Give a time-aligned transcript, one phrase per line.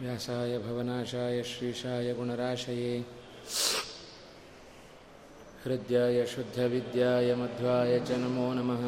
[0.00, 2.94] व्यासाय भवनाशाय श्रीशाय गुणराशये
[5.64, 8.84] हृद्याय शुद्धविद्याय मध्वाय च नमो नमः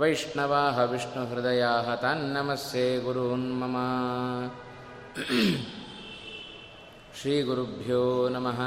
[0.00, 3.76] वैष्णवाः विष्णुहृदयाः तान्नमस्ये गुरून् मम
[7.20, 8.02] श्रीगुरुभ्यो
[8.34, 8.60] नमः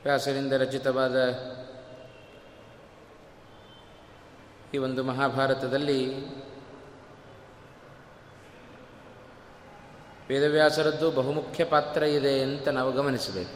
[0.04, 1.18] ವ್ಯಾಸರಿಂದ ರಚಿತವಾದ
[4.74, 6.00] ಈ ಒಂದು ಮಹಾಭಾರತದಲ್ಲಿ
[10.30, 13.56] ವೇದವ್ಯಾಸರದ್ದು ಬಹುಮುಖ್ಯ ಪಾತ್ರ ಇದೆ ಅಂತ ನಾವು ಗಮನಿಸಬೇಕು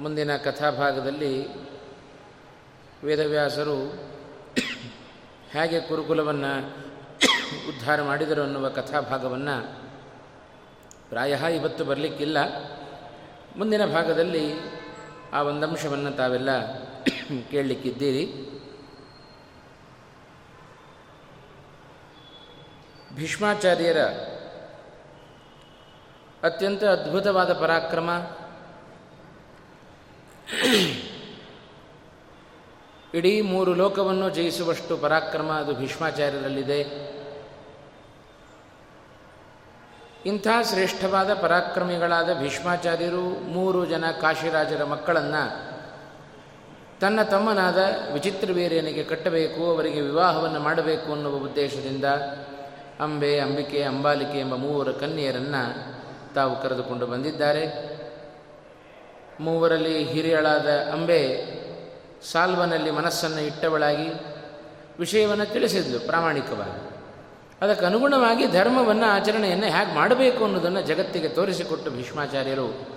[0.00, 1.32] ಮುಂದಿನ ಕಥಾಭಾಗದಲ್ಲಿ
[3.05, 3.77] ವೇದವ್ಯಾಸರು
[5.51, 6.69] ಹೇಗೆ ಕುರುಕುಲವನ್ನು
[7.69, 9.73] ಉದ್ಧಾರ ಮಾಡಿದರು ಅನ್ನುವ ಕಥಾಭಾಗವನ್ನು
[11.09, 12.37] ಪ್ರಾಯ ಇವತ್ತು ಬರಲಿಕ್ಕಿಲ್ಲ.
[13.57, 14.53] ಮುಂದಿನ ಭಾಗದಲ್ಲಿ
[15.33, 16.49] ಆ ಒಂದಂಶವನ್ನು ತಾವೆಲ್ಲ
[17.51, 18.25] ಕೇಳಲಿಕ್ಕಿದ್ದೀರಿ.
[23.15, 23.97] ಭೀಷ್ಮಾಚಾರ್ಯರ
[26.43, 28.09] ಅತ್ಯಂತ ಅದ್ಭುತವಾದ ಪರಾಕ್ರಮ
[33.15, 36.79] ಇಡೀ ಮೂರು ಲೋಕವನ್ನು ಜಯಿಸುವಷ್ಟು ಪರಾಕ್ರಮ ಅದು ಭೀಷ್ಮಾಚಾರ್ಯರಲ್ಲಿದೆ.
[40.25, 45.75] ಇಂಥ ಶ್ರೇಷ್ಠವಾದ ಪರಾಕ್ರಮಿಗಳಾದ ಭೀಷ್ಮಾಚಾರ್ಯರು ಮೂರು ಜನ ಕಾಶಿರಾಜರ ಮಕ್ಕಳನ್ನು
[46.99, 47.77] ತನ್ನ ತಮ್ಮನಾದ
[48.13, 52.05] ವಿಚಿತ್ರವೀರ್ಯನಿಗೆ ಕಟ್ಟಬೇಕು, ಅವರಿಗೆ ವಿವಾಹವನ್ನು ಮಾಡಬೇಕು ಅನ್ನುವ ಉದ್ದೇಶದಿಂದ
[52.99, 55.95] ಅಂಬೆ, ಅಂಬಿಕೆ, ಅಂಬಾಲಿಕೆ ಎಂಬ ಮೂವರು ಕನ್ಯೆಯರನ್ನು
[56.33, 57.95] ತಾವು ಕರೆದುಕೊಂಡು ಬಂದಿದ್ದಾರೆ.
[59.39, 61.54] ಮೂವರಲ್ಲಿ ಹಿರಿಯಳಾದ ಅಂಬೆ
[62.31, 64.09] ಸಾಲ್ವನಲ್ಲಿ ಮನಸ್ಸನ್ನು ಇಟ್ಟವಳಾಗಿ
[64.99, 66.95] ವಿಷಯವನ್ನು ತಿಳಿಸಿದ್ಲು ಪ್ರಾಮಾಣಿಕವಾಗಿ.
[67.61, 72.95] ಅದಕ್ಕೆ ಅನುಗುಣವಾಗಿ ಧರ್ಮವನ್ನು ಆಚರಣೆಯನ್ನು ಹೇಗೆ ಮಾಡಬೇಕು ಅನ್ನೋದನ್ನು ಜಗತ್ತಿಗೆ ತೋರಿಸಿಕೊಟ್ಟು ಭೀಷ್ಮಾಚಾರ್ಯರು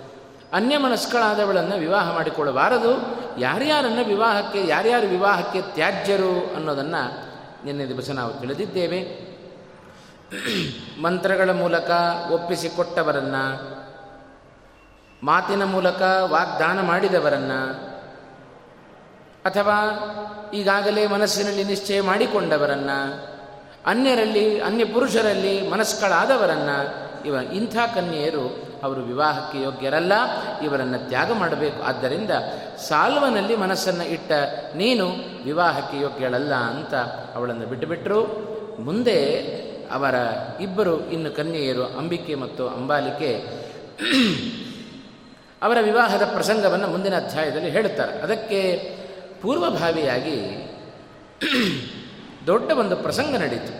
[0.53, 2.91] ಅನ್ಯ ಮನಸ್ಕಳಾದವಳನ್ನು ವಿವಾಹ ಮಾಡಿಕೊಳ್ಳಬಾರದು.
[3.39, 7.17] ಯಾರ್ಯಾರನ್ನು ವಿವಾಹಕ್ಕೆ, ಯಾರ್ಯಾರು ವಿವಾಹಕ್ಕೆ ತ್ಯಾಜ್ಯರು ಅನ್ನೋದನ್ನು
[7.65, 9.29] ನಿನ್ನೆ ದಿವಸ ನಾವು ತಿಳಿದಿದ್ದೇವೆ.
[11.01, 11.91] ಮಂತ್ರಗಳ ಮೂಲಕ
[12.31, 13.45] ಒಪ್ಪಿಸಿಕೊಟ್ಟವರನ್ನು,
[15.25, 17.88] ಮಾತಿನ ಮೂಲಕ ವಾಗ್ದಾನ ಮಾಡಿದವರನ್ನು
[19.45, 19.77] ಅಥವಾ
[20.53, 23.27] ಈಗಾಗಲೇ ಮನಸ್ಸಿನಲ್ಲಿ ನಿಶ್ಚಯ ಮಾಡಿಕೊಂಡವರನ್ನು,
[23.85, 30.13] ಅನ್ಯರಲ್ಲಿ, ಅನ್ಯ ಪುರುಷರಲ್ಲಿ ಮನಸ್ಕಳಾದವರನ್ನು, ಇವ ಇಂಥ ಕನ್ಯೆಯರು ಅವರು ವಿವಾಹಕ್ಕೆ ಯೋಗ್ಯರಲ್ಲ,
[30.63, 31.83] ಇವರನ್ನು ತ್ಯಾಗ ಮಾಡಬೇಕು.
[31.83, 32.29] ಆದ್ದರಿಂದ
[32.87, 34.31] ಸಾಲ್ವನಲ್ಲಿ ಮನಸ್ಸನ್ನು ಇಟ್ಟ,
[34.75, 35.05] ನೀನು
[35.45, 36.93] ವಿವಾಹಕ್ಕೆ ಯೋಗ್ಯಳಲ್ಲ ಅಂತ
[37.35, 38.49] ಅವಳನ್ನು ಬಿಟ್ಟುಬಿಟ್ಟರು
[38.79, 39.35] ಮುಂದೆ
[39.91, 40.15] ಅವರ
[40.61, 43.31] ಇಬ್ಬರು ಇನ್ನು ಕನ್ಯೆಯರು ಅಂಬಿಕೆ ಮತ್ತು ಅಂಬಾಲಿಕೆ
[45.61, 48.19] ಅವರ ವಿವಾಹದ ಪ್ರಸಂಗವನ್ನು ಮುಂದಿನ ಅಧ್ಯಾಯದಲ್ಲಿ ಹೇಳುತ್ತಾರೆ.
[48.19, 48.98] ಅದಕ್ಕೆ
[49.41, 50.37] ಪೂರ್ವಭಾವಿಯಾಗಿ
[52.47, 53.73] ದೊಡ್ಡ ಒಂದು ಪ್ರಸಂಗ ನಡೀತು.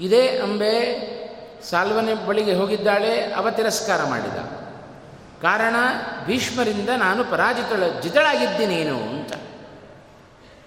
[0.00, 0.72] ಇದೇ ಅಂಬೆ
[1.70, 4.38] ಸಾಲ್ವನೆ ಬಳಿಗೆ ಹೋಗಿದ್ದಾಳೆ, ಅವ ತಿರಸ್ಕಾರ ಮಾಡಿದ.
[5.42, 5.76] ಕಾರಣ,
[6.26, 9.32] ಭೀಷ್ಮರಿಂದ ನಾನು ಪರಾಜಿತಳ ಜಿತಳಾಗಿದ್ದೀನೇನು ಅಂತ.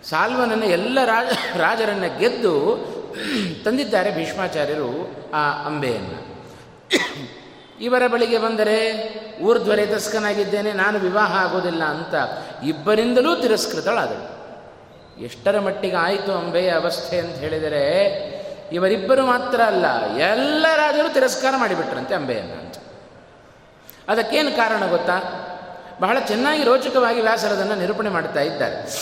[0.06, 1.28] ಸಾಲ್ವನನ್ನು ಎಲ್ಲ ರಾಜ
[1.58, 2.54] ರಾಜರನ್ನು ಗೆದ್ದು
[3.66, 4.90] ತಂದಿದ್ದಾರೆ ಭೀಷ್ಮಾಚಾರ್ಯರು
[5.34, 6.20] ಆ ಅಂಬೆಯನ್ನು.
[7.82, 12.14] ಇವರ ಬಳಿಗೆ ಬಂದರೆ ಊರ್ಧ್ವರೇತಸ್ಕನಾಗಿದ್ದೇನೆ ನಾನು ವಿವಾಹ ಆಗೋದಿಲ್ಲ ಅಂತ
[12.64, 14.36] ಇಬ್ಬರಿಂದಲೂ ತಿರಸ್ಕೃತಳಾದಳು.
[15.22, 18.06] ಎಷ್ಟರ ಮಟ್ಟಿಗೆ ಆಯಿತು ಅಂಬೆಯ ಅವಸ್ಥೆ ಅಂತ ಹೇಳಿದರೆ,
[18.72, 19.86] ಇವರಿಬ್ಬರು ಮಾತ್ರ ಅಲ್ಲ
[20.18, 22.76] ಎಲ್ಲ ರಾಜರು ತಿರಸ್ಕಾರ ಮಾಡಿಬಿಟ್ರಂತೆ ಅಂಬೆಯನ್ನು ಅಂತ.
[24.08, 25.42] ಅದಕ್ಕೇನು ಕಾರಣ ಗೊತ್ತಾ?
[26.02, 29.00] ಬಹಳ ಚೆನ್ನಾಗಿ ರೋಚಕವಾಗಿ ವ್ಯಾಸರದನ್ನು ನಿರೂಪಣೆ ಮಾಡ್ತಾ ಇದ್ದಾರೆ.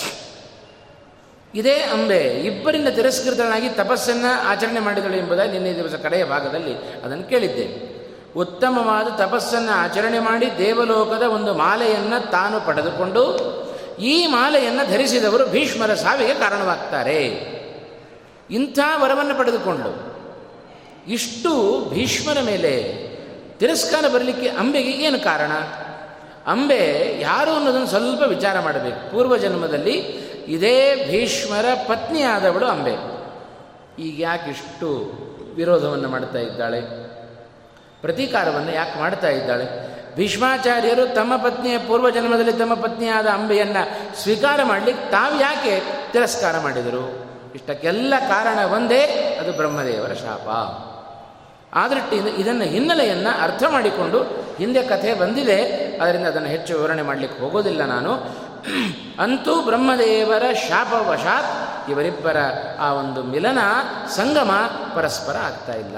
[1.55, 7.92] ಇದೇ ಅಂಬೆ ಇಬ್ಬರಿಂದ ತಿರಸ್ಕೃತನಾಗಿ ತಪಸ್ಸನ್ನು ಆಚರಣೆ ಮಾಡಿದಳು ಎಂಬುದಾಗಿ ನಿನ್ನೆ ದಿವಸ ಕಡೆಯ ಭಾಗದಲ್ಲಿ ಅದನ್ನು ಕೇಳಿದ್ದೆ
[8.35, 13.63] ಉತ್ತಮವಾದ ತಪಸ್ಸನ್ನು ಆಚರಣೆ ಮಾಡಿ ದೇವಲೋಕದ ಒಂದು ಮಾಲೆಯನ್ನು ತಾನು ಪಡೆದುಕೊಂಡು
[13.99, 17.25] ಈ ಮಾಲೆಯನ್ನು ಧರಿಸಿದವರು ಭೀಷ್ಮರ ಸಾವಿಗೆ ಕಾರಣವಾಗ್ತಾರೆ.
[18.51, 20.13] ಇಂಥ ವರವನ್ನು ಪಡೆದುಕೊಂಡು
[21.07, 23.03] ಇಷ್ಟು ಭೀಷ್ಮರ ಮೇಲೆ
[23.59, 25.51] ತಿರಸ್ಕಾರ ಬರಲಿಕ್ಕೆ ಅಂಬೆಗೆ ಏನು ಕಾರಣ?
[26.47, 29.11] ಅಂಬೆ ಯಾರು ಅನ್ನೋದನ್ನು ಸ್ವಲ್ಪ ವಿಚಾರ ಮಾಡಬೇಕು.
[29.11, 29.91] ಪೂರ್ವ ಜನ್ಮದಲ್ಲಿ
[30.47, 33.23] ಇದೇ ಭೀಷ್ಮರ ಪತ್ನಿಯಾದವಳು ಅಂಬೆ.
[34.01, 35.11] ಈಗ ಯಾಕೆ ಇಷ್ಟು
[35.55, 37.02] ವಿರೋಧವನ್ನು ಮಾಡ್ತಾ ಇದ್ದಾಳೆ?
[38.03, 39.93] ಪ್ರತೀಕಾರವನ್ನು ಯಾಕೆ ಮಾಡ್ತಾ ಇದ್ದಾಳೆ?
[40.15, 43.83] ಭೀಷ್ಮಾಚಾರ್ಯರು ತಮ್ಮ ಪತ್ನಿಯ ಪೂರ್ವ ಜನ್ಮದಲ್ಲಿ ತಮ್ಮ ಪತ್ನಿಯಾದ ಅಂಬೆಯನ್ನು
[44.21, 47.25] ಸ್ವೀಕಾರ ಮಾಡಲಿಕ್ಕೆ ತಾವು ಯಾಕೆ ತಿರಸ್ಕಾರ ಮಾಡಿದರು?
[47.55, 49.03] ಇಷ್ಟಕ್ಕೆಲ್ಲ ಕಾರಣ ಒಂದೇ,
[49.41, 50.49] ಅದು ಬ್ರಹ್ಮದೇವರ ಶಾಪ.
[51.75, 54.23] ಆ ದೃಷ್ಟಿಯಿಂದ ಇದನ್ನು ಹಿನ್ನೆಲೆಯನ್ನು ಅರ್ಥ ಮಾಡಿಕೊಂಡು
[54.57, 55.61] ಹಿಂದೆ ಕಥೆ ಬಂದಿದೆ,
[55.97, 58.13] ಅದರಿಂದ ಅದನ್ನು ಹೆಚ್ಚು ವಿವರಣೆ ಮಾಡಲಿಕ್ಕೆ ಹೋಗೋದಿಲ್ಲ ನಾನು.
[59.19, 62.37] ಅಂತೂ ಬ್ರಹ್ಮದೇವರ ಶಾಪವಶಾತ್ ಇವರಿಬ್ಬರ
[62.79, 63.57] ಆ ಒಂದು ಮಿಲನ,
[64.07, 64.51] ಸಂಗಮ
[64.95, 65.97] ಪರಸ್ಪರ ಆಗ್ತಾ ಇಲ್ಲ.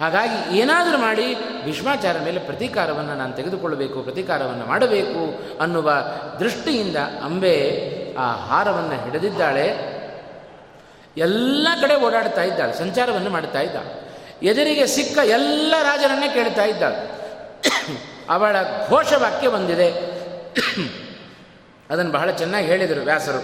[0.00, 1.34] ಹಾಗಾಗಿ ಏನಾದರೂ ಮಾಡಿ
[1.64, 5.22] ಭೀಷ್ಮಾಚಾರ ಮೇಲೆ ಪ್ರತೀಕಾರವನ್ನು ನಾನು ತೆಗೆದುಕೊಳ್ಳಬೇಕು, ಪ್ರತೀಕಾರವನ್ನು ಮಾಡಬೇಕು
[5.60, 5.92] ಅನ್ನುವ
[6.40, 7.54] ದೃಷ್ಟಿಯಿಂದ ಅಂಬೆ
[8.18, 9.66] ಆ ಹಾರವನ್ನು ಹಿಡಿದಿದ್ದಾಳೆ.
[11.16, 14.08] ಎಲ್ಲ ಕಡೆ ಓಡಾಡ್ತಾ ಇದ್ದಾಳೆ, ಸಂಚಾರವನ್ನು ಮಾಡ್ತಾ ಇದ್ದಾಳೆ.
[14.46, 17.18] ಎದುರಿಗೆ ಸಿಕ್ಕ ಎಲ್ಲ ರಾಜರನ್ನೇ ಕೇಳ್ತಾ ಇದ್ದಾಳೆ.
[18.30, 18.56] ಅವಳ
[18.88, 19.88] ಘೋಷವಾಕ್ಯ ಬಂದಿದೆ.
[21.90, 23.42] ಅದನ್ನು ಬಹಳ ಚೆನ್ನಾಗಿ ಹೇಳಿದರು ವ್ಯಾಸರು.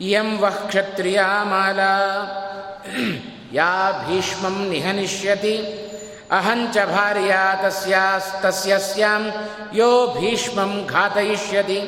[0.00, 1.92] ಇಯಂ ವಃ ಕ್ಷತ್ರಿಯ ಮಾಲಾ
[3.52, 3.72] ಯಾ
[4.06, 5.56] ಭೀಷ್ಮಂ ನಿಹನಿಷ್ಯತಿ
[6.30, 7.32] ಅಹಂಚ ಭಾರ್ಯ
[8.42, 9.24] ತಸ್ಯಾಂ
[9.74, 9.90] ಯೋ
[10.20, 11.80] ಭೀಷ್ಮಂ ಘಾತಯಿಷ್ಯತಿ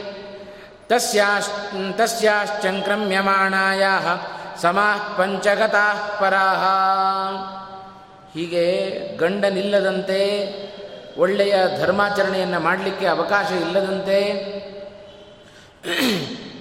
[0.89, 1.51] ತಸ್ಯಾಶ್
[1.99, 3.85] ತಸ್ಯಾಶ್ಚಂಕ್ರಮ್ಯಮಾಣಾಯ
[4.63, 5.87] ಸಮಾಃ ಪಂಚಗತಾ
[6.21, 6.63] ಪರಾಹ
[8.35, 8.67] ಹೀಗೆ
[9.17, 10.21] ಗಂಡನಿಲ್ಲದಂತೆ
[11.17, 14.19] ಒಳ್ಳೆಯ ಧರ್ಮಾಚರಣೆಯನ್ನು ಮಾಡಲಿಕ್ಕೆ ಅವಕಾಶ ಇಲ್ಲದಂತೆ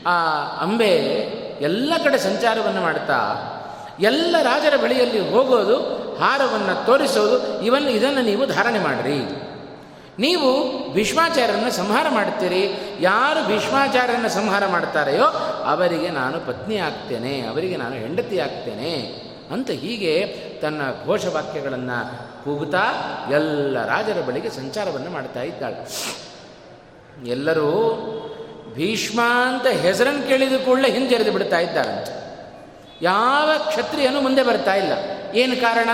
[0.05, 0.15] ಆ
[0.61, 0.93] ಅಂಬೆ
[1.61, 3.19] ಎಲ್ಲ ಕಡೆ ಸಂಚಾರವನ್ನು ಮಾಡ್ತಾ
[3.99, 5.77] ಎಲ್ಲ ರಾಜರ ಬಳಿಯಲ್ಲಿ ಹೋಗೋದು,
[6.15, 9.43] ಹಾರವನ್ನು ತೋರಿಸೋದು ಇವನ್ನು ಇದನ್ನು ನೀವು ಧಾರಣೆ ಮಾಡಿರಿ.
[10.19, 10.49] ನೀವು
[10.93, 15.23] ಭೀಷ್ಮಾಚಾರ್ಯರನ್ನು ಸಂಹಾರ ಮಾಡ್ತೀರಿ ಯಾರು ಭೀಷ್ಮಾಚಾರ್ಯರನ್ನು ಸಂಹಾರ ಮಾಡ್ತಾರೆಯೋ
[15.63, 20.27] ಅವರಿಗೆ ನಾನು ಪತ್ನಿ ಆಗ್ತೇನೆ, ಅವರಿಗೆ ನಾನು ಹೆಂಡತಿ ಆಗ್ತೇನೆ ಅಂತ ಹೀಗೆ
[20.61, 21.97] ತನ್ನ ಘೋಷವಾಕ್ಯಗಳನ್ನು
[22.43, 22.83] ಕೂಗುತ್ತಾ
[23.31, 25.87] ಎಲ್ಲ ರಾಜರ ಬಳಿಗೆ ಸಂಚಾರವನ್ನು ಮಾಡ್ತಾ ಇದ್ದಾಳೆ.
[27.29, 27.69] ಎಲ್ಲರೂ
[28.73, 32.22] ಭೀಷ್ಮ ಅಂತ ಹೆಸರನ್ನು ಕೇಳಿದ ಕೂಡಲೇ ಹಿಂಜರಿದು ಬಿಡ್ತಾ ಇದ್ದಾರಂತೆ.
[33.03, 34.93] ಯಾವ ಕ್ಷತ್ರಿಯನು ಮುಂದೆ ಬರ್ತಾ ಇಲ್ಲ.
[35.35, 35.89] ಏನು ಕಾರಣ?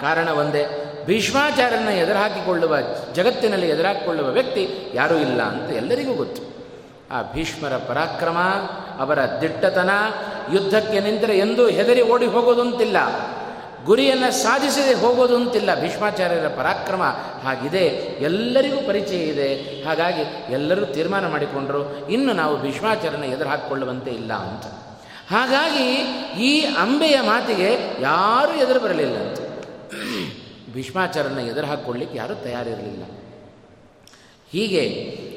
[0.00, 0.64] ಕಾರಣ ಒಂದೇ.
[1.06, 2.76] ಭೀಷ್ಮಾಚಾರ್ಯನ ಎದುರಾಕಿಕೊಳ್ಳುವ
[3.14, 6.42] ಜಗತ್ತಿನಲ್ಲಿ ಎದುರಾಕಿಕೊಳ್ಳುವ ವ್ಯಕ್ತಿ ಯಾರೂ ಇಲ್ಲ ಅಂತ ಎಲ್ಲರಿಗೂ ಗೊತ್ತು.
[7.10, 8.38] ಆ ಭೀಷ್ಮರ ಪರಾಕ್ರಮ,
[8.98, 9.90] ಅವರ ದಿಟ್ಟತನ,
[10.52, 12.96] ಯುದ್ಧಕ್ಕೆ ನಿಂತರೆ ಎಂದೂ ಹೆದರಿ ಓಡಿ ಹೋಗೋದಂತಿಲ್ಲ.
[13.84, 17.02] ಗುರಿಯನ್ನು ಸಾಧಿಸದೆ ಹೋಗೋದು ಅಂತಿಲ್ಲ ಭೀಷ್ಮಾಚಾರ್ಯರ ಪರಾಕ್ರಮ.
[17.44, 17.86] ಹಾಗಿದೆ,
[18.20, 19.54] ಎಲ್ಲರಿಗೂ ಪರಿಚಯ ಇದೆ.
[19.84, 24.81] ಹಾಗಾಗಿ ಎಲ್ಲರೂ ತೀರ್ಮಾನ ಮಾಡಿಕೊಂಡರು, ಇನ್ನು ನಾವು ಭೀಷ್ಮಾಚಾರ್ಯನ ಎದುರು ಹಾಕಿಕೊಳ್ಳುವಂತೆ ಇಲ್ಲ ಅಂತ.
[25.32, 25.86] ಹಾಗಾಗಿ
[26.42, 29.38] ಈ ಅಂಬೆಯ ಮಾತಿಗೆ ಯಾರೂ ಎದುರು ಬರಲಿಲ್ಲ ಅಂತ.
[30.74, 33.04] ಭೀಷ್ಮಾಚಾರ್ಯನ ಎದುರು ಹಾಕ್ಕೊಳ್ಳಿಕ್ಕೆ ಯಾರೂ ತಯಾರಿರಲಿಲ್ಲ.
[34.52, 34.84] ಹೀಗೆ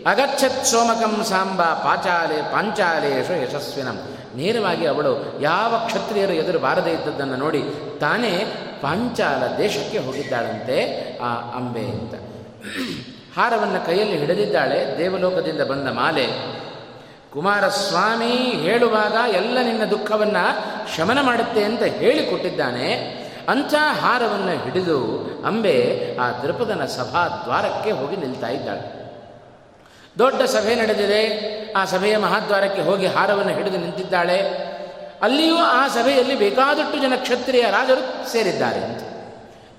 [0.07, 4.17] ಅಗಚ್ಚತ್ ಸೋಮಕಂ ಸಾಂಬ ಪಾಚಾಲೆ ಪಾಂಚಾಲೇಶು ಯಶಸ್ವಿನಂ.
[4.35, 7.63] ನೇರವಾಗಿ ಅವಳು ಯಾವ ಕ್ಷತ್ರಿಯರು ಎದುರು ಬಾರದೇ ಇದ್ದದ್ದನ್ನು ನೋಡಿ
[7.99, 8.45] ತಾನೇ
[8.81, 10.77] ಪಾಂಚಾಲ ದೇಶಕ್ಕೆ ಹೋಗಿದ್ದಾಳಂತೆ
[11.17, 12.13] ಆ ಅಂಬೆ ಅಂತ.
[13.37, 16.54] ಹಾರವನ್ನು ಕೈಯಲ್ಲಿ ಹಿಡಿದಿದ್ದಾಳೆ ದೇವಲೋಕದಿಂದ ಬಂದ ಮಾಲೆ.
[17.35, 22.91] ಕುಮಾರಸ್ವಾಮಿ ಹೇಳುವಾಗ ಎಲ್ಲ ನಿನ್ನ ದುಃಖವನ್ನು ಶಮನ ಮಾಡುತ್ತೆ ಅಂತ ಹೇಳಿಕೊಟ್ಟಿದ್ದಾನೆ.
[23.49, 24.99] ಅಂಥ ಹಾರವನ್ನು ಹಿಡಿದು
[25.45, 29.05] ಅಂಬೆ ಆ ದೃಪದನ ಸಭಾ ದ್ವಾರಕ್ಕೆ ಹೋಗಿ ನಿಲ್ತಾ ಇದ್ದಾಳೆ.
[30.19, 31.55] ದೊಡ್ಡ ಸಭೆ ನಡೆದಿದೆ.
[31.73, 34.41] ಆ ಸಭೆಯ ಮಹಾದ್ವಾರಕ್ಕೆ ಹೋಗಿ ಹಾರವನ್ನು ಹಿಡಿದು ನಿಂತಿದ್ದಾಳೆ.
[35.21, 39.01] ಅಲ್ಲಿಯೂ ಆ ಸಭೆಯಲ್ಲಿ ಬೇಕಾದಷ್ಟು ಜನ ಕ್ಷತ್ರಿಯ ರಾಜರು ಸೇರಿದ್ದಾರೆ ಅಂತ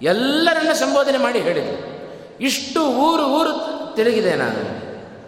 [0.03, 1.97] ಎಲ್ಲರನ್ನ ಸಂಬೋಧನೆ ಮಾಡಿ ಹೇಳಿದರು.
[2.41, 3.53] ಇಷ್ಟು ಊರು ಊರು
[3.95, 4.87] ತಿರುಗಿದೆ ನಾನು.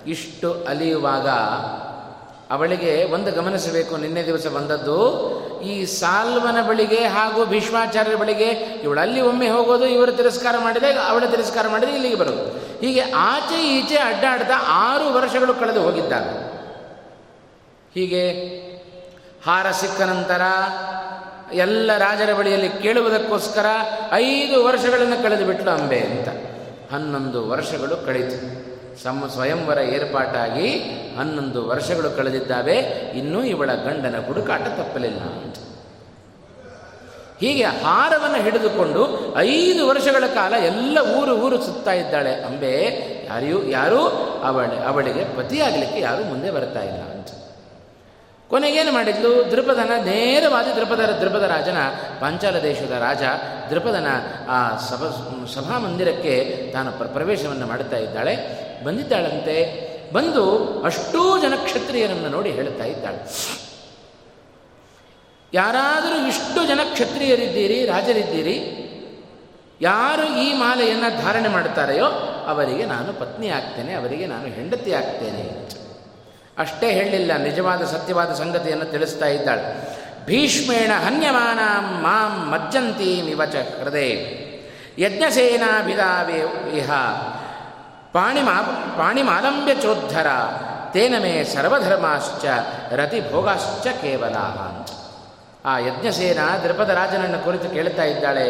[0.09, 1.29] ಇಷ್ಟು ಅಲಿಯುವಾಗ
[2.51, 4.99] ಅವಳಿಗೆ ಒಂದು ಗಮನಿಸಬೇಕು, ನಿನ್ನೆ ದಿವಸ ಬಂದದ್ದು.
[5.61, 8.49] ಈ ಸಾಲ್ವನ ಬಳಿಗೆ ಹಾಗೂ ಭೀಷ್ಮಾಚಾರ್ಯರ ಬಳಿಗೆ
[8.85, 12.59] ಇವಳು ಅಲ್ಲಿ ಒಮ್ಮೆ ಹೋಗೋದು, ಇವರು ತಿರಸ್ಕಾರ ಮಾಡಿದೆ ಅವಳ ತಿರಸ್ಕಾರ ಮಾಡಿದೆ ಇಲ್ಲಿಗೆ ಬರೋದು.
[12.81, 16.49] ಹೀಗೆ ಆಚೆ ಈಚೆ ಅಡ್ಡಾಡ್ತಾ ಆರು ವರ್ಷಗಳು ಕಳೆದು ಹೋಗಿದ್ದಾರೆ
[17.95, 18.23] ಹೀಗೆ
[19.47, 20.41] ಹಾರ ಸಿಕ್ಕ ನಂತರ
[21.53, 23.67] ಎಲ್ಲ ರಾಜರ ಬಳಿಯಲ್ಲಿ ಕೇಳುವುದಕ್ಕೋಸ್ಕರ
[24.13, 26.29] ಐದು ವರ್ಷಗಳನ್ನು ಕಳೆದು ಬಿಟ್ಲು ಅಂಬೆ ಅಂತ.
[26.93, 28.68] ಹನ್ನೊಂದು ವರ್ಷಗಳು ಕಳೀತು.
[29.03, 30.79] ಸಮ ಸ್ವಯಂವರ ಏರ್ಪಾಟಾಗಿ
[31.19, 32.77] ಹನ್ನೊಂದು ವರ್ಷಗಳು ಕಳೆದಿದ್ದಾವೆ.
[33.15, 35.21] ಇನ್ನೂ ಇವಳ ಗಂಡನ ಹುಡುಕಾಟ ತಪ್ಪಲಿಲ್ಲ.
[37.41, 42.35] ಹೀಗೆ ಹಾರವನ್ನು ಹಿಡಿದುಕೊಂಡು ಐದು ವರ್ಷಗಳ ಕಾಲ ಎಲ್ಲ ಊರು ಊರು ಸುತ್ತಾ ಇದ್ದಾಳೆ.
[42.35, 42.75] ಅಂಬೆ,
[43.27, 43.99] ಯಾರಿಯೂ, ಯಾರೂ
[44.45, 47.18] ಅವಳ, ಅವಳಿಗೆ ಪತಿಯಾಗಲಿಕ್ಕೆ ಯಾರೂ ಮುಂದೆ ಬರ್ತಾ ಇಲ್ಲ.
[48.51, 49.51] ಕೊನೆಗೇನು ಮಾಡಿದ್ಲು?
[49.51, 51.77] ದೃಪದನ ನೇರವಾದ ದೃಪದ ದೃಪದ ರಾಜನ
[52.21, 53.23] ಪಾಂಚಾಲ ದೇಶದ ರಾಜ
[53.71, 54.07] ದೃಪದನ
[54.49, 54.77] ಆ
[55.55, 56.35] ಸಭಾ ಮಂದಿರಕ್ಕೆ
[56.73, 58.35] ತಾನು ಪ್ರ, ಪ್ರವೇಶವನ್ನು ಮಾಡುತ್ತಾ ಇದ್ದಾಳೆ.
[58.85, 59.57] ಬಂದಿದ್ದಾಳಂತೆ.
[60.13, 60.45] ಬಂದು
[60.83, 63.21] ಅಷ್ಟೂ ಜನ ಕ್ಷತ್ರಿಯರನ್ನು ನೋಡಿ ಹೇಳುತ್ತಾ ಇದ್ದಾಳೆ.
[65.55, 68.57] ಯಾರಾದರೂ ಇಷ್ಟು ಜನ ಕ್ಷತ್ರಿಯರಿದ್ದೀರಿ ರಾಜರಿದ್ದೀರಿ,
[69.81, 72.07] ಯಾರು ಈ ಮಾಲೆಯನ್ನು ಧಾರಣೆ ಮಾಡುತ್ತಾರೆಯೋ
[72.47, 75.45] ಅವರಿಗೆ ನಾನು ಪತ್ನಿ ಆಗ್ತೇನೆ ಅವರಿಗೆ ನಾನು ಹೆಂಡತಿ ಆಗ್ತೇನೆ
[76.59, 79.65] ಅಷ್ಟೇ ಹೇಳಲಿಲ್ಲ, ನಿಜವಾದ ಸತ್ಯವಾದ ಸಂಗತಿಯನ್ನು ತಿಳಿಸ್ತಾ ಇದ್ದಾಳೆ.
[80.27, 81.61] ಭೀಷ್ಮೇಣ ಹನ್ಯಮಾನ
[82.03, 84.13] ಮಾಂ ಮಜ್ಜಂತೀಂ ಇವಚ ಹೃದಯ
[84.99, 86.41] ಯಜ್ಞಸೇನಾಭಿದಾವೇ
[86.79, 86.91] ಇಹ.
[88.13, 88.57] ಪಾಣಿಮಾ,
[88.99, 90.27] ಪಾಣಿಮಾಲಂಬ್ಯ ಚೋದ್ಧರ,
[90.93, 92.45] ತೇನ ಮೇ ಸರ್ವಧರ್ಮಾಶ್ಚ
[92.93, 94.37] ರತಿಭೋಗಾಶ್ಚ ಕೇವಲ
[95.65, 98.47] ಆ ಯಜ್ಞಸೇನ ದೃಪದ ರಾಜನನ್ನು ಕುರಿತು ಕೇಳ್ತಾ ಇದ್ದಾಳೆ,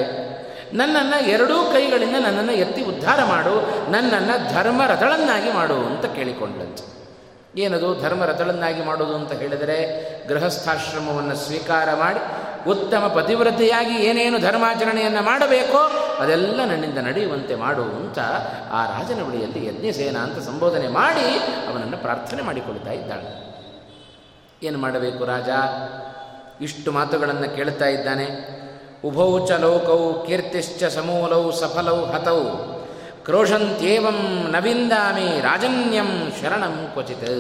[0.76, 3.54] ನನ್ನನ್ನು ಎರಡೂ ಕೈಗಳಿಂದ ನನ್ನನ್ನು ಎತ್ತಿ ಉದ್ಧಾರ ಮಾಡು,
[3.92, 6.97] ನನ್ನನ್ನು ಧರ್ಮರಥಳನ್ನಾಗಿ ಮಾಡು ಅಂತ ಕೇಳಿಕೊಂಡಂತೆ.
[7.56, 8.00] ಏನದು?
[8.00, 9.76] ಧರ್ಮರಥಳನ್ನಾಗಿ ಮಾಡೋದು ಅಂತ ಹೇಳಿದರೆ
[10.26, 12.20] ಗೃಹಸ್ಥಾಶ್ರಮವನ್ನು ಸ್ವೀಕಾರ ಮಾಡಿ
[12.70, 15.78] ಉತ್ತಮ ಪತಿವ್ರತೆಯಾಗಿ ಏನೇನು ಧರ್ಮಾಚರಣೆಯನ್ನು ಮಾಡಬೇಕೋ
[16.18, 18.18] ಅದೆಲ್ಲ ನನ್ನಿಂದ ನಡೆಯುವಂತೆ ಮಾಡು ಅಂತ
[18.72, 21.36] ಆ ರಾಜನ ಬಳಿಯಲ್ಲಿ ಯಜ್ಞಸೇನ ಅಂತ ಸಂಬೋಧನೆ ಮಾಡಿ
[21.68, 23.48] ಅವನನ್ನು ಪ್ರಾರ್ಥನೆ ಮಾಡಿಕೊಳ್ತಾ ಇದ್ದಾಳೆ.
[24.62, 25.48] ಏನು ಮಾಡಬೇಕು ರಾಜ?
[26.60, 28.58] ಇಷ್ಟು ಮಾತುಗಳನ್ನು ಕೇಳ್ತಾ ಇದ್ದಾನೆ.
[29.04, 32.44] ಉಭೌ ಚ ಲೋಕೌ ಕೀರ್ತಿಶ್ಚ ಸಮೂಲೌ ಸಫಲೌ ಹತೌ.
[33.28, 34.18] ಕ್ರೋಶಂತ್ಯೇವಂ
[34.52, 37.32] ನವಿಂದಾಮಿ ರಾಜನ್ಯಂ ಶರಣಂ ಕ್ವಚಿತ್.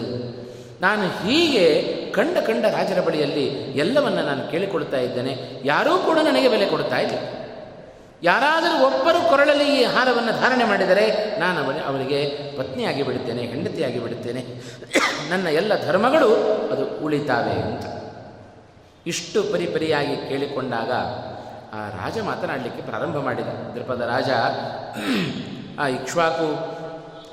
[0.80, 1.66] ನಾನು ಹೀಗೆ
[2.12, 3.46] ಕಂಡ ಕಂಡ ರಾಜರ ಬಳಿಯಲ್ಲಿ
[3.82, 5.32] ಎಲ್ಲವನ್ನು ನಾನು ಕೇಳಿಕೊಳ್ತಾ ಇದ್ದೇನೆ.
[5.64, 7.16] ಯಾರೂ ಕೂಡ ನನಗೆ ಬೆಲೆ ಕೊಡ್ತಾ ಇಲ್ಲ.
[8.22, 11.06] ಯಾರಾದರೂ ಒಬ್ಬರು ಕೊರಳಲ್ಲಿ ಈ ಹಾರವನ್ನು ಧಾರಣೆ ಮಾಡಿದರೆ
[11.40, 12.20] ನಾನು ಅವರಿಗೆ
[12.58, 14.42] ಪತ್ನಿಯಾಗಿ ಬಿಡುತ್ತೇನೆ, ಹೆಂಡತಿಯಾಗಿ ಬಿಡುತ್ತೇನೆ.
[15.30, 16.30] ನನ್ನ ಎಲ್ಲ ಧರ್ಮಗಳು
[16.72, 17.84] ಅದು ಉಳಿತಾವೆ ಅಂತ.
[19.06, 20.92] ಇಷ್ಟು ಪರಿಪರಿಯಾಗಿ ಕೇಳಿಕೊಂಡಾಗ
[21.76, 23.50] ಆ ರಾಜ ಮಾತನಾಡಲಿಕ್ಕೆ ಪ್ರಾರಂಭ ಮಾಡಿದ.
[23.74, 24.30] ದೃಪದ ರಾಜ
[25.78, 26.48] ಆ ಇಕ್ಷ್ವಾಕು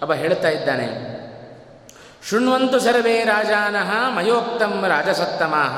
[0.01, 0.87] ಅವ ಹೇಳ್ತಾ ಇದ್ದಾನೆ,
[2.29, 5.75] ಶೃಣ್ವಂತು ಸರ್ವೇ ರಾಜಾನಃ ಮಯೋಕ್ತಂ ರಾಜಸತ್ತಮಾಹ.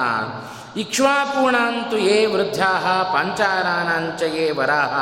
[0.79, 2.71] ಇಕ್ಷ್ವಾಕೂಣಾಂತು ಯೇ ವೃದ್ಧಾ
[3.13, 4.95] ಪಾಂಚಾರಾಣಾಂಚ ಯೇ ವರಾಹ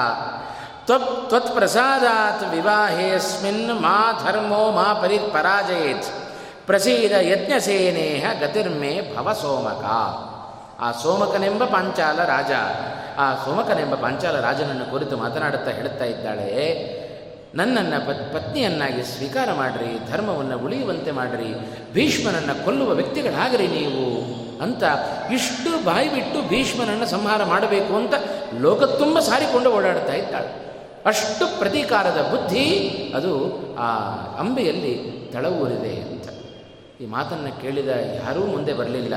[0.85, 6.09] ತ್ವತ್ ಪ್ರಸಾದಾತ್ ವಿವಾಹೇಸ್ಮಿನ್ ಮಾ ಧರ್ಮೋ ಮಾ ಪರಿ ಪರಾಜಯೇತ್.
[6.65, 9.85] ಪ್ರಸೀದ ಯಜ್ಞಸೇನೇಹ ಗತಿರ್ಮೇ ಭವ ಸೋಮಕ.
[10.85, 12.53] ಆ ಸೋಮಕನೆಂಬ ಪಾಂಚಾಲ ರಾಜ,
[13.17, 16.51] ಆ ಸೋಮಕನೆಂಬ ಪಾಂಚಾಲ ರಾಜನನ್ನು ಕುರಿತು ಮಾತನಾಡುತ್ತಾ ಹೇಳುತ್ತಾ ಇದ್ದಾಳೆ
[17.55, 21.53] ನನ್ನನ್ನು ಪತ್, ಪತ್ನಿಯನ್ನಾಗಿ ಸ್ವೀಕಾರ ಮಾಡಿರಿ, ಧರ್ಮವನ್ನು ಉಳಿಯುವಂತೆ ಮಾಡಿರಿ,
[21.93, 24.83] ಭೀಷ್ಮನನ್ನು ಕೊಲ್ಲುವ ವ್ಯಕ್ತಿಗಳಾಗ್ರಿ ನೀವು ಅಂತ
[25.33, 28.13] ಇಷ್ಟು ಬಾಯಿ ಬಿಟ್ಟು ಭೀಷ್ಮನನ್ನು ಸಂಹಾರ ಮಾಡಬೇಕು ಅಂತ
[28.59, 30.65] ಲೋಕ ತುಂಬ ಸಾರಿಕೊಂಡು ಓಡಾಡ್ತಾ ಇದ್ದಾಳೆ.
[31.05, 32.65] ಅಷ್ಟು ಪ್ರತೀಕಾರದ ಬುದ್ಧಿ
[33.15, 33.33] ಅದು
[33.75, 33.97] ಆ
[34.39, 36.29] ಅಂಬೆಯಲ್ಲಿ ತಳವೂರಿದೆ ಅಂತ.
[37.01, 39.13] ಈ ಮಾತನ್ನು ಕೇಳಿದ ಯಾರೂ ಮುಂದೆ ಬರಲಿಲ್ಲ.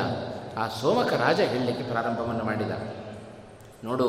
[0.59, 2.71] ಆ ಸೋಮಕ ರಾಜ ಹೇಳಲಿಕ್ಕೆ ಪ್ರಾರಂಭವನ್ನು ಮಾಡಿದ.
[3.85, 4.09] ನೋಡು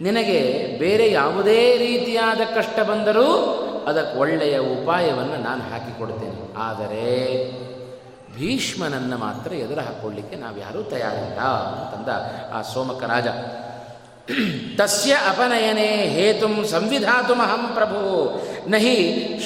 [0.00, 3.28] ನಿನಗೆ ಬೇರೆ ಯಾವುದೇ ರೀತಿಯಾದ ಕಷ್ಟ ಬಂದರೂ
[3.88, 6.58] ಅದಕ್ಕೆ ಒಳ್ಳೆಯ ಉಪಾಯವನ್ನು ನಾನು ಹಾಕಿಕೊಡ್ತೇನೆ.
[6.58, 7.04] ಆದರೆ
[8.34, 12.08] ಭೀಷ್ಮನನ್ನು ಮಾತ್ರ ಎದುರು ಹಾಕ್ಕೊಳ್ಳಿಕ್ಕೆ ನಾವು ಯಾರೂ ತಯಾರಿಲ್ಲ ಅಂತಂದ
[12.54, 13.26] ಆ ಸೋಮಕ ರಾಜ.
[14.78, 18.00] ತಸ್ಯ ಅಪನಯನೆ ಹೇತು ಸಂವಿಧಾತುಮಹಂ ಪ್ರಭು.
[18.70, 18.96] ನಹಿ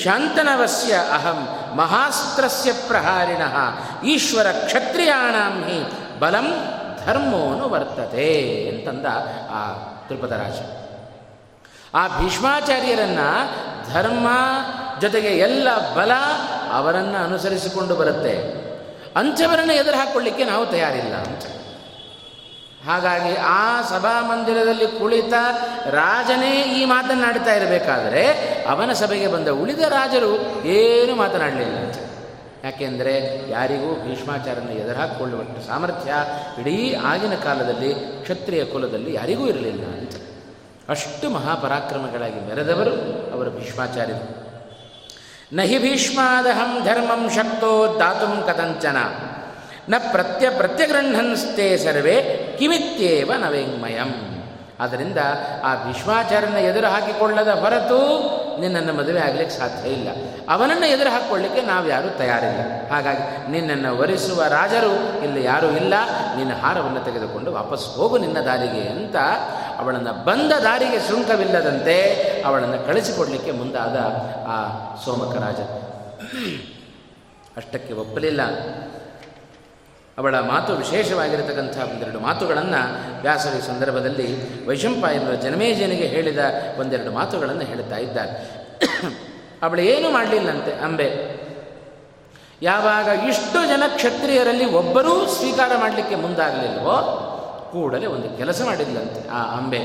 [0.02, 3.42] ಶಾಂತನವಸ್ಯ ಅಹಂ ಮಹಾಸ್ತ್ರಸ್ಯ ಪ್ರಹಾರಿಣ.
[4.06, 5.78] ಈಶ್ವರ ಕ್ಷತ್ರಿಯಾಣಾಂ ಹಿ
[6.20, 6.48] ಬಲಂ
[7.06, 8.30] ಧರ್ಮೋನು ವರ್ತತೆ
[8.68, 9.06] ಅಂತಂದ
[9.50, 10.60] ಆ ರಾಜ.
[11.94, 13.18] ಆ ಭೀಷ್ಮಾಚಾರ್ಯರನ್ನ
[13.92, 14.28] ಧರ್ಮ
[15.00, 16.10] ಜೊತೆಗೆ ಎಲ್ಲ ಬಲ
[16.72, 18.64] ಅವರನ್ನು ಅನುಸರಿಸಿಕೊಂಡು ಬರುತ್ತೆ.
[19.16, 21.42] ಅಂಥವರನ್ನು ಎದುರು ಹಾಕ್ಕೊಳ್ಳಿಕ್ಕೆ ನಾವು ತಯಾರಿಲ್ಲ ಅಂತ.
[22.88, 25.32] ಹಾಗಾಗಿ ಆ ಸಭಾ ಮಂದಿರದಲ್ಲಿ ಕುಳಿತ
[25.86, 28.28] ರಾಜನೇ ಈ ಮಾತನ್ನಾಡ್ತಾ ಇರಬೇಕಾದರೆ
[28.64, 32.03] ಅವನ ಸಭೆಗೆ ಬಂದ ಉಳಿದ ರಾಜರು ಏನು ಮಾತನಾಡಲಿಲ್ಲ ಅಂತ.
[32.64, 36.14] ಯಾಕೆಂದರೆ ಯಾರಿಗೂ ಭೀಷ್ಮಾಚಾರ್ಯನ ಎದುರಾಕೊಳ್ಳುವಷ್ಟು ಸಾಮರ್ಥ್ಯ
[36.60, 40.12] ಇಡೀ ಆಗಿನ ಕಾಲದಲ್ಲಿ ಕ್ಷತ್ರಿಯ ಕುಲದಲ್ಲಿ ಯಾರಿಗೂ ಇರಲಿಲ್ಲ ಅಂತ.
[40.88, 42.90] ಅಷ್ಟು ಮಹಾಪರಾಕ್ರಮಗಳಾಗಿ ಮೆರೆದವರು
[43.32, 44.44] ಅವರು ಭೀಷ್ಮಾಚಾರ್ಯರು.
[45.56, 48.96] ನಹಿ ಭೀಷ್ಮಾದಹಂ ಧರ್ಮಂ ಶಕ್ತೋ ದಾತು ಕಥಂಚನ.
[49.88, 54.44] ನ ಪ್ರತ್ಯ ಪ್ರತ್ಯಗೃಹನ್ಸ್ತೆ ಸರ್ವೇ ಕಿಮಿತ್ಯೇವ ನವೇಂಗ್ಮಯಂ
[54.80, 55.18] ಆದ್ದರಿಂದ
[55.64, 57.98] ಆ ಭೀಷ್ಮಾಚಾರ್ಯನ ಎದುರು ಹಾಕಿಕೊಳ್ಳದ ಹೊರತು
[58.60, 60.08] ನಿನ್ನನ್ನು ಮದುವೆ ಆಗಲಿಕ್ಕೆ ಸಾಧ್ಯ ಇಲ್ಲ.
[60.48, 62.88] ಅವನನ್ನು ಎದುರು ಹಾಕ್ಕೊಳ್ಳಿಕ್ಕೆ ನಾವು ಯಾರೂ ತಯಾರಿಲ್ಲ.
[62.90, 65.94] ಹಾಗಾಗಿ ನಿನ್ನನ್ನು ವರಿಸುವ ರಾಜರು ಇಲ್ಲಿ ಯಾರೂ ಇಲ್ಲ.
[66.36, 69.16] ನಿನ್ನ ಹಾರವನ್ನು ತೆಗೆದುಕೊಂಡು ವಾಪಸ್ ಹೋಗು ನಿನ್ನ ದಾರಿಗೆ ಅಂತ
[69.78, 72.02] ಅವಳನ್ನು ಬಂದ ದಾರಿಗೆ ಶೃಂಖವಿಲ್ಲದಂತೆ
[72.46, 73.96] ಅವಳನ್ನು ಕಳಿಸಿಕೊಡಲಿಕ್ಕೆ ಮುಂದಾದ
[74.46, 74.68] ಆ
[75.04, 75.60] ಸೋಮಕ ರಾಜ.
[77.56, 78.40] ಅಷ್ಟಕ್ಕೆ ಒಪ್ಪಲಿಲ್ಲ.
[80.18, 82.80] ಅವಳ ಮಾತು ವಿಶೇಷವಾಗಿರತಕ್ಕಂಥ ಒಂದೆರಡು ಮಾತುಗಳನ್ನು
[83.22, 84.26] ವ್ಯಾಸರ ಈ ಸಂದರ್ಭದಲ್ಲಿ
[84.66, 86.38] ವೈಶಂಪಾಯನರು ಜನಮೇಜನಿಗೆ ಹೇಳಿದ
[86.78, 88.64] ಒಂದೆರಡು ಮಾತುಗಳನ್ನು ಹೇಳ್ತಾ ಇದ್ದಾರೆ.
[89.62, 91.08] ಅವಳು ಏನು ಮಾಡಲಿಲ್ಲಂತೆ ಅಂಬೆ?
[92.62, 96.96] ಯಾವಾಗ ಇಷ್ಟು ಜನ ಕ್ಷತ್ರಿಯರಲ್ಲಿ ಒಬ್ಬರೂ ಸ್ವೀಕಾರ ಮಾಡಲಿಕ್ಕೆ ಮುಂದಾಗಲಿಲ್ವೋ,
[97.72, 99.80] ಕೂಡಲೇ ಒಂದು ಕೆಲಸ ಮಾಡಿದ್ಲಂತೆ ಆ ಅಂಬೆ.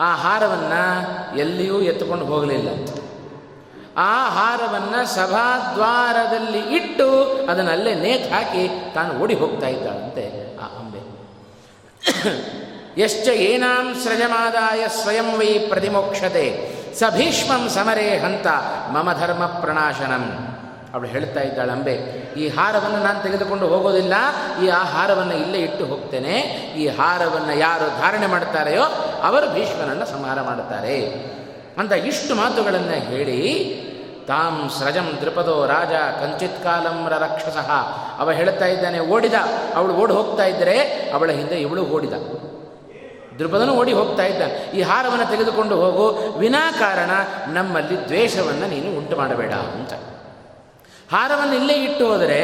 [0.00, 3.07] ಆ ಹಾರವನ್ನು ಎಲ್ಲಿಯೂ ಎತ್ತುಕೊಂಡು ಹೋಗಲಿಲ್ಲಂತೆ.
[4.06, 7.08] ಆ ಹಾರವನ್ನು ಸಭಾದ್ವಾರದಲ್ಲಿ ಇಟ್ಟು
[7.50, 8.64] ಅದನ್ನು ಅಲ್ಲೇ ನೇತು ಹಾಕಿ
[8.96, 10.24] ತಾನು ಓಡಿ ಹೋಗ್ತಾ ಇದ್ದಾಳಂತೆ
[10.64, 11.00] ಆ ಅಂಬೆ.
[13.02, 16.46] ಯಶ್ಚ ಏನಾಂ ಸೃಜಮಾದಾಯ ಸ್ವಯಂ ವೈ ಪ್ರತಿಮೋಕ್ಷತೆ
[16.98, 18.46] ಸ ಭೀಷ್ಮಂ ಸಮರೇ ಹಂತ,
[18.94, 20.24] ಮಮ ಧರ್ಮ ಪ್ರಣಾಶನಂ.
[20.94, 21.94] ಅವಳು ಹೇಳ್ತಾ ಇದ್ದಾಳೆ, ಅಂಬೆ,
[22.40, 24.14] ಈ ಹಾರವನ್ನು ನಾನು ತೆಗೆದುಕೊಂಡು ಹೋಗೋದಿಲ್ಲ,
[24.62, 24.82] ಈ ಆ
[25.44, 26.36] ಇಲ್ಲೇ ಇಟ್ಟು ಹೋಗ್ತೇನೆ,
[26.82, 28.84] ಈ ಹಾರವನ್ನು ಯಾರು ಧಾರಣೆ ಮಾಡ್ತಾರೆಯೋ
[29.28, 30.96] ಅವರು ಭೀಷ್ಮನನ್ನು ಸಂಹಾರ ಮಾಡುತ್ತಾರೆ
[31.80, 33.38] ಅಂತ ಇಷ್ಟು ಮಾತುಗಳನ್ನು ಹೇಳಿ
[34.28, 37.70] ತಾಂ ಸ್ರಜಂ ದೃಪದೋ ರಾಜ ಕಂಚಿತ್ ಕಾಲಂ ರಕ್ಷಸಃ
[38.18, 39.34] ಅವ ಹೇಳ್ತಾ ಇದ್ದಾನೆ, ಓಡಿದ.
[39.74, 40.76] ಅವಳು ಓಡಿ ಹೋಗ್ತಾ ಇದ್ದರೆ
[41.14, 42.16] ಅವಳ ಹಿಂದೆ ಇವಳು ಓಡಿದ.
[43.38, 44.42] ದೃಪದನು ಓಡಿ ಹೋಗ್ತಾ ಇದ್ದ
[44.74, 46.38] ಈ ಹಾರವನ್ನು ತೆಗೆದುಕೊಂಡು ಹೋಗು.
[46.38, 47.10] ವಿನಾಕಾರಣ
[47.52, 49.92] ನಮ್ಮಲ್ಲಿ ದ್ವೇಷವನ್ನು ನೀನು ಉಂಟು ಮಾಡಬೇಡ ಅಂತ.
[51.12, 52.40] ಹಾರವನ್ನು ಇಲ್ಲೇ ಇಟ್ಟು ಹೋದರೆ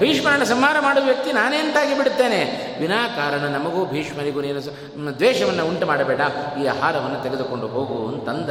[0.00, 2.40] ಭೀಷ್ಮರನ್ನು ಸಂಹಾರ ಮಾಡುವ ವ್ಯಕ್ತಿ ನಾನೇ ಅಂತಾಗಿ ಬಿಡುತ್ತೇನೆ.
[2.80, 6.20] ವಿನಾಕಾರಣ ನಮಗೂ ಭೀಷ್ಮನಿಗೂ ನೀನು ದ್ವೇಷವನ್ನು ಉಂಟು ಮಾಡಬೇಡ.
[6.60, 8.50] ಈ ಹಾರವನ್ನು ತೆಗೆದುಕೊಂಡು ಹೋಗು ಅಂತಂದ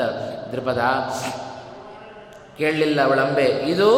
[0.54, 0.82] ದೃಪದ
[2.58, 3.90] ಕೇಳಲಿಲ್ಲ ಅವಳಂಬೆ ಇದು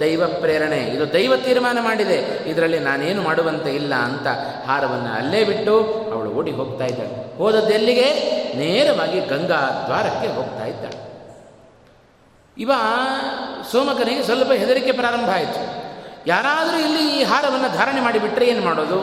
[0.00, 0.76] ದೈವ ಪ್ರೇರಣೆ.
[0.76, 2.48] ಇದು ದೈವ ತೀರ್ಮಾನ ಮಾಡಿದೆ.
[2.50, 4.26] ಇದರಲ್ಲಿ ನಾನೇನು ಮಾಡುವಂತೆ ಇಲ್ಲ ಅಂತ
[4.66, 5.80] ಹಾರವನ್ನು ಅಲ್ಲೇ ಬಿಟ್ಟು
[6.14, 7.38] ಅವಳು ಓಡಿ ಹೋಗ್ತಾ ಇದ್ದಾಳೆ.
[7.38, 8.10] ಹೋದದ್ದೆಲ್ಲಿಗೆ
[8.56, 11.06] ನೇರವಾಗಿ ಗಂಗಾ ದ್ವಾರಕ್ಕೆ ಹೋಗ್ತಾ ಇದ್ದಾಳೆ.
[12.58, 12.72] ಇವ
[13.72, 15.86] ಸೋಮಕನಿಗೆ ಸ್ವಲ್ಪ ಹೆದರಿಕೆ ಪ್ರಾರಂಭ ಆಯಿತು.
[16.26, 19.00] ಯಾರಾದರೂ ಇಲ್ಲಿ ಈ ಹಾರವನ್ನು ಧಾರಣೆ ಮಾಡಿಬಿಟ್ರೆ ಏನು ಮಾಡೋದು?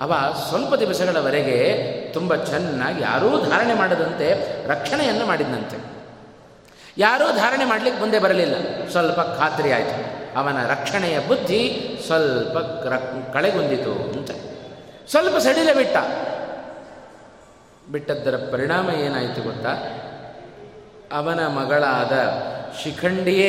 [0.00, 0.12] ಅವ
[0.48, 1.74] ಸ್ವಲ್ಪ ದಿವಸಗಳವರೆಗೆ
[2.12, 4.34] ತುಂಬ ಚೆನ್ನಾಗಿ ಯಾರೂ ಧಾರಣೆ ಮಾಡದಂತೆ
[4.68, 5.97] ರಕ್ಷಣೆಯನ್ನು ಮಾಡಿದಂತೆ
[6.98, 8.54] ಯಾರೂ ಧಾರಣೆ ಮಾಡಲಿಕ್ಕೆ ಮುಂದೆ ಬರಲಿಲ್ಲ.
[8.90, 10.18] ಸ್ವಲ್ಪ ಖಾತ್ರಿ ಆಯಿತು.
[10.38, 12.58] ಅವನ ರಕ್ಷಣೆಯ ಬುದ್ಧಿ ಸ್ವಲ್ಪ
[13.32, 14.30] ಕಳೆಗುಂದಿತು ಅಂತ.
[15.10, 15.96] ಸ್ವಲ್ಪ ಸಡಿಲ ಬಿಟ್ಟ.
[17.92, 19.70] ಬಿಟ್ಟದ್ದರ ಪರಿಣಾಮ ಏನಾಯಿತು ಗೊತ್ತಾ?
[21.12, 22.12] ಅವನ ಮಗಳಾದ
[22.82, 23.48] ಶಿಖಂಡಿಯೇ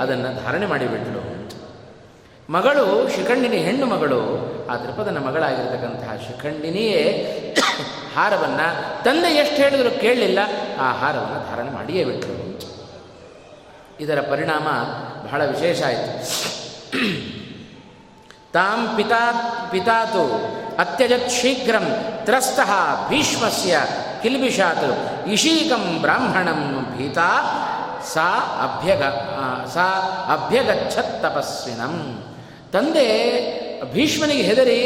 [0.00, 1.38] ಅದನ್ನು ಧಾರಣೆ ಮಾಡಿಬಿಟ್ಟಳು
[2.52, 4.20] ಮಗಳು ಶಿಖಂಡಿನಿ ಹೆಣ್ಣು ಮಗಳು,
[4.70, 7.02] ಆ ತ್ರಿಪದನ ಮಗಳಾಗಿರ್ತಕ್ಕಂತಹ ಶಿಖಂಡಿನಿಯೇ
[8.14, 10.38] ಹಾರವನ್ನು ತಂದೆ ಎಷ್ಟು ಹೇಳಿದ್ರು ಕೇಳಲಿಲ್ಲ,
[10.80, 12.47] ಆ ಹಾರವನ್ನು ಧಾರಣೆ ಮಾಡಿಯೇ ಬಿಟ್ಟರು ಅಂತ
[14.00, 14.66] ಇದರ ಪರಿಣಾಮ
[15.26, 16.12] ಬಹಳ ವಿಶೇಷ ಆಯಿತು.
[18.52, 19.22] ತಾಂ ಪಿತಾ
[19.70, 20.24] ಪಿತಾತು
[20.78, 21.86] ಅತ್ಯಜತ್ ಶೀಘ್ರಂ
[22.24, 22.70] ತ್ರಸ್ತಃ
[23.08, 23.80] ಭೀಷ್ಮಸ್ಯ
[24.22, 24.88] ಕಿಲ್ಬಿಷಾತ್
[25.28, 26.62] ಇಶೀಕಂ ಬ್ರಾಹ್ಮಣಂ
[26.96, 27.30] ಭೀತಾ
[28.12, 28.26] ಸಾ
[28.66, 29.02] ಅಭ್ಯಗ
[29.74, 29.86] ಸಾ
[30.34, 31.94] ಅಭ್ಯಗಚ್ಚತ್ ತಪಸ್ವಿನಂ.
[32.72, 33.06] ತಂದೆ
[33.92, 34.80] ಭೀಷ್ಮನಿಗೆ ಹೆದರಿ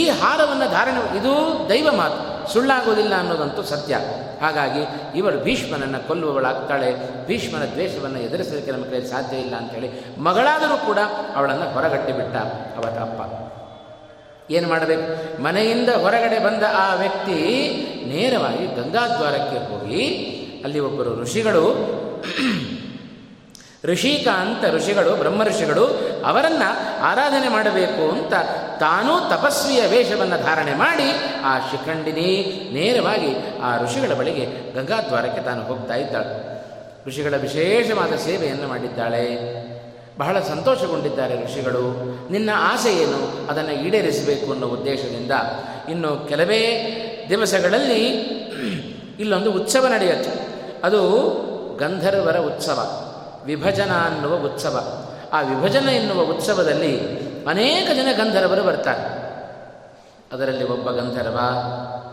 [0.00, 1.32] ಈ ಹಾರವನ್ನು ಧಾರಣೆ, ಇದು
[1.68, 3.94] ದೈವ ಮಾತು, ಸುಳ್ಳಾಗೋದಿಲ್ಲ ಅನ್ನೋದಂತೂ ಸತ್ಯ.
[4.42, 4.82] ಹಾಗಾಗಿ
[5.18, 6.90] ಇವರು ಭೀಷ್ಮನನ್ನು ಕೊಲ್ಲುವವಳಾಗ್ತಾಳೆ,
[7.26, 10.98] ಭೀಷ್ಮನ ದ್ವೇಷವನ್ನು ಎದುರಿಸಲಿಕ್ಕೆ ನಮ್ಮ ಕೈಯಲ್ಲಿ ಸಾಧ್ಯ ಇಲ್ಲ ಅಂಥೇಳಿ ಮಗಳಾದರೂ ಕೂಡ
[11.36, 12.36] ಅವಳನ್ನು ಹೊರಗಟ್ಟಿಬಿಟ್ಟ
[12.78, 13.20] ಅವರ ಅಪ್ಪ.
[14.50, 15.42] ಏನು ಮಾಡಬೇಕು?
[15.42, 17.38] ಮನೆಯಿಂದ ಹೊರಗಡೆ ಬಂದ ಆ ವ್ಯಕ್ತಿ
[18.08, 20.02] ನೇರವಾಗಿ ಗಂಗಾದ್ವಾರಕ್ಕೆ ಹೋಗಿ
[20.64, 21.64] ಅಲ್ಲಿ ಒಬ್ಬರು ಋಷಿಗಳು,
[23.84, 25.84] ಋಷಿಕಾಂತ ಋಷಿಗಳು, ಬ್ರಹ್ಮ ಋಷಿಗಳು
[26.26, 26.68] ಅವರನ್ನು
[27.02, 28.34] ಆರಾಧನೆ ಮಾಡಬೇಕು ಅಂತ
[28.82, 31.12] ತಾನೂ ತಪಸ್ವಿಯ ವೇಷವನ್ನು ಧಾರಣೆ ಮಾಡಿ
[31.44, 36.64] ಆ ಶಿಖಂಡಿನಿ ನೇರವಾಗಿ ಆ ಋಷಿಗಳ ಬಳಿಗೆ ಗಂಗಾದ್ವಾರಕ್ಕೆ ತಾನು ಹೋಗ್ತಾ ಇದ್ದಾಳೆ.
[37.08, 39.38] ಋಷಿಗಳ ವಿಶೇಷವಾದ ಸೇವೆಯನ್ನು ಮಾಡಿದ್ದಾಳೆ.
[40.18, 41.82] ಬಹಳ ಸಂತೋಷಗೊಂಡಿದ್ದಾರೆ ಋಷಿಗಳು.
[42.32, 45.30] ನಿನ್ನ ಆಸೆ ಏನು ಅದನ್ನು ಈಡೇರಿಸಬೇಕು ಅನ್ನೋ ಉದ್ದೇಶದಿಂದ
[45.88, 46.62] ಇನ್ನು ಕೆಲವೇ
[47.28, 48.06] ದಿವಸಗಳಲ್ಲಿ
[49.20, 50.30] ಇಲ್ಲೊಂದು ಉತ್ಸವ ನಡೆಯುತ್ತೆ.
[50.84, 51.00] ಅದು
[51.78, 53.10] ಗಂಧರ್ವರ ಉತ್ಸವ,
[53.44, 55.04] ವಿಭಜನ ಅನ್ನುವ ಉತ್ಸವ.
[55.32, 59.22] ಆ ವಿಭಜನ ಎನ್ನುವ ಉತ್ಸವದಲ್ಲಿ ಅನೇಕ ಜನ ಗಂಧರ್ವರು ಬರ್ತಾರೆ.
[60.32, 61.38] ಅದರಲ್ಲಿ ಒಬ್ಬ ಗಂಧರ್ವ,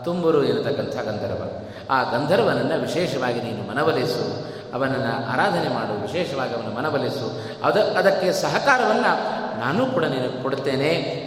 [0.04, 1.42] ತುಂಬುರು ಇರತಕ್ಕಂಥ ಗಂಧರ್ವ.
[1.90, 7.40] ಆ ಗಂಧರ್ವನನ್ನು ವಿಶೇಷವಾಗಿ ನೀನು ಮನವೊಲಿಸು, ಅವನನ್ನು ಆರಾಧನೆ ಮಾಡು, ವಿಶೇಷವಾಗಿ ಅವನ ಮನವೊಲಿಸು.
[7.64, 11.20] ಅದ, ಅದಕ್ಕೆ ಸಹಕಾರವನ್ನು ನಾನು ಕೂಡ ನೀನು ಕೊಡುತ್ತೇನೆ.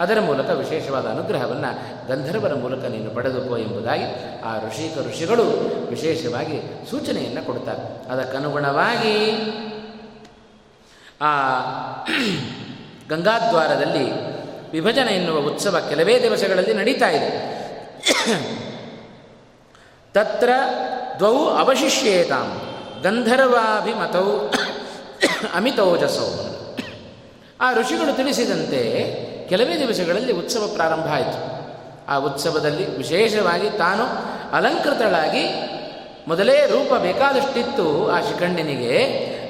[0.00, 4.04] ಅದರ ಮೂಲಕ ವಿಶೇಷವಾದ ಅನುಗ್ರಹವನ್ನು ಗಂಧರ್ವರ ಮೂಲಕ ನೀನು ಪಡೆದುಕೋ ಎಂಬುದಾಗಿ
[4.44, 5.42] ಆ ಋಷಿಕ ಋಷಿಗಳು
[5.88, 8.10] ವಿಶೇಷವಾಗಿ ಸೂಚನೆಯನ್ನು ಕೊಡ್ತಾರೆ.
[8.10, 9.16] ಅದಕ್ಕನುಗುಣವಾಗಿ
[11.20, 11.32] ಆ
[13.08, 14.06] ಗಂಗಾದ್ವಾರದಲ್ಲಿ
[14.72, 17.30] ವಿಭಜನೆ ಎನ್ನುವ ಉತ್ಸವ ಕೆಲವೇ ದಿವಸಗಳಲ್ಲಿ ನಡೀತಾ ಇದೆ.
[20.14, 20.50] ತತ್ರ
[21.18, 22.48] ದ್ವೌ ಅವಶಿಷ್ಯೇತಾಂ
[23.02, 24.48] ಗಂಧರ್ವಾಭಿಮತೌ
[25.54, 26.28] ಅಮಿತೋಜಸೌ.
[27.60, 28.80] ಆ ಋಷಿಗಳು ತಿಳಿಸಿದಂತೆ
[29.48, 31.56] ಕೆಲವೇ ದಿವಸಗಳಲ್ಲಿ ಉತ್ಸವ ಪ್ರಾರಂಭ ಆಯಿತು.
[32.08, 34.04] ಆ ಉತ್ಸವದಲ್ಲಿ ವಿಶೇಷವಾಗಿ ತಾನು
[34.56, 35.44] ಅಲಂಕೃತಳಾಗಿ
[36.28, 38.96] ಮೊದಲೇ ರೂಪ ಬೇಕಾದಷ್ಟಿತ್ತು ಆ ಶಿಖಂಡಿನಿಗೆ.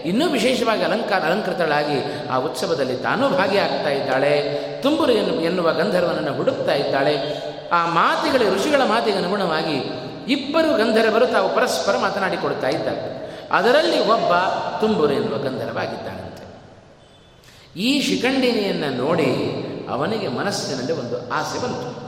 [0.05, 4.59] ಇನ್ನೂ ವಿಶೇಷವಾಗಿ ಅಲಂಕಾರ ಅಲಂಕೃತಳಾಗಿ ಆ ಉತ್ಸವದಲ್ಲಿ ತಾನೂ ಭಾಗಿಯಾಗ್ತಾ ಇದ್ದಾಳೆ.
[4.83, 7.17] ತುಂಬುರು ಎನ್ನು, ಎನ್ನುವ ಗಂಧರ್ವನನ್ನು ಹುಡುಕ್ತಾ ಇದ್ದಾಳೆ.
[7.73, 13.17] ಆ ಮಾತಿಗಳ, ಋಷಿಗಳ ಮಾತಿಗೆ ಅನುಗುಣವಾಗಿ ಇಬ್ಬರು ಗಂಧರ್ವರು ತಾವು ಪರಸ್ಪರ ಮಾತನಾಡಿಕೊಡ್ತಾ ಇದ್ದಾರೆ.
[13.53, 14.33] ಅದರಲ್ಲಿ ಒಬ್ಬ
[14.81, 16.47] ತುಂಬುರು ಎನ್ನುವ ಗಂಧರ್ವಾಗಿದ್ದಾನಂತೆ
[17.81, 19.37] ಈ ಶಿಖಂಡಿನಿಯನ್ನು ನೋಡಿ
[19.91, 22.06] ಅವನಿಗೆ ಮನಸ್ಸಿನಲ್ಲಿ ಒಂದು ಆಸೆ ಬಂತು.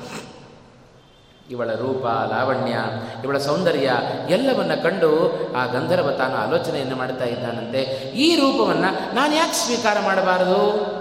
[1.50, 2.76] ಇವಳ ರೂಪ, ಲಾವಣ್ಯ,
[3.24, 3.90] ಇವಳ ಸೌಂದರ್ಯ
[4.30, 5.12] ಎಲ್ಲವನ್ನ ಕಂಡು
[5.56, 7.82] ಆ ಗಂಧರ್ವ ತಾನು ಆಲೋಚನೆಯನ್ನು ಮಾಡ್ತಾ ಇದ್ದಾನಂತೆ.
[8.10, 10.98] ಈ ರೂಪವನ್ನು ನಾನು ಯಾಕೆ ಸ್ವೀಕಾರ ಮಾಡಬಾರದು?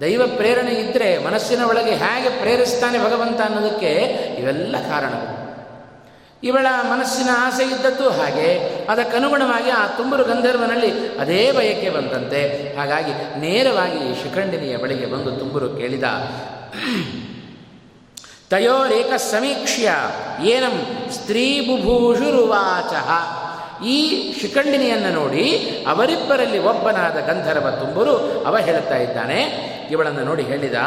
[0.00, 3.92] ದೈವ ಪ್ರೇರಣೆ ಇದ್ದರೆ ಮನಸ್ಸಿನ ಒಳಗೆ ಹೇಗೆ ಪ್ರೇರಿಸ್ತಾನೆ ಭಗವಂತ ಅನ್ನೋದಕ್ಕೆ
[4.38, 5.42] ಇವೆಲ್ಲ ಕಾರಣಗಳು.
[6.44, 8.54] ಇವಳ ಮನಸ್ಸಿನ ಆಸೆ ಇದ್ದದ್ದು ಹಾಗೆ,
[8.90, 12.72] ಅದಕ್ಕನುಗುಣವಾಗಿ ಆ ತುಂಬರು ಗಂಧರ್ವನಲ್ಲಿ ಅದೇ ಬಯಕೆ ಬಂತಂತೆ.
[12.76, 16.04] ಹಾಗಾಗಿ ನೇರವಾಗಿ ಶಿಖಂಡಿನಿಯ ಬಳಿಗೆ ಬಂದು ತುಂಬರು ಕೇಳಿದ
[18.52, 19.90] ತಯೋರೇಕ ಸಮೀಕ್ಷ್ಯ
[20.52, 20.76] ಏನಂ
[21.12, 22.92] ಸ್ತ್ರೀ ಬುಭೂಷುರುವಾಚ
[23.84, 23.98] ಈ
[24.40, 25.44] ಶಿಖಂಡಿನಿಯನ್ನು ನೋಡಿ
[25.88, 29.38] ಅವರಿಬ್ಬರಲ್ಲಿ ಒಬ್ಬನಾದ ಗಂಧರ್ವ ತುಂಬರು ಅವ ಹೇಳುತ್ತಾ ಇದ್ದಾನೆ.
[29.90, 30.78] ಇವಳನ್ನು ನೋಡಿ ಹೇಳಿದ,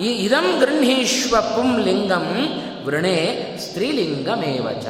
[0.00, 2.26] ಈ ಇದಂ ಗೃಹೀಶ್ವ ಪುಂಲಿಂಗಂ
[2.86, 3.16] ವೃಣೆ
[3.64, 4.86] ಸ್ತ್ರೀಲಿಂಗಮೇವಚ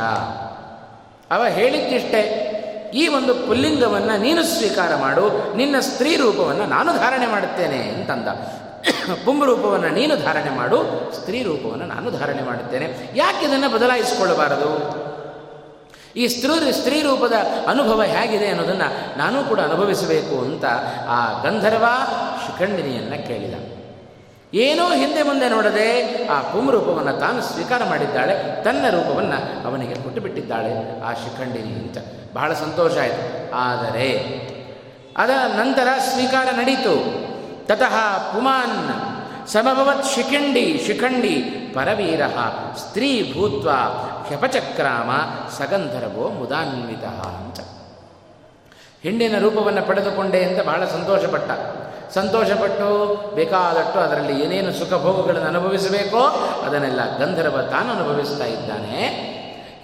[1.30, 2.22] ಅವ ಹೇಳಿದ್ದಿಷ್ಟೇ,
[2.94, 8.28] ಈ ಒಂದು ಪುಲ್ಲಿಂಗವನ್ನು ನೀನು ಸ್ವೀಕಾರ ಮಾಡು, ನಿನ್ನ ಸ್ತ್ರೀ ರೂಪವನ್ನು ನಾನು ಧಾರಣೆ ಮಾಡುತ್ತೇನೆ ಅಂತಂದ.
[9.44, 15.04] ರೂಪವನ್ನು ನೀನು ಧಾರಣೆ ಮಾಡು, ಸ್ತ್ರೀ ರೂಪವನ್ನು ನಾನು ಧಾರಣೆ ಮಾಡುತ್ತೇನೆ ಯಾಕೆ ಇದನ್ನು ಬದಲಾಯಿಸಿಕೊಳ್ಳಬಾರದು?
[16.16, 17.32] ಈ ಸ್ತ್ರೀ ಸ್ತ್ರೀ ರೂಪದ
[17.68, 20.64] ಅನುಭವ ಹೇಗಿದೆ ಅನ್ನೋದನ್ನು ನಾನೂ ಕೂಡ ಅನುಭವಿಸಬೇಕು ಅಂತ
[21.08, 21.84] ಆ ಗಂಧರ್ವ
[22.46, 23.54] ಶಿಖಂಡಿನಿಯನ್ನು ಕೇಳಿದ.
[24.54, 31.12] ಏನೋ ಹಿಂದೆ ಮುಂದೆ ನೋಡದೆ ಆ ರೂಪವನ್ನು ತಾನು ಸ್ವೀಕಾರ ಮಾಡಿದ್ದಾಳೆ, ತನ್ನ ರೂಪವನ್ನು ಅವನಿಗೆ ಕೊಟ್ಟು ಬಿಟ್ಟಿದ್ದಾಳೆ ಆ
[31.12, 31.98] ಶಿಖಂಡಿನಿ ಅಂತ.
[32.34, 33.54] ಬಹಳ ಸಂತೋಷ ಆಯಿತು.
[33.54, 34.12] ಆದರೆ
[35.16, 37.24] ಅದರ ನಂತರ ಸ್ವೀಕಾರ ನಡೀತು.
[37.66, 41.34] ತತಃ ಪುಮಾನ್ ಸಮಭವತ್ ಶಿಖಂಡಿ ಶಿಖಂಡಿ,
[41.74, 42.26] ಪರವೀರ,
[42.76, 43.70] ಸ್ತ್ರೀ ಭೂತ್ವ
[44.22, 45.10] ಕ್ಷಪಚಕ್ರಾಮ
[45.50, 47.60] ಸಗಂಧರ್ವೋ ಮುದಾನ್ವಿತ ಅಂತ.
[49.02, 51.50] ಹೆಣ್ಣಿನ ರೂಪವನ್ನು ಪಡೆದುಕೊಂಡೆ ಅಂತ ಬಹಳ ಸಂತೋಷಪಟ್ಟ.
[52.14, 56.18] ಸಂತೋಷಪಟ್ಟು ಬೇಕಾದಷ್ಟು ಅದರಲ್ಲಿ ಏನೇನು ಸುಖ ಭೋಗಗಳನ್ನು ಅನುಭವಿಸಬೇಕೋ
[56.66, 59.34] ಅದನ್ನೆಲ್ಲ ಗಂಧರ್ವ ತಾನು ಅನುಭವಿಸ್ತಾ ಇದ್ದಾನೆ.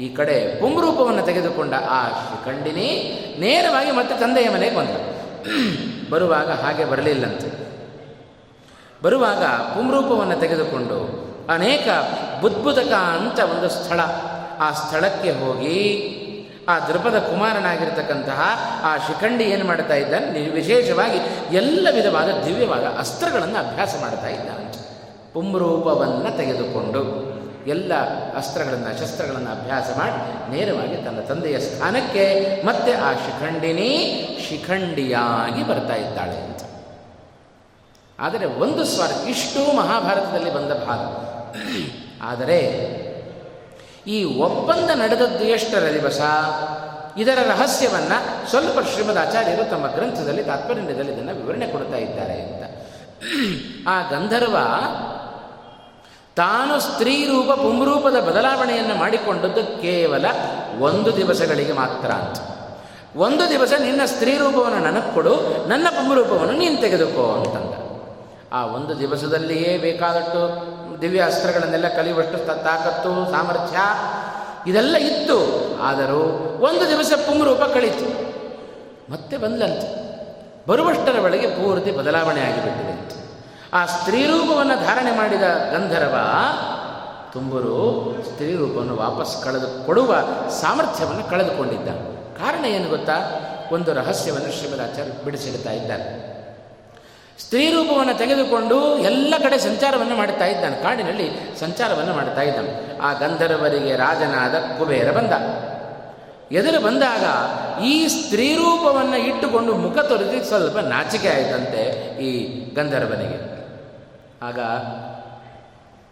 [0.00, 2.88] ಈ ಕಡೆ ಪುಂಗ್ರೂಪವನ್ನು ತೆಗೆದುಕೊಂಡ ಆ ಶಿಖಂಡಿನಿ
[3.40, 4.90] ನೇರವಾಗಿ ಮತ್ತೆ ತಂದೆಯ ಮನೆಗೆ ಬಂದ.
[6.10, 7.59] ಬರುವಾಗ ಹಾಗೆ ಬರಲಿಲ್ಲಂತೆ.
[9.02, 11.88] ಬರುವಾಗ ಪುಂರೂಪವನ್ನು ತೆಗೆದುಕೊಂಡು ಅನೇಕ
[12.40, 14.00] ಬುದ್ಭುತಕ ಅಂತ ಒಂದು ಸ್ಥಳ.
[14.58, 16.16] ಆ ಸ್ಥಳಕ್ಕೆ ಹೋಗಿ
[16.68, 18.40] ಆ ದೃಪದ ಕುಮಾರನಾಗಿರ್ತಕ್ಕಂತಹ
[18.84, 20.50] ಆ ಶಿಖಂಡಿ ಏನು ಮಾಡ್ತಾ ಇದ್ದಾನೆ?
[20.50, 21.18] ವಿಶೇಷವಾಗಿ
[21.56, 24.72] ಎಲ್ಲ ವಿಧವಾದ ದಿವ್ಯವಾದ ಅಸ್ತ್ರಗಳನ್ನು ಅಭ್ಯಾಸ ಮಾಡ್ತಾ ಇದ್ದಾನೆ.
[25.32, 27.30] ಪುಂರೂಪವನ್ನು ತೆಗೆದುಕೊಂಡು
[27.66, 27.94] ಎಲ್ಲ
[28.36, 32.24] ಅಸ್ತ್ರಗಳನ್ನು, ಶಸ್ತ್ರಗಳನ್ನು ಅಭ್ಯಾಸ ಮಾಡಿ ನೇರವಾಗಿ ತನ್ನ ತಂದೆಯ ಸ್ಥಾನಕ್ಕೆ
[32.66, 33.90] ಮತ್ತೆ ಆ ಶಿಖಂಡಿನಿ
[34.48, 36.62] ಶಿಖಂಡಿಯಾಗಿ ಬರ್ತಾ ಇದ್ದಾಳೆ ಅಂತ.
[38.20, 41.00] ಆದರೆ ಒಂದು ಸ್ವಾರ ಇಷ್ಟು ಮಹಾಭಾರತದಲ್ಲಿ ಬಂದ ಭಾಗ.
[42.22, 42.61] ಆದರೆ
[44.06, 46.20] ಈ ಒಪ್ಪಂದ ನಡೆದದ್ದು ಎಷ್ಟರ ದಿವಸ?
[47.16, 52.62] ಇದರ ರಹಸ್ಯವನ್ನು ಸ್ವಲ್ಪ ಶ್ರೀಮದ್ ಆಚಾರ್ಯರು ತಮ್ಮ ಗ್ರಂಥದಲ್ಲಿ ತಾತ್ಪರ್ಯದಲ್ಲಿ ಇದನ್ನು ವಿವರಣೆ ಕೊಡ್ತಾ ಇದ್ದಾರೆ ಅಂತ.
[53.88, 54.56] ಆ ಗಂಧರ್ವ
[56.37, 60.24] ತಾನು ಸ್ತ್ರೀ ರೂಪ ಪುಂರೂಪದ ಬದಲಾವಣೆಯನ್ನು ಮಾಡಿಕೊಂಡದ್ದು ಕೇವಲ
[60.78, 62.38] ಒಂದು ದಿವಸಗಳಿಗೆ ಮಾತ್ರ ಅಂತ.
[63.16, 67.79] ಒಂದು ದಿವಸ ನಿನ್ನ ಸ್ತ್ರೀ ರೂಪವನ್ನು ನನಗೆ ಕೊಡು, ನನ್ನ ಪುಂರೂಪವನ್ನು ನೀನು ತೆಗೆದುಕೋ ಅಂತಂದ.
[68.52, 73.76] ಆ ಒಂದು ದಿವಸದಲ್ಲಿಯೇ ಬೇಕಾದಷ್ಟು ದಿವ್ಯ ಅಸ್ತ್ರಗಳನ್ನೆಲ್ಲ ಕಲಿಯುವಷ್ಟು ತಾಕತ್ತು, ಸಾಮರ್ಥ್ಯ
[74.70, 75.38] ಇದೆಲ್ಲ ಇತ್ತು.
[75.82, 76.22] ಆದರೂ
[76.60, 78.30] ಒಂದು ದಿವಸ ಪುಂಗರೂಪ ಕಳೀತು.
[79.12, 80.00] ಮತ್ತೆ ಬಂದಂತೆ.
[80.68, 83.14] ಬರುವಷ್ಟರ ಒಳಗೆ ಪೂರ್ತಿ ಬದಲಾವಣೆ ಆಗಿಬಿಟ್ಟಿದೆ.
[83.72, 86.16] ಆ ಸ್ತ್ರೀರೂಪವನ್ನು ಧಾರಣೆ ಮಾಡಿದ ಗಂಧರ್ವ
[87.32, 90.16] ತುಂಬರು ಸ್ತ್ರೀರೂಪವನ್ನು ವಾಪಸ್ ಕಳೆದು ಕೊಡುವ
[90.60, 91.88] ಸಾಮರ್ಥ್ಯವನ್ನು ಕಳೆದುಕೊಂಡಿದ್ದ.
[92.38, 93.40] ಕಾರಣ ಏನು ಗೊತ್ತಾ?
[93.72, 96.30] ಒಂದು ರಹಸ್ಯವನ್ನು ಶ್ರೀಮದಾಚಾರ್ಯ ಬಿಡಿಸಿಡ್ತಾ ಇದ್ದಾರೆ.
[97.40, 100.83] ಸ್ತ್ರೀ ರೂಪವನ್ನು ತೆಗೆದುಕೊಂಡು ಎಲ್ಲ ಕಡೆ ಸಂಚಾರವನ್ನು ಮಾಡುತ್ತಾ ಇದ್ದಾನೆ.
[100.83, 102.98] ಕಾಡಿನಲ್ಲಿ ಸಂಚಾರವನ್ನು ಮಾಡ್ತಾ ಇದ್ದಾನೆ.
[102.98, 105.33] ಆ ಗಂಧರ್ವರಿಗೆ ರಾಜನಾದ ಕುಬೇರ ಬಂದ.
[106.55, 107.24] ಎದುರು ಬಂದಾಗ
[107.83, 111.83] ಈ ಸ್ತ್ರೀ ರೂಪವನ್ನು ಇಟ್ಟುಕೊಂಡು ಮುಖ ತೊರೆದು ಸ್ವಲ್ಪ ನಾಚಿಕೆ ಆಯಿತಂತೆ
[112.22, 112.31] ಈ
[112.74, 113.61] ಗಂಧರ್ವನಿಗೆ.
[114.42, 114.59] ಆಗ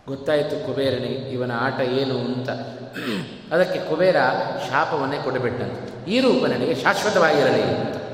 [0.09, 2.51] ಗೊತ್ತಾಯಿತು ಕುಬೇರನಿಗೆ ಇವನ ಆಟ ಏನು ಅಂತ.
[3.53, 4.17] ಅದಕ್ಕೆ ಕುಬೇರ
[4.71, 8.08] ಶಾಪವನ್ನೇ ಕೊಡಬಿಟ್ಟಂತೆ ಈ ರೂಪ ನನಗೆ ಶಾಶ್ವತವಾಗಿರಲಿ ಅಂತ.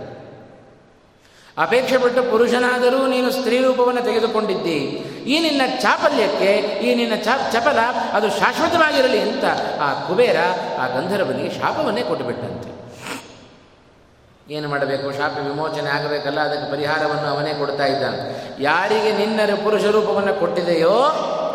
[1.59, 4.79] ಅಪೇಕ್ಷೆ ಪಟ್ಟು ಪುರುಷನಾದರೂ ನೀನು ಸ್ತ್ರೀ ರೂಪವನ್ನು ತೆಗೆದುಕೊಂಡಿದ್ದಿ.
[5.27, 6.53] ಈ ನಿನ್ನ ಚಾಪಲ್ಯಕ್ಕೆ,
[6.87, 7.79] ಈ ನಿನ್ನ ಚಾ ಚಪಲ
[8.13, 9.45] ಅದು ಶಾಶ್ವತವಾಗಿರಲಿ ಅಂತ
[9.81, 10.37] ಆ ಕುಬೇರ
[10.79, 12.71] ಆ ಗಂಧರ್ವನಿಗೆ ಶಾಪವನ್ನೇ ಕೊಟ್ಟುಬಿಟ್ಟಂತೆ.
[14.55, 15.13] ಏನು ಮಾಡಬೇಕು?
[15.13, 18.19] ಶಾಪ ವಿಮೋಚನೆ ಆಗಬೇಕಲ್ಲ, ಅದಕ್ಕೆ ಪರಿಹಾರವನ್ನು ಅವನೇ ಕೊಡ್ತಾ ಇದ್ದಾನೆ.
[18.63, 20.97] ಯಾರಿಗೆ ನಿನ್ನ ಪುರುಷ ರೂಪವನ್ನು ಕೊಟ್ಟಿದೆಯೋ,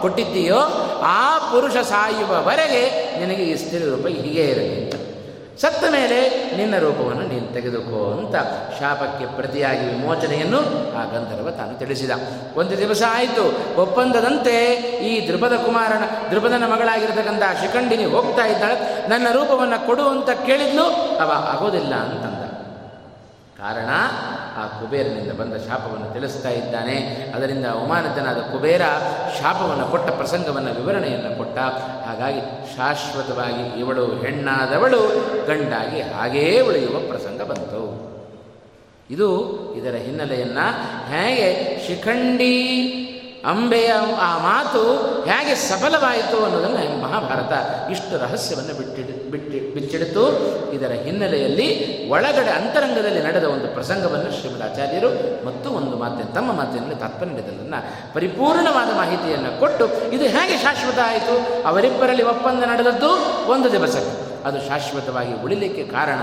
[0.02, 0.62] ಕೊಟ್ಟಿದ್ದೀಯೋ,
[1.04, 2.84] ಆ ಪುರುಷ ಸಾಯುವವರೆಗೆ
[3.20, 4.99] ನಿನಗೆ ಈ ಸ್ತ್ರೀ ರೂಪ ಹೀಗೆ ಇರಲಿ
[5.62, 6.18] ಸತ್ತ ಮೇಲೆ
[6.58, 8.36] ನಿನ್ನ ರೂಪವನ್ನು ನೀನು ತೆಗೆದುಕೋ ಅಂತ
[8.80, 10.60] ಶಾಪಕ್ಕೆ ಪ್ರತಿಯಾಗಿ ವಿಮೋಚನೆಯನ್ನು
[10.96, 12.12] ಆ ಗಂಧರ್ವ ತಾನು ತಿಳಿಸಿದ.
[12.56, 13.46] ಒಂದು ದಿವಸ ಆಯಿತು,
[13.82, 14.56] ಒಪ್ಪಂದದಂತೆ
[15.10, 19.10] ಈ ದೃಪದ ಕುಮಾರನ ದೃಪದನ ಮಗಳಾಗಿರ್ತಕ್ಕಂಥ ಶಿಖಂಡಿನಿ ಹೋಗ್ತಾ ಇದ್ದಾಳೆ.
[19.10, 20.86] ನನ್ನ ರೂಪವನ್ನು ಕೊಡು ಅಂತ ಕೇಳಿದ್ಲು,
[21.18, 22.39] ಅವ ಆಗೋದಿಲ್ಲ ಅಂತಂದ.
[23.62, 23.90] ಕಾರಣ
[24.58, 26.96] ಆ ಕುಬೇರನಿಂದ ಬಂದ ಶಾಪವನ್ನು ತಿಳಿಸ್ತಾ ಇದ್ದಾನೆ.
[27.36, 28.82] ಅದರಿಂದ ಅವಮಾನಿತನಾದ ಕುಬೇರ
[29.42, 31.60] ಶಾಪವನ್ನು ಕೊಟ್ಟ ಪ್ರಸಂಗವನ್ನು ವಿವರಣೆಯನ್ನು ಕೊಟ್ಟ.
[32.08, 32.40] ಹಾಗಾಗಿ
[32.76, 35.02] ಶಾಶ್ವತವಾಗಿ ಇವಳು ಹೆಣ್ಣಾದವಳು,
[35.48, 38.10] ಗಂಡಾಗಿ ಹಾಗೇ ಉಳಿಯುವ ಪ್ರಸಂಗ ಬಂತು.
[39.10, 39.30] ಇದು
[39.78, 40.66] ಇದರ ಹಿನ್ನೆಲೆಯನ್ನು
[41.10, 42.56] ಹೇಗೆ ಶಿಖಂಡಿ
[43.46, 44.82] ಅಂಬೆಯ ಆ ಮಾತು
[45.24, 47.54] ಹೇಗೆ ಸಫಲವಾಯಿತು ಅನ್ನೋದನ್ನು ಮಹಾಭಾರತ
[47.92, 50.24] ಇಷ್ಟು ರಹಸ್ಯವನ್ನು ಬಿಟ್ಟಿಡು, ಬಿಟ್ಟಿ, ಬಿಚ್ಚಿಡಿತು.
[50.72, 58.14] ಇದರ ಹಿನ್ನೆಲೆಯಲ್ಲಿ ಒಳಗಡೆ ಅಂತರಂಗದಲ್ಲಿ ನಡೆದ ಒಂದು ಪ್ರಸಂಗವನ್ನು ಶ್ರೀಮದ್ ಆಚಾರ್ಯರು ಮತ್ತು ಒಂದು ಮಾತಿನ, ತಮ್ಮ ಮಾತಿನಲ್ಲಿ ತಾತ್ಪರ್ಯದನ್ನು
[58.14, 61.64] ಪರಿಪೂರ್ಣವಾದ ಮಾಹಿತಿಯನ್ನು ಕೊಟ್ಟು ಇದು ಹೇಗೆ ಶಾಶ್ವತ ಆಯಿತು?
[61.68, 63.10] ಅವರಿಬ್ಬರಲ್ಲಿ ಒಪ್ಪಂದ ನಡೆದದ್ದು
[63.52, 64.30] ಒಂದು ದಿವಸಕ್ಕೆ.
[64.44, 66.20] ಅದು ಶಾಶ್ವತವಾಗಿ ಉಳಿಲಿಕ್ಕೆ ಕಾರಣ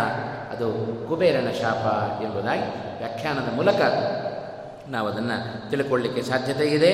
[0.57, 0.67] ಅದು
[1.09, 1.85] ಕುಬೇರನ ಶಾಪ
[2.23, 3.81] ಎಂಬುದಾಗಿ ವ್ಯಾಖ್ಯಾನದ ಮೂಲಕ
[4.89, 6.93] ನಾವು ಅದನ್ನು ತಿಳ್ಕೊಳ್ಳಿಕ್ಕೆ ಸಾಧ್ಯತೆ ಇದೆ.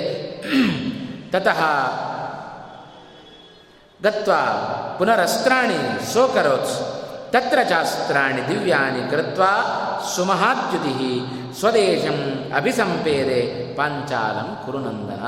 [1.31, 1.61] ತತಃ
[4.03, 4.33] ಗತ್ವ
[4.99, 6.79] ಪುನರಸ್ತ್ರಾಣಿ ಸೋಕರೋತ್ಸ್
[7.33, 9.43] ತತ್ರ ಚಾಸ್ತ್ರಾಣಿ ದಿವ್ಯಾನಿ ಕೃತ್ವ
[10.17, 11.21] ಸುಮಹಾದ್ಯುತಿ
[11.59, 13.41] ಸ್ವದೇಶಂ ಅಭಿಸಂಪೇದೆ
[13.75, 15.23] ಪಾಂಚಾಲಂ ಕುರುನಂದನ.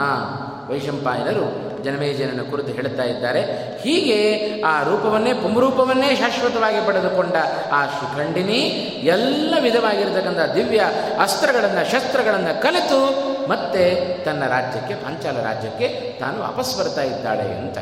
[0.72, 3.42] ವೈಶಂಪಾಯನರು ಜನಮೇಜನನ ಕುರಿತು ಹೇಳುತ್ತಾ ಇದ್ದಾರೆ.
[3.82, 4.18] ಹೀಗೆ
[4.62, 7.34] ಆ ರೂಪವನ್ನೇ ಪುಂರೂಪವನ್ನೇ ಶಾಶ್ವತವಾಗಿ ಪಡೆದುಕೊಂಡ
[7.72, 8.58] ಆ ಶಿಖಂಡಿನಿ
[9.04, 10.84] ಎಲ್ಲ ವಿಧವಾಗಿರತಕ್ಕಂಥ ದಿವ್ಯ
[11.20, 13.00] ಅಸ್ತ್ರಗಳನ್ನು, ಶಸ್ತ್ರಗಳನ್ನು ಕಲಿತು
[13.48, 17.78] ಮತ್ತೆ ತನ್ನ ರಾಜ್ಯಕ್ಕೆ, ಪಾಂಚಾಲ ರಾಜ್ಯಕ್ಕೆ ತಾನು ವಾಪಸ್ ಬರ್ತಾ ಇದ್ದಾಳೆ ಅಂತ.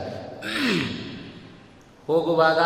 [2.06, 2.58] ಹೋಗುವಾಗ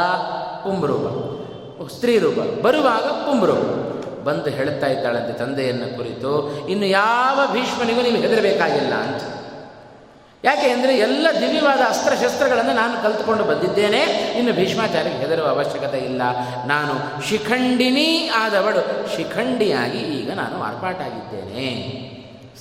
[0.62, 3.95] ಪುಂರೂಪ ಸ್ತ್ರೀ ರೂಪ ಬರುವಾಗ ಪುಂಬ್ರೂಪ
[4.26, 6.32] ಬಂದು ಹೇಳ್ತಾ ಇದ್ದಾಳಂತೆ ತಂದೆಯನ್ನು ಕುರಿತು,
[6.66, 9.22] ಇನ್ನು ಯಾವ ಭೀಷ್ಮನಿಗೂ ನೀವು ಹೆದರಬೇಕಾಗಿಲ್ಲ ಅಂತ.
[10.44, 14.00] ಯಾಕೆ ಅಂದರೆ ಎಲ್ಲ ದಿವ್ಯವಾದ ಅಸ್ತ್ರಶಸ್ತ್ರಗಳನ್ನು ನಾನು ಕಲ್ತುಕೊಂಡು ಬಂದಿದ್ದೇನೆ.
[14.38, 16.22] ಇನ್ನು ಭೀಷ್ಮಾಚಾರ್ಯಕ್ಕೆ ಹೆದರುವ ಅವಶ್ಯಕತೆ ಇಲ್ಲ.
[16.66, 18.82] ನಾನು ಶಿಖಂಡಿನಿ ಆದವಳು.
[19.16, 21.68] ಶಿಖಂಡಿಯಾಗಿ ಈಗ ನಾನು ಮಾರ್ಪಾಟಾಗಿದ್ದೇನೆ.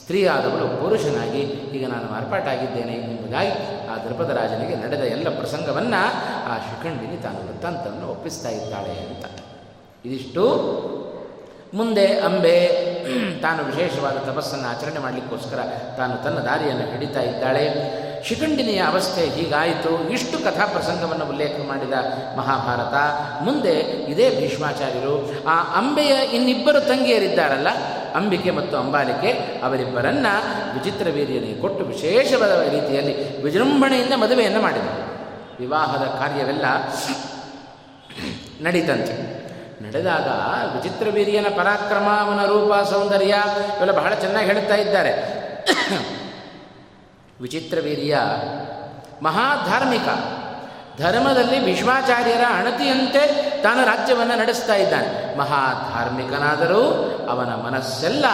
[0.01, 1.41] ಸ್ತ್ರೀ ಆದವಳು ಪುರುಷನಾಗಿ
[1.77, 3.53] ಈಗ ನಾನು ಮಾರ್ಪಾಟಾಗಿದ್ದೇನೆ ಎಂಬುದಾಗಿ
[3.87, 6.01] ಆ ದೃಪದ ರಾಜನಿಗೆ ನಡೆದ ಎಲ್ಲ ಪ್ರಸಂಗವನ್ನು
[6.51, 9.25] ಆ ಶಿಖಂಡಿನಿ ತಾನು ವೃತ್ತಾಂತವನ್ನು ಒಪ್ಪಿಸ್ತಾ ಇದ್ದಾಳೆ ಅಂತ.
[10.05, 10.43] ಇದಿಷ್ಟು
[11.75, 12.85] ಮುಂದೆ ಅಂಬೆ,
[13.41, 15.59] ತಾನು ವಿಶೇಷವಾದ ತಪಸ್ಸನ್ನು ಆಚರಣೆ ಮಾಡಲಿಕ್ಕೋಸ್ಕರ
[15.97, 17.65] ತಾನು ತನ್ನ ದಾರಿಯನ್ನು ಹಿಡಿತಾ ಇದ್ದಾಳೆ.
[18.23, 20.09] ಶಿಖಂಡಿನಿಯ ಅವಸ್ಥೆ ಹೀಗಾಯಿತು.
[20.09, 21.93] ಇಷ್ಟು ಕಥಾ ಪ್ರಸಂಗವನ್ನು ಉಲ್ಲೇಖ ಮಾಡಿದ
[22.37, 22.93] ಮಹಾಭಾರತ.
[23.43, 23.73] ಮುಂದೆ
[24.11, 25.45] ಇದೇ ಭೀಷ್ಮಾಚಾರ್ಯರು.
[25.47, 27.67] ಆ ಅಂಬೆಯ ಇನ್ನಿಬ್ಬರು ತಂಗಿಯರಿದ್ದಾರಲ್ಲ,
[28.15, 30.33] ಅಂಬಿಕೆ ಮತ್ತು ಅಂಬಾಲಿಕೆ, ಅವರಿಬ್ಬರನ್ನು
[30.73, 35.15] ವಿಚಿತ್ರ ವೀರ್ಯನಿಗೆ ಕೊಟ್ಟು ವಿಶೇಷವಾದ ರೀತಿಯಲ್ಲಿ ವಿಜೃಂಭಣೆಯಿಂದ ಮದುವೆಯನ್ನು ಮಾಡಿದರು.
[35.59, 36.65] ವಿವಾಹದ ಕಾರ್ಯವೆಲ್ಲ
[38.61, 39.34] ನಡೀತಂತೆ.
[39.83, 40.27] ನಡೆದಾಗ
[40.75, 43.35] ವಿಚಿತ್ರ ವೀರ್ಯನ ಪರಾಕ್ರಮ ಅವನ ರೂಪ ಸೌಂದರ್ಯ
[43.75, 45.11] ಇವೆಲ್ಲ ಬಹಳ ಚೆನ್ನಾಗಿ ಹೇಳ್ತಾ ಇದ್ದಾರೆ.
[47.41, 48.17] ವಿಚಿತ್ರ ವೀರ್ಯ
[49.21, 50.07] ಮಹಾಧಾರ್ಮಿಕ
[51.01, 53.23] ಧರ್ಮದಲ್ಲಿ ವಿಶ್ವಾಚಾರ್ಯರ ಅಣತಿಯಂತೆ
[53.63, 55.37] ತಾನು ರಾಜ್ಯವನ್ನು ನಡೆಸ್ತಾ ಇದ್ದಾನೆ.
[55.37, 56.83] ಮಹಾಧಾರ್ಮಿಕನಾದರೂ
[57.29, 58.25] ಅವನ ಮನಸ್ಸೆಲ್ಲ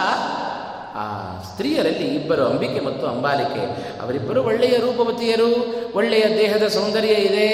[0.94, 1.04] ಆ
[1.42, 3.64] ಸ್ತ್ರೀಯರಲ್ಲಿ ಇಬ್ಬರು ಅಂಬಿಕೆ ಮತ್ತು ಅಂಬಾಲಿಕೆ.
[4.00, 5.50] ಅವರಿಬ್ಬರು ಒಳ್ಳೆಯ ರೂಪವತಿಯರು,
[5.94, 7.48] ಒಳ್ಳೆಯ ದೇಹದ ಸೌಂದರ್ಯ ಇದೆ.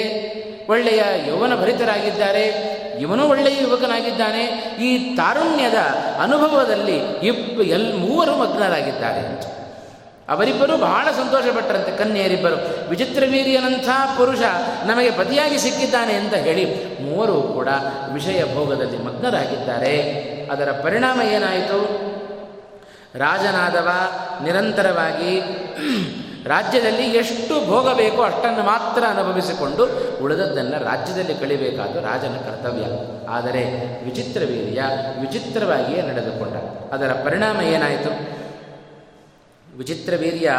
[0.69, 2.45] ಒಳ್ಳೆಯ ಯೌವನ ಭರಿತರಾಗಿದ್ದಾರೆ
[2.99, 4.43] ಇವನು ಒಳ್ಳೆಯ ಯುವಕನಾಗಿದ್ದಾನೆ.
[4.81, 5.75] ಈ ತಾರುಣ್ಯದ
[6.21, 9.49] ಅನುಭವದಲ್ಲಿ ಇಬ್ಬ ಎಲ್ ಮೂವರು ಮಗ್ನರಾಗಿದ್ದಾರೆ
[10.29, 11.97] ಅವರಿಬ್ಬರು ಬಹಳ ಸಂತೋಷಪಟ್ಟರಂತೆ.
[11.97, 12.89] ಕನ್ಯೆಯರಿಬ್ಬರು.
[12.89, 14.39] ವಿಚಿತ್ರ ವೀರ್ಯನಂಥ ಪುರುಷ
[14.85, 16.65] ನಮಗೆ ಪತಿಯಾಗಿ ಸಿಕ್ಕಿದ್ದಾನೆ ಅಂತ ಹೇಳಿ
[17.01, 17.67] ಮೂವರು ಕೂಡ
[18.13, 20.01] ವಿಷಯ ಭೋಗದಲ್ಲಿ ಮಗ್ನರಾಗಿದ್ದಾರೆ.
[20.51, 22.09] ಅದರ ಪರಿಣಾಮ ಏನಾಯಿತು?
[23.15, 23.89] ರಾಜನಾದವ
[24.43, 25.41] ನಿರಂತರವಾಗಿ
[26.45, 29.83] ರಾಜ್ಯದಲ್ಲಿ ಎಷ್ಟು ಭೋಗ ಬೇಕೋ ಅಷ್ಟನ್ನು ಮಾತ್ರ ಅನುಭವಿಸಿಕೊಂಡು
[30.23, 32.83] ಉಳಿದದ್ದನ್ನು ರಾಜ್ಯದಲ್ಲಿ ಕಳಿಬೇಕಾದ ರಾಜನ ಕರ್ತವ್ಯ.
[33.29, 33.63] ಆದರೆ
[34.05, 34.81] ವಿಚಿತ್ರ ವೀರ್ಯ
[35.21, 36.53] ವಿಚಿತ್ರವಾಗಿಯೇ ನಡೆದುಕೊಂಡ.
[36.93, 38.39] ಅದರ ಪರಿಣಾಮ ಏನಾಯಿತು?
[39.77, 40.51] ವಿಚಿತ್ರ ವೀರ್ಯ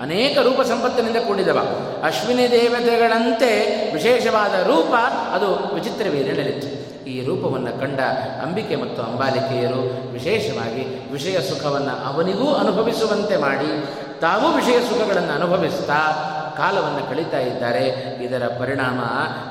[0.00, 1.58] ಅನೇಕ ರೂಪ ಸಂಪತ್ತಿನಿಂದ ಕೂಡಿದವ.
[2.04, 3.50] ಅಶ್ವಿನಿ ದೇವತೆಗಳಂತೆ
[3.92, 4.94] ವಿಶೇಷವಾದ ರೂಪ
[5.32, 8.00] ಅದು ವಿಚಿತ್ರ ವೀರ್ಯನಲ್ಲಿತ್ತು ಈ ರೂಪವನ್ನು ಕಂಡ
[8.42, 13.84] ಅಂಬಿಕೆ ಮತ್ತು ಅಂಬಾಲಿಕೆಯರು ವಿಶೇಷವಾಗಿ ವಿಷಯ ಸುಖವನ್ನು ಅವನಿಗೂ ಅನುಭವಿಸುವಂತೆ ಮಾಡಿ
[14.20, 17.84] ತಾವು ವಿಷಯ ಸುಖಗಳನ್ನು ಅನುಭವಿಸ್ತಾ ಕಾಲವನ್ನು ಕಳೀತಾ ಇದ್ದಾರೆ.
[18.22, 19.00] ಇದರ ಪರಿಣಾಮ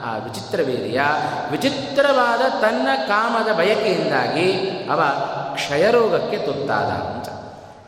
[0.06, 1.02] ಆ ವಿಚಿತ್ರ ವೀರ್ಯ
[1.52, 4.52] ವಿಚಿತ್ರವಾದ ತನ್ನ ಕಾಮದ ಬಯಕೆಯಿಂದಾಗಿ
[4.92, 5.04] ಅವ
[5.54, 7.30] ಕ್ಷಯರೋಗಕ್ಕೆ ತುತ್ತಾದ ಅಂತ.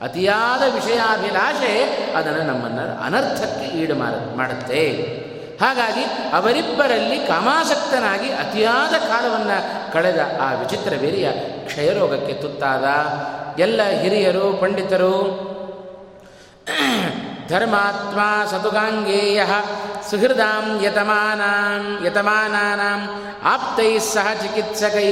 [0.03, 1.83] ಅತಿಯಾದ ವಿಷಯಾಭಿಲಾಷೆ
[2.15, 3.95] ಅದನ್ನು ನಮ್ಮನ್ನು ಅನರ್ಥಕ್ಕೆ ಈಡು
[4.37, 4.91] ಮಾಡುತ್ತೆ.
[5.61, 11.31] ಹಾಗಾಗಿ ಅವರಿಬ್ಬರಲ್ಲಿ ಕಾಮಾಸಕ್ತನಾಗಿ ಅತಿಯಾದ ಕಾಲವನ್ನು ಕಳೆದ ಆ ವಿಚಿತ್ರ ವೀರ್ಯ
[11.65, 12.83] ಕ್ಷಯರೋಗಕ್ಕೆ ತುತ್ತಾದ.
[13.61, 15.54] ಎಲ್ಲ ಹಿರಿಯರು, ಪಂಡಿತರು
[17.49, 18.19] ಧರ್ಮಾತ್ಮ
[18.51, 19.43] ಸತುಗಾಂಗೇಯ
[20.09, 23.01] ಸುಹೃದಾಂ ಯತಮಾನಾಂ ಯತಮಾನಾಂ
[23.43, 25.11] ಆಪ್ತೈ ಸಹ ಚಿಕಿತ್ಸಕೈ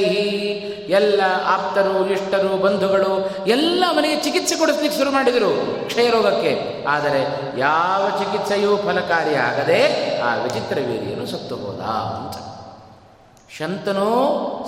[0.89, 5.51] ಎಲ್ಲ ಆಪ್ತರು ಇಷ್ಟರು ಬಂಧುಗಳು ಎಲ್ಲ ಅವನಿಗೆ ಚಿಕಿತ್ಸೆ ಕೊಡಿಸ್ಲಿಕ್ಕೆ ಶುರು ಮಾಡಿದರು
[5.87, 6.83] ಕ್ಷಯರೋಗಕ್ಕೆ.
[6.87, 7.21] ಆದರೆ
[7.59, 9.81] ಯಾವ ಚಿಕಿತ್ಸೆಯೂ ಫಲಕಾರಿಯಾಗದೆ
[10.21, 12.52] ಆ ವಿಚಿತ್ರ ವೀರ್ಯನು ಸತ್ತು ಹೋದ ಅಂತ.
[13.57, 14.09] ಶಂತನೂ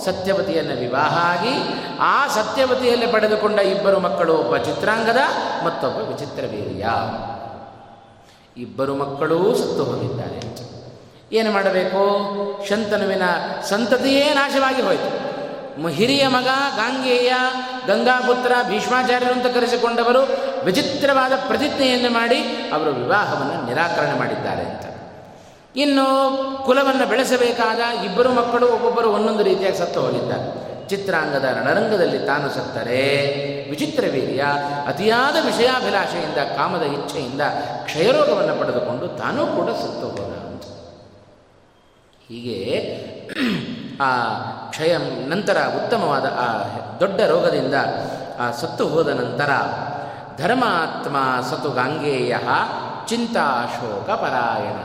[0.06, 5.17] ಸತ್ಯವತಿಯನ್ನು ವಿವಾಹ ಆಗಿ ಆ ಸತ್ಯವತಿಯಲ್ಲಿ ಪಡೆದುಕೊಂಡ ಇಬ್ಬರು ಮಕ್ಕಳು ಒಬ್ಬ ಚಿತ್ರಾಂಗದ
[5.65, 6.86] ಮತ್ತೊಬ್ಬ ವಿಚಿತ್ರವೀರ್ಯ
[8.58, 10.45] ಇಬ್ಬರು ಮಕ್ಕಳೂ ಸತ್ತು ಹೋಗಿದ್ದಾರೆ.
[11.32, 12.02] ಏನು ಮಾಡಬೇಕು?
[12.69, 13.21] ಶಂತನುವಿನ
[13.63, 15.26] ಸಂತತಿಯೇ ನಾಶವಾಗಿ ಹೋಯಿತು.
[15.88, 17.34] ಹಿರಿಯ ಮಗ ಗಾಂಗೇಯ,
[17.88, 20.21] ಗಂಗಾಪುತ್ರ, ಭೀಷ್ಮಾಚಾರ್ಯರು ಅಂತ ಕರೆಸಿಕೊಂಡವರು
[20.65, 22.41] ವಿಚಿತ್ರವಾದ ಪ್ರತಿಜ್ಞೆಯನ್ನು ಮಾಡಿ
[22.74, 24.94] ಅವರು ವಿವಾಹವನ್ನು ನಿರಾಕರಣೆ ಮಾಡಿದ್ದಾರೆ ಅಂತ.
[25.76, 26.06] ಇನ್ನು
[26.66, 30.48] ಕುಲವನ್ನು ಬೆಳೆಸಬೇಕಾದ ಇಬ್ಬರು ಮಕ್ಕಳು ಒಬ್ಬೊಬ್ಬರು ಒಂದೊಂದು ರೀತಿಯಾಗಿ ಸತ್ತು ಹೋಗಿದ್ದಾರೆ.
[30.88, 33.04] ಚಿತ್ರಾಂಗದ ರಣರಂಗದಲ್ಲಿ ತಾನು ಸತ್ತರೆ.
[33.70, 34.46] ವಿಚಿತ್ರ ವೀರ್ಯ,
[34.88, 37.42] ಅತಿಯಾದ ವಿಷಯಾಭಿಲಾಷೆಯಿಂದ, ಕಾಮದ ಇಚ್ಛೆಯಿಂದ,
[37.84, 40.36] ಕ್ಷಯರೋಗವನ್ನು ಪಡೆದುಕೊಂಡು ತಾನೂ ಕೂಡ ಸತ್ತು ಹೋದ
[42.30, 42.60] ಹೀಗೆ
[44.02, 44.10] ಆ
[44.70, 46.48] ಕ್ಷಯ ನಂತರ ಉತ್ತಮವಾದ ಆ
[47.00, 47.74] ದೊಡ್ಡ ರೋಗದಿಂದ
[48.40, 49.52] ಆ ಸತ್ತು ಹೋದ ನಂತರ
[50.38, 51.18] ಧರ್ಮಾತ್ಮ
[51.50, 52.38] ಸತು ಗಾಂಗೇಯ
[53.08, 54.80] ಚಿಂತಾಶೋಕ ಪರಾಯಣ.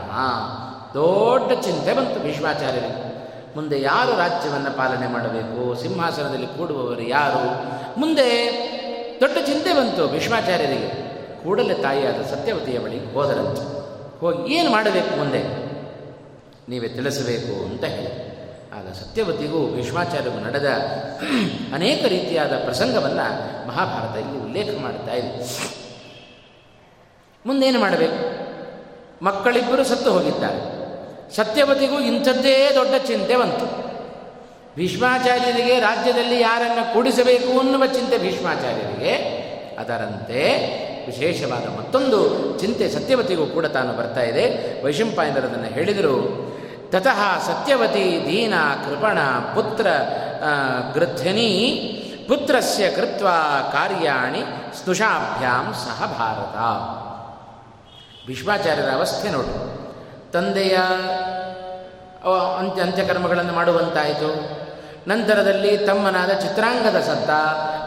[0.95, 3.11] ದೊಡ್ಡ ಚಿಂತೆ ಬಂತು ಭೀಷ್ಮಾಚಾರ್ಯರಿಗೆ.
[3.57, 5.75] ಮುಂದೆ ಯಾರು ರಾಜ್ಯವನ್ನು ಪಾಲನೆ ಮಾಡಬೇಕು?
[5.75, 7.43] ಸಿಂಹಾಸನದಲ್ಲಿ ಕೂಡುವವರು ಯಾರು?
[8.01, 8.27] ಮುಂದೆ
[9.21, 11.11] ದೊಡ್ಡ ಚಿಂತೆ ಬಂತು ಭೀಷ್ಮಾಚಾರ್ಯರಿಗೆ.
[11.45, 13.81] ಕೂಡಲೇ ತಾಯಿಯಾದ ಸತ್ಯವತಿಯ ಬಳಿ ಹೋದರಂತೆ.
[14.21, 15.71] ಹೋಗಿ ಏನು ಮಾಡಬೇಕು ಮುಂದೆ?
[16.69, 18.31] ನೀವೇ ತಿಳಿಸಬೇಕು ಅಂತ ಹೇಳಿ.
[18.73, 20.67] ಆಗ ಸತ್ಯವತಿಗೂ ಭೀಷ್ಮಾಚಾರ್ಯಗೂ ನಡೆದ
[21.75, 25.61] ಅನೇಕ ರೀತಿಯಾದ ಪ್ರಸಂಗವನ್ನು ಮಹಾಭಾರತ ಇಲ್ಲಿ ಉಲ್ಲೇಖ ಮಾಡ್ತಾ ಇದೆ.
[27.47, 28.41] ಮುಂದೇನು ಮಾಡಬೇಕು?
[29.25, 30.80] ಮಕ್ಕಳಿಬ್ಬರು ಸತ್ತು ಹೋಗಿದ್ದಾರೆ.
[31.37, 33.67] ಸತ್ಯವತಿಗೂ ಇಂಥದ್ದೇ ದೊಡ್ಡ ಚಿಂತೆ ಬಂತು.
[34.77, 39.41] ಭೀಷ್ಮಾಚಾರ್ಯರಿಗೆ ರಾಜ್ಯದಲ್ಲಿ ಯಾರನ್ನು ಕೂಡಿಸಬೇಕು ಅನ್ನುವ ಚಿಂತೆ ಭೀಷ್ಮಾಚಾರ್ಯರಿಗೆ.
[39.79, 40.41] ಅದರಂತೆ
[41.07, 42.19] ವಿಶೇಷವಾದ ಮತ್ತೊಂದು
[42.59, 44.45] ಚಿಂತೆ ಸತ್ಯವತಿಗೂ ಕೂಡ ತಾನು ಬರ್ತಾ ಇದೆ.
[44.85, 46.17] ವೈಶಂಪಾಯಂದರದನ್ನು ಹೇಳಿದರು,
[46.91, 49.19] ತತಃ ಸತ್ಯವತಿ ದೀನ ಕೃಪಣ
[49.55, 49.87] ಪುತ್ರ
[50.95, 51.51] ಗೃಧ್ಯನಿ,
[52.29, 53.29] ಪುತ್ರಸ್ಯ ಕೃತ್ವ
[53.73, 54.43] ಕಾರ್ಯಾಣಿ
[54.83, 56.57] ಸ್ನುಷಾಭ್ಯಾಂ ಸಹ ಭಾರತ.
[58.27, 59.80] ಭೀಷ್ಮಾಚಾರ್ಯರ ಅವಸ್ಥೆ ನೋಡು.
[60.33, 60.77] ತಂದೆಯ
[62.59, 64.61] ಅಂತ್ಯ ಅಂತ್ಯಕರ್ಮಗಳನ್ನು ಮಾಡುವಂತಾಯಿತು.
[65.09, 67.31] ನಂತರದಲ್ಲಿ ತಮ್ಮನಾದ ಚಿತ್ರಾಂಗದ ಸತ್ತ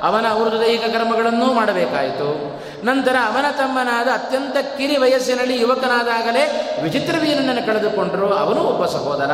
[0.04, 0.26] ಅವನ
[0.60, 2.62] ದೈಹಿಕ ಕರ್ಮಗಳನ್ನೂ ಮಾಡಬೇಕಾಯಿತು.
[2.86, 9.32] ನಂತರ ಅವನ ತಮ್ಮನಾದ ಅತ್ಯಂತ ಕಿರಿ ವಯಸ್ಸಿನಲ್ಲಿ ಯುವಕನಾದಾಗಲೇ ವಿಚಿತ್ರವೀರನನ್ನು ಕಳೆದುಕೊಂಡರು ಅವನು ಒಬ್ಬ ಸಹೋದರ.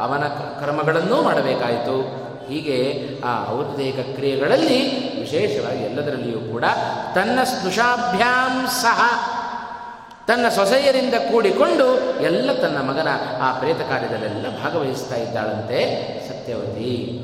[0.00, 0.24] ಅವನ
[0.64, 2.22] ಕರ್ಮಗಳನ್ನೂ ಮಾಡಬೇಕಾಯಿತು.
[2.48, 4.78] ಹೀಗೆ ಆ ಔರ್ದೇಹಿಕ ಕ್ರಿಯೆಗಳಲ್ಲಿ
[5.20, 6.64] ವಿಶೇಷವಾಗಿ ಎಲ್ಲದರಲ್ಲಿಯೂ ಕೂಡ
[7.14, 9.00] ತನ್ನ ಸ್ನುಷಾಭ್ಯಾಂ ಸಹ
[10.32, 13.08] ತನ್ನ ಸೊಸೆಯರಿಂದ ಕೂಡಿಕೊಂಡು ಎಲ್ಲ ತನ್ನ ಮಗನ
[13.40, 15.80] ಆ ಪ್ರೇತ ಕಾರ್ಯದಲ್ಲೆಲ್ಲ ಭಾಗವಹಿಸ್ತಾ ಇದ್ದಾಳಂತೆ
[16.28, 17.20] ಸತ್ಯವತಿ.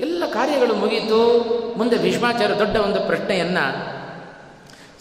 [0.00, 1.18] ಎಲ್ಲ ಕಾರ್ಯಗಳು ಮುಗಿಯಿತು
[1.78, 3.64] ಮುಂದೆ ಭೀಷ್ಮಾಚಾರ್ಯ ದೊಡ್ಡ ಒಂದು ಪ್ರಶ್ನೆಯನ್ನು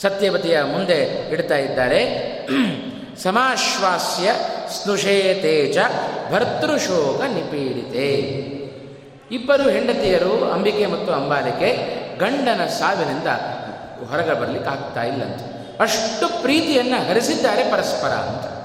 [0.01, 2.01] ಸತ್ಯವತಿಯ ಮುಂದೆ ಇಡ್ತಾ ಇದ್ದಾರೆ.
[3.23, 4.31] ಸಮಾಶ್ವಾಸ್ಯ
[4.81, 5.77] ಸ್ನುಷೇ ತೇಜ
[6.33, 8.09] ಭರ್ತೃಶೋಕ ನಿಪೀಡಿತೆ.
[9.35, 11.69] ಇಬ್ಬರು ಹೆಂಡತಿಯರು ಅಂಬಿಕೆ ಮತ್ತು ಅಂಬಾಲಿಕೆ
[12.19, 13.27] ಗಂಡನ ಸಾವಿನಿಂದ
[14.09, 15.52] ಹೊರಗೆ ಬರಲಿಕ್ಕೆ ಆಗ್ತಾ ಇಲ್ಲಂತ.
[15.79, 18.63] ಅಷ್ಟು ಪ್ರೀತಿಯನ್ನು ಹರಿಸಿದ್ದಾರೆ ಪರಸ್ಪರ ಅಂತ.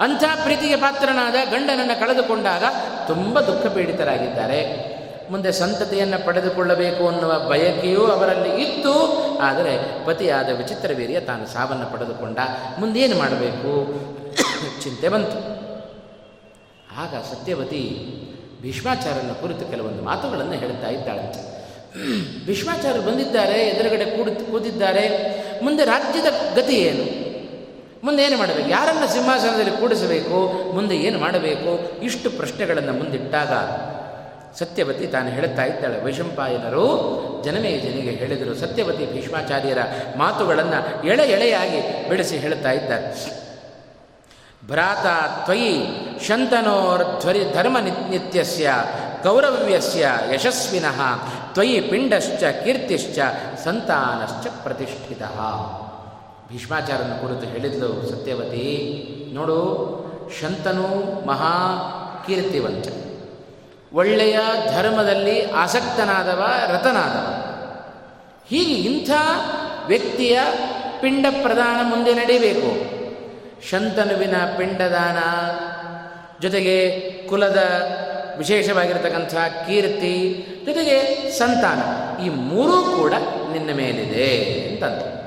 [0.00, 2.64] ಅಂಥ ಪ್ರೀತಿಗೆ ಪಾತ್ರನಾದ ಗಂಡನನ್ನು ಕಳೆದುಕೊಂಡಾಗ
[3.06, 4.88] ತುಂಬ ದುಃಖ ಪೀಡಿತರಾಗಿದ್ದಾರೆ.
[5.30, 9.18] ಮುಂದೆ ಸಂತತಿಯನ್ನು ಪಡೆದುಕೊಳ್ಳಬೇಕು ಅನ್ನುವ ಬಯಕೆಯೂ ಅವರಲ್ಲಿ ಇತ್ತು.
[9.38, 12.38] ಆದರೆ ಪತಿಯಾದ ವಿಚಿತ್ರ ವೀರ್ಯ ತಾನು ಸಾವನ್ನು ಪಡೆದುಕೊಂಡ.
[12.78, 13.94] ಮುಂದೇನು ಮಾಡಬೇಕು?
[14.82, 15.68] ಚಿಂತೆ ಬಂತು.
[17.00, 18.14] ಆಗ ಸತ್ಯವತಿ
[18.62, 21.58] ಭೀಷ್ಮಾಚಾರ್ಯನ ಕುರಿತು ಕೆಲವೊಂದು ಮಾತುಗಳನ್ನು ಹೇಳ್ತಾ ಇದ್ದಾಳಂತೆ.
[22.46, 25.08] ಭೀಷ್ಮಾಚಾರ್ಯರು ಬಂದಿದ್ದಾರೆ, ಎದುರುಗಡೆ ಕೂಡಿ ಕೂದಿದ್ದಾರೆ.
[25.62, 27.28] ಮುಂದೆ ರಾಜ್ಯದ ಗತಿ ಏನು?
[28.04, 28.68] ಮುಂದೆ ಏನು ಮಾಡಬೇಕು?
[28.68, 30.68] ಯಾರನ್ನು ಸಿಂಹಾಸನದಲ್ಲಿ ಕೂಡಿಸಬೇಕು?
[30.72, 32.00] ಮುಂದೆ ಏನು ಮಾಡಬೇಕು?
[32.02, 33.52] ಇಷ್ಟು ಪ್ರಶ್ನೆಗಳನ್ನು ಮುಂದಿಟ್ಟಾಗ
[34.58, 36.04] ಸತ್ಯವತಿ ತಾನು ಹೇಳುತ್ತಾ ಇದ್ದಾಳೆ.
[36.04, 38.54] ವೈಶಂಪಾಯನರು ಜನಮೇ ಜನಿಗೆ ಹೇಳಿದರು.
[38.54, 39.78] ಸತ್ಯವತಿ ಭೀಷ್ಮಾಚಾರ್ಯರ
[40.16, 43.38] ಮಾತುಗಳನ್ನು ಎಳೆ ಎಳೆಯಾಗಿ ಬೆಳೆಸಿ ಹೇಳುತ್ತಾ ಇದ್ದಾರೆ.
[44.66, 45.06] ಭ್ರಾತ
[45.44, 45.86] ತ್ವಯಿ
[46.26, 47.78] ಶಂತನೋರ್ಧ್ವರಿ ಧರ್ಮ
[48.10, 48.70] ನಿತ್ಯಸ್ಯ
[49.22, 51.00] ಕೌರವ್ಯಸ್ಯ ಯಶಸ್ವಿನಃ,
[51.52, 53.18] ತ್ವಯಿ ಪಿಂಡಶ್ಚ ಕೀರ್ತಿಶ್ಚ
[53.64, 55.22] ಸಂತಾನಶ್ಚ ಪ್ರತಿಷ್ಠಿತ.
[56.52, 59.58] ಭೀಷ್ಮಾಚಾರ್ಯನ ಕುರಿತು ಹೇಳಿದ್ಲು ಸತ್ಯವತಿ, ನೋಡು,
[60.40, 61.84] ಶಂತನು ಮಹಾ
[62.26, 62.86] ಕೀರ್ತಿವಂತ.
[63.92, 64.38] ಒಳ್ಳೆಯ
[64.72, 67.44] ಧರ್ಮದಲ್ಲಿ ಆಸಕ್ತನಾದವ ರತನಾದವ
[68.48, 69.10] ಹೀಗೆ ಇಂಥ
[69.86, 70.38] ವ್ಯಕ್ತಿಯ
[71.00, 72.98] ಪಿಂಡ ಪ್ರದಾನ ಮುಂದೆ ನಡೀಬೇಕು.
[73.70, 75.18] ಶಂತನುವಿನ ಪಿಂಡದಾನ
[76.40, 77.58] ಜೊತೆಗೆ ಕುಲದ
[78.38, 81.80] ವಿಶೇಷವಾಗಿರತಕ್ಕಂಥ ಕೀರ್ತಿ, ಜೊತೆಗೆ ಸಂತಾನ,
[82.22, 83.12] ಈ ಮೂರೂ ಕೂಡ
[83.52, 84.36] ನಿನ್ನ ಮೇಲಿದೆ
[84.70, 85.18] ಅಂತಂದು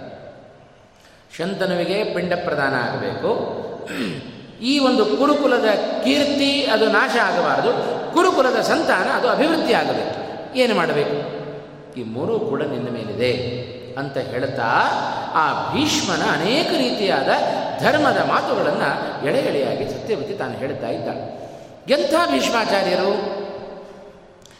[1.38, 3.62] ಶಂತನುವಿಗೆ ಪಿಂಡ ಪ್ರದಾನ ಆಗಬೇಕು.
[4.62, 5.66] ಈ ಒಂದು ಕುರುಕುಲದ
[6.04, 7.72] ಕೀರ್ತಿ ಅದು ನಾಶ ಆಗಬಾರದು.
[8.14, 10.22] ಕುರುಕುಲದ ಸಂತಾನ ಅದು ಅಭಿವೃದ್ಧಿ ಆಗಬೇಕು.
[10.58, 11.42] ಏನು ಮಾಡಬೇಕು?
[12.00, 13.62] ಈ ಮೂರೂ ಕೂಡ ನಿನ್ನ ಮೇಲಿದೆ
[13.98, 14.68] ಅಂತ ಹೇಳ್ತಾ
[15.34, 17.28] ಆ ಭೀಷ್ಮನ ಅನೇಕ ರೀತಿಯಾದ
[17.82, 21.41] ಧರ್ಮದ ಮಾತುಗಳನ್ನು ಎಳೆ ಎಳೆಯಾಗಿ ಸತ್ಯವತಿ ತಾನು ಹೇಳ್ತಾ ಇದ್ದಾಳೆ.
[21.90, 23.42] ಎಂಥ ಭೀಷ್ಮಾಚಾರ್ಯರು?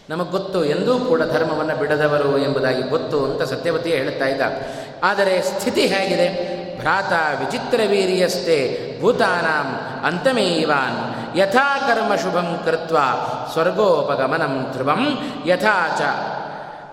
[0.10, 4.42] ನಮಗೆ ಗೊತ್ತು, ಎಂದೂ ಕೂಡ ಧರ್ಮವನ್ನು ಬಿಡದವರು ಎಂಬುದಾಗಿ ಗೊತ್ತು ಅಂತ ಸತ್ಯವತಿಯೇ ಹೇಳುತ್ತಾ ಇದ್ದ.
[5.04, 6.62] ಆದರೆ ಸ್ಥಿತಿ ಹೇಗಿದೆ?
[6.80, 7.12] ಭ್ರಾತ
[7.90, 11.38] ವೀರ್ಯಸ್ತೆ ಭೂತಾನಾಂ ಅಂತಮೇವಾನ್.
[11.38, 12.98] ಯಥಾ ಕರ್ಮ ಶುಭಂ ಕೃತ್ವ
[13.54, 16.02] ಸ್ವರ್ಗೋಪಗಮನಂ ಧ್ರುವಂ ಯಥಾ ಚ.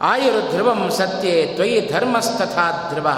[0.00, 3.08] ಆಯುರ್ಧ್ರುವಂ ಸತ್ಯೆ ತ್ವಯಿ ಧರ್ಮಸ್ತಥಾ ಧ್ರುವ.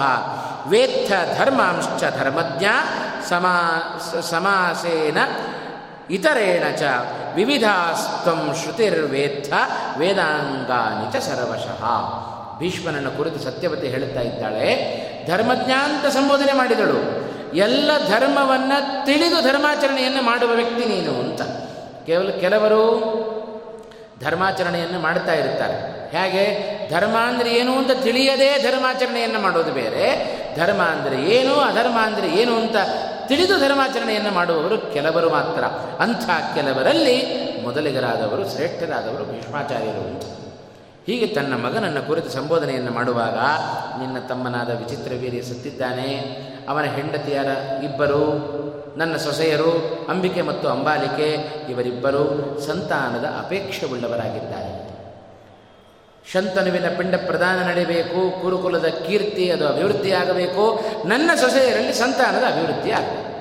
[0.69, 2.65] ವೇತ್ಥ ಧರ್ಮಾಂಶ್ಚ ಧರ್ಮಜ್ಞ
[3.29, 5.17] ಸಮಾ ಸಮಾಸೇನ
[6.09, 6.83] ಇತರೇಣ ಚ
[7.35, 9.53] ವಿವಿಧಾಸ್ತ್ವಂ ಶ್ರುತಿರ್ವೇತ್ಥ
[9.97, 11.83] ವೇದಾಂಗಾನಿ ಚ ಸರ್ವಶಃ.
[12.59, 14.67] ಭೀಷ್ಮನನ್ನು ಕುರಿತು ಸತ್ಯವತಿ ಹೇಳುತ್ತಾ ಇದ್ದಾಳೆ
[15.27, 17.31] ಧರ್ಮಜ್ಞಾಂತ ಸಂಬೋಧನೆ ಮಾಡಿದಳು.
[17.53, 21.41] ಎಲ್ಲ ಧರ್ಮವನ್ನು ತಿಳಿದು ಧರ್ಮಾಚರಣೆಯನ್ನು ಮಾಡುವ ವ್ಯಕ್ತಿ ನೀನು ಅಂತ.
[22.05, 22.83] ಕೇವಲ ಕೆಲವರು
[24.21, 26.01] ಧರ್ಮಾಚರಣೆಯನ್ನು ಮಾಡ್ತಾ ಇರ್ತಾರೆ.
[26.17, 26.71] ಹೇಗೆ?
[26.91, 30.05] ಧರ್ಮ ಅಂದರೆ ಏನು ಅಂತ ತಿಳಿಯದೇ ಧರ್ಮಾಚರಣೆಯನ್ನು ಮಾಡೋದು ಬೇರೆ.
[30.55, 32.75] ಧರ್ಮ ಅಂದರೆ ಏನು, ಅಧರ್ಮ ಅಂದರೆ ಏನು ಅಂತ
[33.31, 35.63] ತಿಳಿದು ಧರ್ಮಾಚರಣೆಯನ್ನು ಮಾಡುವವರು ಕೆಲವರು ಮಾತ್ರ.
[35.99, 37.17] ಅಂಥ ಕೆಲವರಲ್ಲಿ
[37.63, 40.19] ಮೊದಲಿಗರಾದವರು, ಶ್ರೇಷ್ಠರಾದವರು ಭೀಷ್ಮಾಚಾರ್ಯರು
[41.07, 43.37] ಹೀಗೆ ತನ್ನ ಮಗನನ್ನು ಕುರಿತು ಸಂಬೋಧನೆಯನ್ನು ಮಾಡುವಾಗ
[43.99, 46.09] ನಿನ್ನ ತಮ್ಮನಾದ ವಿಚಿತ್ರ ವೀರ್ಯ ಸತ್ತಿದ್ದಾನೆ.
[46.69, 48.21] ಅವನ ಹೆಂಡತಿಯರ ಇಬ್ಬರು,
[48.97, 51.29] ನನ್ನ ಸೊಸೆಯರು, ಅಂಬಿಕೆ ಮತ್ತು ಅಂಬಾಲಿಕೆ
[51.69, 54.80] ಇವರಿಬ್ಬರು ಸಂತಾನದ ಅಪೇಕ್ಷೆ ಉಳ್ಳವರಾಗಿದ್ದಾರೆ
[56.33, 63.31] ಶಂತನುವಿನ ಪಿಂಡ ಪ್ರದಾನ ನಡೆಯಬೇಕು, ಕುರುಕುಲದ ಕೀರ್ತಿ ಅದು ಅಭಿವೃದ್ಧಿಯಾಗಬೇಕು ನನ್ನ ಸೊಸೆಯರಲ್ಲಿ ಸಂತಾನದ ಅಭಿವೃದ್ಧಿ ಆಗಬೇಕು.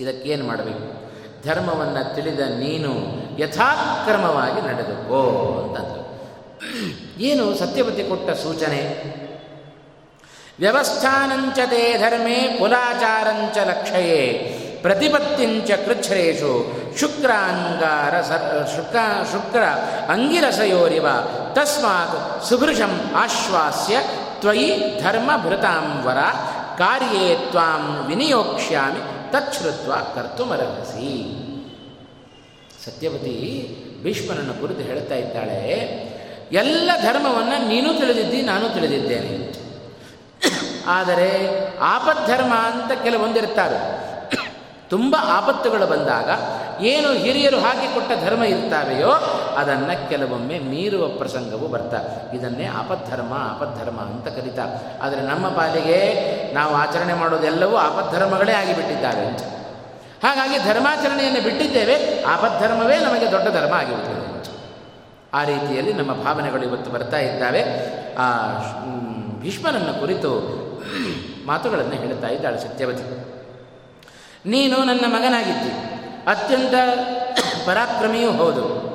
[0.00, 1.02] ಇದಕ್ಕೇನು ಮಾಡಬೇಕು?
[1.46, 2.92] ಧರ್ಮವನ್ನು ತಿಳಿದ ನೀನು
[3.40, 5.20] ಯಥಾಕ್ರಮವಾಗಿ ನಡೆದುಕೋ
[5.62, 6.02] ಅಂತಂದರು.
[7.20, 8.82] ಏನು ಸತ್ಯಪತಿ ಕೊಟ್ಟ ಸೂಚನೆ?
[10.58, 14.22] ವ್ಯವಸ್ಥಾನಂಚತೆ ಧರ್ಮೇ ಕುಲಾಚಾರಂಚ ಲಕ್ಷಯೇ,
[14.82, 18.98] ಪ್ರತಿಪತ್ತಿಂಚ ಕೃಚ್ಛ್ರೇಷು ಶುಕ್ರಾಂಗಾರ ಅಂಗಾರ ಶುಕ್ರ
[19.32, 19.62] ಶುಕ್ರ
[20.12, 21.06] ಅಂಗಿರಸಯೋರಿವ.
[21.52, 23.96] ತಸ್ಮಾತ್ ಸುಭೃಶಂ ಆಶ್ವಾಸ್ಯ
[24.40, 24.68] ತ್ವಯಿ
[25.02, 26.20] ಧರ್ಮಭೃತಾಂವರ
[26.78, 31.12] ಕಾರ್ಯೇ ತ್ವಾಂ ವಿನಿಯೋಕ್ಷ್ಯಾಮಿ ಕರ್ತು ಕರ್ತುಮರಹಸಿ
[32.84, 33.36] ಸತ್ಯವತಿ
[34.02, 35.60] ಭೀಷ್ಮನನ್ನು ಕುರಿತು ಹೇಳ್ತಾ ಇದ್ದಾಳೆ,
[36.52, 39.34] ಎಲ್ಲ ಧರ್ಮವನ್ನು ನೀನು ತಿಳಿದಿದ್ದಿ, ನಾನು ತಿಳಿದಿದ್ದೇನೆ.
[40.86, 41.30] ಆದರೆ
[41.78, 43.80] ಆಪದ್ಧರ್ಮ ಅಂತ ಕೆಲವೊಂದಿರ್ತಾರೆ.
[44.90, 46.30] ತುಂಬ ಆಪತ್ತುಗಳು ಬಂದಾಗ
[46.82, 49.10] ಏನು ಹಿರಿಯರು ಹಾಕಿಕೊಟ್ಟ ಧರ್ಮ ಇರ್ತಾವೆಯೋ
[49.56, 52.00] ಅದನ್ನು ಕೆಲವೊಮ್ಮೆ ಮೀರುವ ಪ್ರಸಂಗವು ಬರ್ತಾ,
[52.34, 54.64] ಇದನ್ನೇ ಅಪಧರ್ಮ ಅಪಧರ್ಮ ಅಂತ ಕರೀತಾ.
[55.02, 55.98] ಆದರೆ ನಮ್ಮ ಪಾಲಿಗೆ
[56.54, 59.42] ನಾವು ಆಚರಣೆ ಮಾಡೋದೆಲ್ಲವೂ ಅಪಧರ್ಮಗಳೇ ಆಗಿಬಿಟ್ಟಿದ್ದಾವೆ ಅಂತ.
[60.24, 64.20] ಹಾಗಾಗಿ ಧರ್ಮಾಚರಣೆಯನ್ನು ಬಿಟ್ಟಿದ್ದೇವೆ, ಆಪದ್ಧರ್ಮವೇ ನಮಗೆ ದೊಡ್ಡ ಧರ್ಮ ಆಗಿಬಿಟ್ಟಿದೆ
[65.34, 67.62] ಆ ರೀತಿಯಲ್ಲಿ ನಮ್ಮ ಭಾವನೆಗಳು ಇವತ್ತು ಬರ್ತಾ ಇದ್ದಾವೆ.
[68.16, 68.26] ಆ
[69.40, 70.30] ಭೀಷ್ಮನನ್ನು ಕುರಿತು
[71.46, 73.04] ಮಾತುಗಳನ್ನು ಹೇಳ್ತಾ ಇದ್ದಾಳೆ ಸತ್ಯವತಿ.
[74.46, 75.91] ನೀನು ನನ್ನ ಮಗನಾಗಿದ್ದಿ.
[76.26, 76.74] ಅತ್ಯಂತ
[77.66, 78.92] ಪರಾಕ್ರಮಿಯೂ ಹೌದು.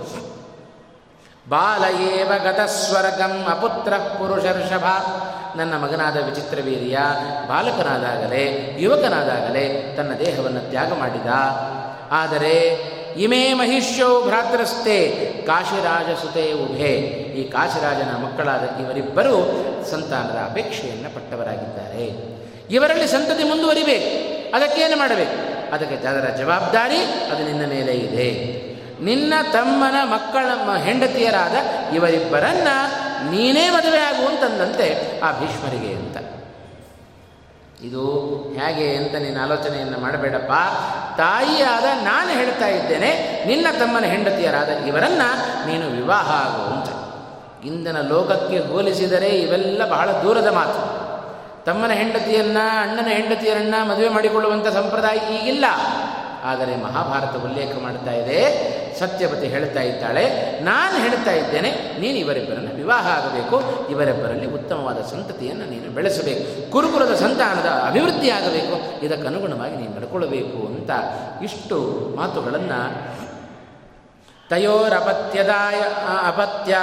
[1.50, 4.86] ಬಾಲಯೇವ ಗತಸ್ವರ್ಗಂ ಅಪುತ್ರ ಪುರುಷರ್ಷಭ
[5.58, 6.98] ನನ್ನ ಮಗನಾದ ವಿಚಿತ್ರ ವೀರ್ಯ,
[7.48, 11.28] ಬಾಲಕನಾದಾಗಲೇ, ಯುವಕನಾದಾಗಲೇ ತನ್ನ ದೇಹವನ್ನು ತ್ಯಾಗ ಮಾಡಿದ.
[12.12, 12.54] ಆದರೆ
[13.18, 15.08] ಇಮೇ ಮಹಿಷ್ಯೋ ಭ್ರಾತೃಸ್ತೆ
[15.48, 16.92] ಕಾಶಿರಾಜಸುತೆ ಉಭೆ.
[17.38, 22.38] ಈ ಕಾಶಿರಾಜನ ಮಕ್ಕಳಾದ ಇವರಿಬ್ಬರು ಸಂತಾನದ ಅಪೇಕ್ಷೆಯನ್ನು ಪಟ್ಟವರಾಗಿದ್ದಾರೆ.
[22.70, 24.38] ಇವರಲ್ಲಿ ಸಂತತಿ ಮುಂದುವರಿಬೇಕು.
[24.56, 25.57] ಅದಕ್ಕೇನು ಮಾಡಬೇಕು?
[25.74, 27.00] ಅದಕ್ಕೆ ಅದರ ಜವಾಬ್ದಾರಿ
[27.32, 28.30] ಅದು ನಿನ್ನ ಮೇಲೆ ಇದೆ.
[29.04, 31.56] ನಿನ್ನ ತಮ್ಮನ ಮಕ್ಕಳ ಹೆಂಡತಿಯರಾದ
[31.96, 32.68] ಇವರಿಬ್ಬರನ್ನ
[33.32, 36.18] ನೀನೇ ಮದುವೆ ಆಗುವಂತಂದಂತೆ ಆ ಭೀಷ್ಮರಿಗೆ ಅಂತ.
[37.84, 38.04] ಇದು
[38.60, 40.54] ಹೇಗೆ ಅಂತ ನೀನು ಆಲೋಚನೆಯನ್ನು ಮಾಡಬೇಡಪ್ಪ.
[41.18, 45.22] ತಾಯಿಯಾದ ನಾನು ಹೇಳ್ತಾ ಇದ್ದೇನೆ, ನಿನ್ನ ತಮ್ಮನ ಹೆಂಡತಿಯರಾದ ಇವರನ್ನ
[45.66, 46.94] ನೀನು ವಿವಾಹ ಆಗುವಂತೆ
[47.68, 51.07] ಇಂದಿನ ಲೋಕಕ್ಕೆ ಹೋಲಿಸಿದರೆ ಇವೆಲ್ಲ ಬಹಳ ದೂರದ ಮಾತು.
[51.68, 55.66] ತಮ್ಮನ ಹೆಂಡತಿಯನ್ನ, ಅಣ್ಣನ ಹೆಂಡತಿಯರನ್ನ ಮದುವೆ ಮಾಡಿಕೊಳ್ಳುವಂಥ ಸಂಪ್ರದಾಯ ಈಗಿಲ್ಲ.
[56.44, 58.40] ಆದರೆ ಮಹಾಭಾರತ ಉಲ್ಲೇಖ ಮಾಡ್ತಾ ಇದೆ
[59.00, 60.24] ಸತ್ಯವತಿ ಹೇಳ್ತಾ ಇದ್ದಾಳೆ,
[60.64, 63.58] ನಾನು ಹೇಳ್ತಾ ಇದ್ದೇನೆ, ನೀನು ಇವರಿಬ್ಬರನ್ನು ವಿವಾಹ ಆಗಬೇಕು,
[63.92, 70.92] ಇವರಿಬ್ಬರಲ್ಲಿ ಉತ್ತಮವಾದ ಸಂತತಿಯನ್ನು ನೀನು ಬೆಳೆಸಬೇಕು, ಕುರುಕುಲದ ಸಂತಾನದ ಅಭಿವೃದ್ಧಿ ಆಗಬೇಕು, ಇದಕ್ಕನುಗುಣವಾಗಿ ನೀನು ನಡ್ಕೊಳ್ಬೇಕು ಅಂತ
[71.44, 71.78] ಇಷ್ಟು
[72.16, 72.80] ಮಾತುಗಳನ್ನು
[74.50, 75.80] ತಯೋರಪತ್ಯದಾಯ,
[76.28, 76.76] ಅಪತ್ಯ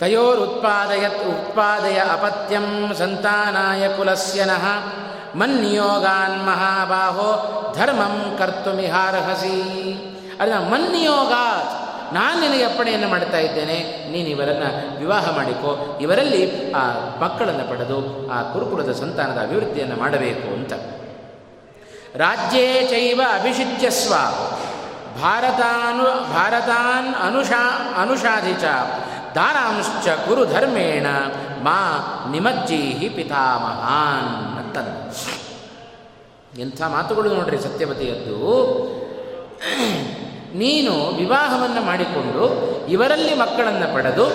[0.00, 2.66] ತಯೋರುತ್ಪಾದಯ ಉತ್ಪಾದಯ ಅಪತ್ಯಂ
[2.98, 4.64] ಸಂತಾನಾಯ ಕುಲಸ್ಯನಃ
[5.36, 7.28] ಮನ್ನಿಯೋಗಾನ್ ಮಹಾಬಾಹೋ
[7.76, 9.58] ಧರ್ಮಂ ಕರ್ತುಮಿಹಾರ್ಹಸಿ
[10.40, 11.74] ಅದನ್ನ ಮನ್ನಿಯೋಗಾತ್
[12.14, 13.78] ನಾನು ನಿನಗೆ ಅಪ್ಪಣೆಯನ್ನು ಮಾಡ್ತಾ ಇದ್ದೇನೆ,
[14.12, 14.68] ನೀನು ಇವರನ್ನು
[14.98, 15.70] ವಿವಾಹ ಮಾಡಿಕೋ,
[16.00, 16.84] ಇವರಲ್ಲಿ ಆ
[17.22, 17.98] ಮಕ್ಕಳನ್ನು ಪಡೆದು,
[18.30, 20.72] ಆ ಕುರುಕುಲದ ಸಂತಾನದ ಅಭಿವೃದ್ಧಿಯನ್ನು ಮಾಡಬೇಕು ಅಂತ.
[22.16, 24.14] ರಾಜ್ಯೇ ಚೈವ ಅಭಿಷಿಚ್ಯಸ್ವ
[25.22, 27.62] ಭಾರತಾನು ಭಾರತಾನ್ ಅನುಷಾ
[28.02, 28.64] ಅನುಷಾಧಿ ಚ
[29.34, 31.06] ದಾನಾಂಶ್ಚ ಗುರುಧರ್ಮೇಣ
[31.62, 31.78] ಮಾ
[32.30, 35.12] ನಿಮಜ್ಜೀಹಿ ಪಿತಾಮಹಾನ್ ಅಂತಂದ.
[36.60, 38.38] ಎಂಥ ಮಾತುಗಳು ನೋಡ್ರಿ ಸತ್ಯವತಿಯದ್ದು
[40.54, 44.28] ನೀನು ವಿವಾಹವನ್ನು ಮಾಡಿಕೊಂಡು ಇವರಲ್ಲಿ ಮಕ್ಕಳನ್ನು ಪಡೆದು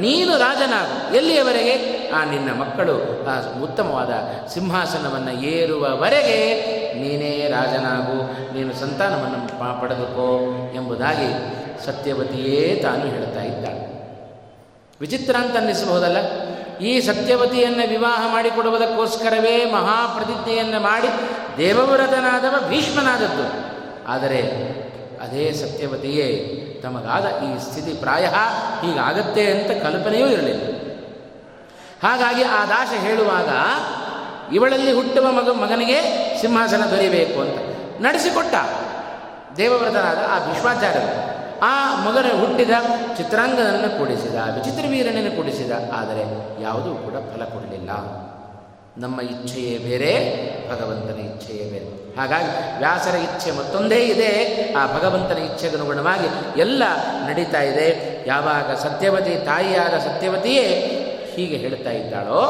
[0.00, 1.14] ನೀನು ರಾಜನಾಗು.
[1.14, 2.00] ಎಲ್ಲಿಯವರೆಗೆ?
[2.08, 4.10] ಆ ನಿನ್ನ ಮಕ್ಕಳು, ಆ ಉತ್ತಮವಾದ
[4.48, 6.62] ಸಿಂಹಾಸನವನ್ನು ಏರುವವರೆಗೆ
[7.00, 8.16] ನೀನೇ ರಾಜನಾಗು.
[8.54, 13.90] ನೀನು ಸಂತಾನವನ್ನು ಪಡೆದುಕೋ ಎಂಬುದಾಗಿ ಸತ್ಯವತಿಯೇ ತಾನು ಹೇಳ್ತಾ ಇದ್ದಾಳೆ.
[15.00, 16.16] ವಿಚಿತ್ರ ಅಂತ ಅನ್ನಿಸಬಹುದಲ್ಲ?
[16.78, 21.08] ಈ ಸತ್ಯವತಿಯನ್ನು ವಿವಾಹ ಮಾಡಿಕೊಡುವುದಕ್ಕೋಸ್ಕರವೇ ಮಹಾಪ್ರತಿಜ್ಞೆಯನ್ನು ಮಾಡಿ
[21.58, 23.70] ದೇವವ್ರತನಾದವ ಭೀಷ್ಮನಾದದ್ದು.
[24.08, 24.79] ಆದರೆ
[25.24, 26.28] ಅದೇ ಸತ್ಯವತಿಯೇ.
[26.82, 28.26] ತಮಗಾದ ಈ ಸ್ಥಿತಿ ಪ್ರಾಯ
[28.82, 30.62] ಹೀಗಾಗತ್ತೆ ಅಂತ ಕಲ್ಪನೆಯೂ ಇರಲಿಲ್ಲ.
[32.02, 33.50] ಹಾಗಾಗಿ ಆ ದಾಶ ಹೇಳುವಾಗ,
[34.54, 35.98] ಇವಳಲ್ಲಿ ಹುಟ್ಟುವ ಮಗ, ಮಗನಿಗೆ
[36.40, 37.58] ಸಿಂಹಾಸನ ದೊರೆಯಬೇಕು ಅಂತ
[38.06, 38.54] ನಡೆಸಿಕೊಟ್ಟ
[39.56, 41.12] ದೇವವ್ರತನಾದ ಆ ಭೀಷ್ಮಾಚಾರ್ಯರು
[41.62, 42.74] ಆ ಮಗನ ಹುಟ್ಟಿದ
[43.16, 46.22] ಚಿತ್ರಾಂಗನನ್ನು ಕೂಡಿಸಿದ ವಿಚಿತ್ರ ವೀರನನ್ನು ಕೂಡಿಸಿದ, ಆದರೆ
[46.62, 47.90] ಯಾವುದೂ ಕೂಡ ಫಲ ಕೊಡಲಿಲ್ಲ.
[48.98, 50.12] ನಮ್ಮ ಇಚ್ಛೆಯೇ ಬೇರೆ,
[50.70, 52.16] ಭಗವಂತನ ಇಚ್ಛೆಯೇ ಬೇರೆ.
[52.16, 54.32] ಹಾಗಾಗಿ ವ್ಯಾಸರ ಇಚ್ಛೆ ಮತ್ತೊಂದೇ ಇದೆ,
[54.72, 56.82] ಆ ಭಗವಂತನ ಇಚ್ಛೆಗನುಗುಣವಾಗಿ ಎಲ್ಲ
[57.26, 58.20] ನಡೀತಾ ಇದೆ.
[58.26, 60.68] ಯಾವಾಗ ಸತ್ಯವತಿ ತಾಯಿಯಾದ ಸತ್ಯವತಿಯೇ
[61.36, 62.42] ಹೀಗೆ ಹೇಳ್ತಾ ಇದ್ದಾಳೋ,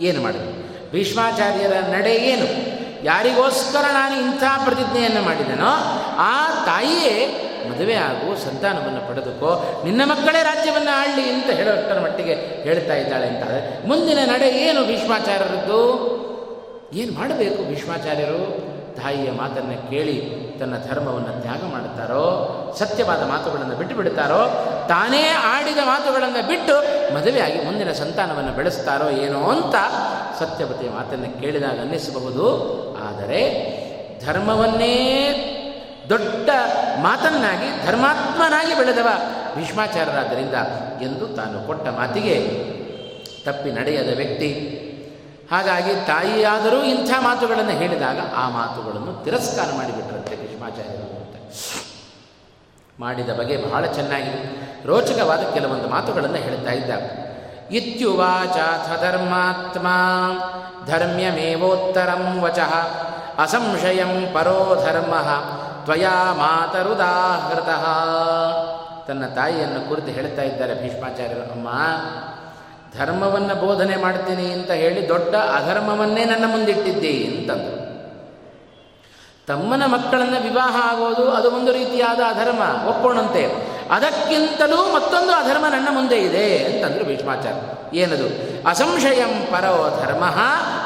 [0.00, 2.71] ಏನು ಮಾಡಿದ್ರು ಭೀಷ್ಮಾಚಾರ್ಯರ ನಡೆ ಏನು?
[3.04, 5.70] ಯಾರಿಗೋಸ್ಕರ ನಾನು ಇಂಥ ಪ್ರತಿಜ್ಞೆಯನ್ನು ಮಾಡಿದೆನೋ
[6.18, 13.26] ಆ ತಾಯಿಯೇ ಮದುವೆ ಆಗು, ಸಂತಾನವನ್ನು ಪಡೆದುಕೋ, ನಿನ್ನ ಮಕ್ಕಳೇ ರಾಜ್ಯವನ್ನು ಆಳಲಿ ಅಂತ ಹೇಳೋಷ್ಟರ ಮಟ್ಟಿಗೆ ಹೇಳ್ತಾ ಇದ್ದಾಳೆ
[13.28, 13.42] ಅಂತ
[13.86, 15.80] ಮುಂದಿನ ನಡೆ ಏನು ಭೀಷ್ಮಾಚಾರ್ಯರದ್ದು?
[16.94, 18.72] ಏನು ಮಾಡಬೇಕು ಭೀಷ್ಮಾಚಾರ್ಯರು?
[19.02, 22.24] ತಾಯಿಯ ಮಾತನ್ನು ಕೇಳಿ ತನ್ನ ಧರ್ಮವನ್ನು ತ್ಯಾಗ ಮಾಡುತ್ತಾರೋ,
[22.78, 24.40] ಸತ್ಯವಾದ ಮಾತುಗಳನ್ನು ಬಿಟ್ಟು ಬಿಡುತ್ತಾರೋ,
[24.88, 26.74] ತಾನೇ ಆಡಿದ ಮಾತುಗಳನ್ನು ಬಿಟ್ಟು
[27.14, 29.74] ಮದುವೆಯಾಗಿ ಮುಂದಿನ ಸಂತಾನವನ್ನು ಬೆಳೆಸ್ತಾರೋ ಏನೋ ಅಂತ
[30.38, 32.46] ಸತ್ಯವತಿಯ ಮಾತನ್ನು ಕೇಳಿದಾಗ ಅನ್ನಿಸಬಹುದು.
[33.08, 33.40] ಆದರೆ
[34.26, 34.94] ಧರ್ಮವನ್ನೇ
[36.08, 36.50] ದೊಡ್ಡ
[37.00, 39.08] ಮಾತನ್ನಾಗಿ, ಧರ್ಮಾತ್ಮನಾಗಿ ಬೆಳೆದವ
[39.56, 40.54] ಭೀಷ್ಮಾಚಾರ್ಯರಾದ್ದರಿಂದ
[41.02, 42.36] ಎಂದು ತಾನು ಕೊಟ್ಟ ಮಾತಿಗೆ
[43.44, 44.78] ತಪ್ಪಿ ನಡೆಯದ ವ್ಯಕ್ತಿ.
[45.50, 50.31] ಹಾಗಾಗಿ ತಾಯಿಯಾದರೂ ಇಂಥ ಮಾತುಗಳನ್ನು ಹೇಳಿದಾಗ ಆ ಮಾತುಗಳನ್ನು ತಿರಸ್ಕಾರ ಮಾಡಿಬಿಟ್ರಂತೆ.
[50.62, 51.36] ಭೀಷ್ಮಾಚಾರ್ಯರು ಅಂತ
[53.00, 54.34] ಮಾಡಿದ ಬಗೆ ಬಹಳ ಚೆನ್ನಾಗಿ
[54.86, 56.90] ರೋಚಕವಾದ ಕೆಲವೊಂದು ಮಾತುಗಳನ್ನು ಹೇಳ್ತಾ ಇದ್ದ
[57.70, 59.86] ಇತ್ಯುವಾಚಾಥ ಧರ್ಮಾತ್ಮ
[60.86, 62.72] ಧರ್ಮ್ಯಮೇವೋತ್ತರಂ ವಚಃ
[63.38, 65.14] ಅಸಂಶಯಂ ಪರೋ ಧರ್ಮ
[65.84, 67.70] ತ್ವಯಾ ಮಾತರುದಾಹೃತ.
[69.08, 71.68] ತನ್ನ ತಾಯಿಯನ್ನು ಕುರಿತು ಹೇಳ್ತಾ ಇದ್ದಾರೆ ಭೀಷ್ಮಾಚಾರ್ಯರು, ಅಮ್ಮ,
[72.98, 77.91] ಧರ್ಮವನ್ನು ಬೋಧನೆ ಮಾಡ್ತೀನಿ ಅಂತ ಹೇಳಿ ದೊಡ್ಡ ಅಧರ್ಮವನ್ನೇ ನನ್ನ ಮುಂದಿಟ್ಟಿದ್ದೆ ಅಂತಂದರು.
[79.52, 83.72] ತಮ್ಮನ ಮಕ್ಕಳನ್ನು ವಿವಾಹ ಆಗೋದು ಅದು ಒಂದು ರೀತಿಯಾದ ಅಧರ್ಮ, ಒಪ್ಪೋಣಂತೆ.
[83.90, 87.98] ಅದಕ್ಕಿಂತಲೂ ಮತ್ತೊಂದು ಅಧರ್ಮ ನನ್ನ ಮುಂದೆ ಇದೆ ಅಂತಂದ್ರು ಭೀಷ್ಮಾಚಾರ್ಯ.
[87.98, 88.28] ಏನದು?
[88.68, 90.24] ಅಸಂಶಯಂ ಪರೋ ಧರ್ಮ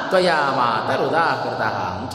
[0.09, 2.15] ತ್ವಯಾ ಮಾತರುದಾಕೃತ ಅಂತ.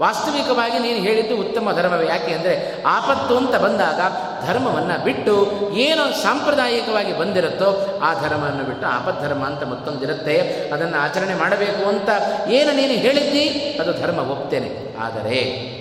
[0.00, 2.06] ವಾಸ್ತವಿಕವಾಗಿ ನೀನು ಹೇಳಿದ್ದು ಉತ್ತಮ ಧರ್ಮವೇ.
[2.06, 4.00] ಯಾಕೆ ಅಂದರೆ ಆಪತ್ತು ಅಂತ ಬಂದಾಗ
[4.46, 5.34] ಧರ್ಮವನ್ನು ಬಿಟ್ಟು
[5.74, 10.38] ಏನು ಸಾಂಪ್ರದಾಯಿಕವಾಗಿ ಬಂದಿರುತ್ತೋ ಆ ಧರ್ಮವನ್ನು ಬಿಟ್ಟು ಆಪದ್ಧರ್ಮ ಅಂತ ಮತ್ತೊಂದಿರುತ್ತೆ.
[10.74, 12.08] ಅದನ್ನು ಆಚರಣೆ ಮಾಡಬೇಕು ಅಂತ
[12.48, 13.48] ಏನು ನೀನು ಹೇಳಿದ್ದಿ?
[13.80, 14.96] ಅದು ಧರ್ಮ ಒಪ್ತೇನೆ.
[15.00, 15.77] ಆದರೆ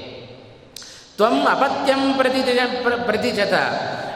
[1.18, 2.41] ತ್ವಂ ಅಪತ್ಯಂ ಪ್ರತಿ
[3.05, 3.53] ಪ್ರತಿಜತ.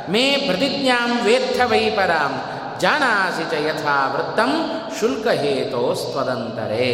[0.10, 2.34] ಮೇ ಪ್ರತಿಜ್ಞಾಂ ವೇತ್ಥ ವೈಪರಾಂ
[2.80, 4.52] ಜಾನಾಸಿ ಚ ಯಥಾ ವೃತ್ತಂ
[4.99, 6.88] ಶುಲ್ಕ ಹೇತೋಸ್ತ್ವದಂತರೇ.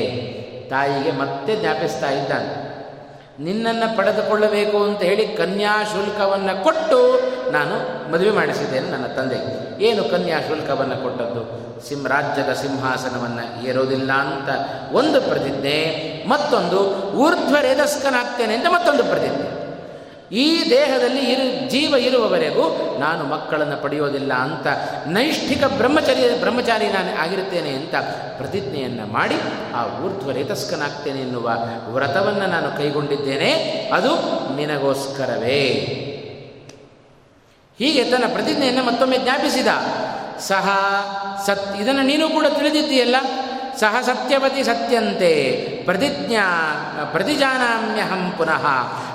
[0.70, 2.54] ತಾಯಿಗೆ ಮತ್ತೆ ಜ್ಞಾಪಿಸ್ತಾ ಇದ್ದಾನೆ.
[3.44, 7.00] ನಿನ್ನನ್ನು ಪಡೆದುಕೊಳ್ಳಬೇಕು ಅಂತ ಹೇಳಿ ಕನ್ಯಾ ಶುಲ್ಕವನ್ನು ಕೊಟ್ಟು
[7.52, 7.76] ನಾನು
[8.12, 9.40] ಮದುವೆ ಮಾಡಿಸಿದ್ದೇನೆ ನನ್ನ ತಂದೆ.
[9.84, 11.44] ಏನು ಕನ್ಯಾ ಶುಲ್ಕವನ್ನು ಕೊಟ್ಟದ್ದು?
[11.88, 14.50] ಸಿಂ ರಾಜ್ಯದ ಸಿಂಹಾಸನವನ್ನು ಏರೋದಿಲ್ಲ ಅಂತ
[14.96, 15.80] ಒಂದು ಪ್ರತಿಜ್ಞೆ,
[16.30, 16.80] ಮತ್ತೊಂದು
[17.26, 19.57] ಊರ್ಧ್ವರೇದಸ್ಕನಾಗ್ತೇನೆ ಅಂತ ಮತ್ತೊಂದು ಪ್ರತಿಜ್ಞೆ.
[20.32, 24.68] ಈ ದೇಹದಲ್ಲಿ ಇರು, ಜೀವ ಇರುವವರೆಗೂ ನಾನು ಮಕ್ಕಳನ್ನು ಪಡೆಯೋದಿಲ್ಲ ಅಂತ
[25.08, 27.96] ನೈಷ್ಠಿಕ ಬ್ರಹ್ಮಚರ್ಯ ಬ್ರಹ್ಮಚಾರಿ ನಾನು ಆಗಿರುತ್ತೇನೆ ಅಂತ
[28.38, 29.36] ಪ್ರತಿಜ್ಞೆಯನ್ನು ಮಾಡಿ
[29.76, 31.58] ಆ ಊರ್ಧ್ವ ರೇತಸ್ಕನಾಗ್ತೇನೆ ಎನ್ನುವ
[31.88, 33.52] ವ್ರತವನ್ನು ನಾನು ಕೈಗೊಂಡಿದ್ದೇನೆ.
[33.94, 34.16] ಅದು
[34.56, 35.64] ನಿನಗೋಸ್ಕರವೇ.
[37.80, 39.68] ಹೀಗೆ ತನ್ನ ಪ್ರತಿಜ್ಞೆಯನ್ನು ಮತ್ತೊಮ್ಮೆ ಜ್ಞಾಪಿಸಿದ.
[40.40, 40.70] ಸಹ
[41.46, 43.16] ಸತ್, ಇದನ್ನು ನೀನು ಕೂಡ ತಿಳಿದಿದ್ದೀಯಲ್ಲ?
[43.80, 45.34] ಸಹ ಸತ್ಯವತಿ ಸತ್ಯಂತೆ
[45.86, 46.46] ಪ್ರತಿಜ್ಞಾ,
[47.12, 48.66] ಪ್ರತಿಜಾನಾಮ್ಯಹಂ ಪುನಃ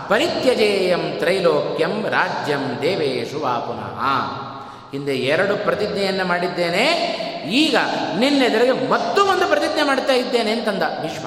[0.09, 3.99] ಪರಿತ್ಯಜೇಯಂ ತ್ರೈಲೋಕ್ಯಂ ರಾಜ್ಯಂ ದೇವೇಶು ವಾ ಪುನಃ.
[4.93, 6.85] ಹಿಂದೆ ಎರಡು ಪ್ರತಿಜ್ಞೆಯನ್ನು ಮಾಡಿದ್ದೇನೆ,
[7.53, 7.77] ಈಗ
[8.19, 11.27] ನಿನ್ನೆದುರಿಗೆ ಮತ್ತೂ ಒಂದು ಪ್ರತಿಜ್ಞೆ ಮಾಡ್ತಾ ಇದ್ದೇನೆ ಅಂತಂದ ಭೀಷ್ಮ.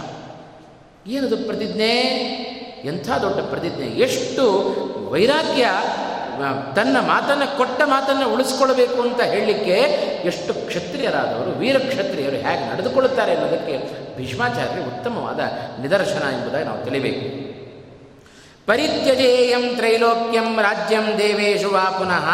[1.12, 1.94] ಏನದು ಪ್ರತಿಜ್ಞೆ?
[2.86, 3.86] ಎಂಥ ದೊಡ್ಡ ಪ್ರತಿಜ್ಞೆ?
[3.86, 4.46] ಎಷ್ಟು
[5.12, 5.66] ವೈರಾಗ್ಯ
[6.76, 9.74] ತನ್ನ ಮಾತನ್ನು ಕೊಟ್ಟ ಮಾತನ್ನು ಉಳಿಸ್ಕೊಳ್ಬೇಕು ಅಂತ ಹೇಳಲಿಕ್ಕೆ
[10.26, 13.76] ಎಷ್ಟು ಕ್ಷತ್ರಿಯರಾದವರು, ವೀರ ಕ್ಷತ್ರಿಯರು ಹೇಗೆ ನಡೆದುಕೊಳ್ಳುತ್ತಾರೆ ಅನ್ನೋದಕ್ಕೆ
[14.18, 15.40] ಭೀಷ್ಮಾಚಾರ್ಯ ಉತ್ತಮವಾದ
[15.82, 17.46] ನಿದರ್ಶನ ಎಂಬುದಾಗಿ ನಾವು ತಿಳಿಬೇಕು.
[18.66, 22.28] ಪರಿತ್ಯಜೇಯಂ ತ್ರೈಲೋಕ್ಯಂ ರಾಜ್ಯಂ ದೇವೇಶು ವಾ ಪುನಃ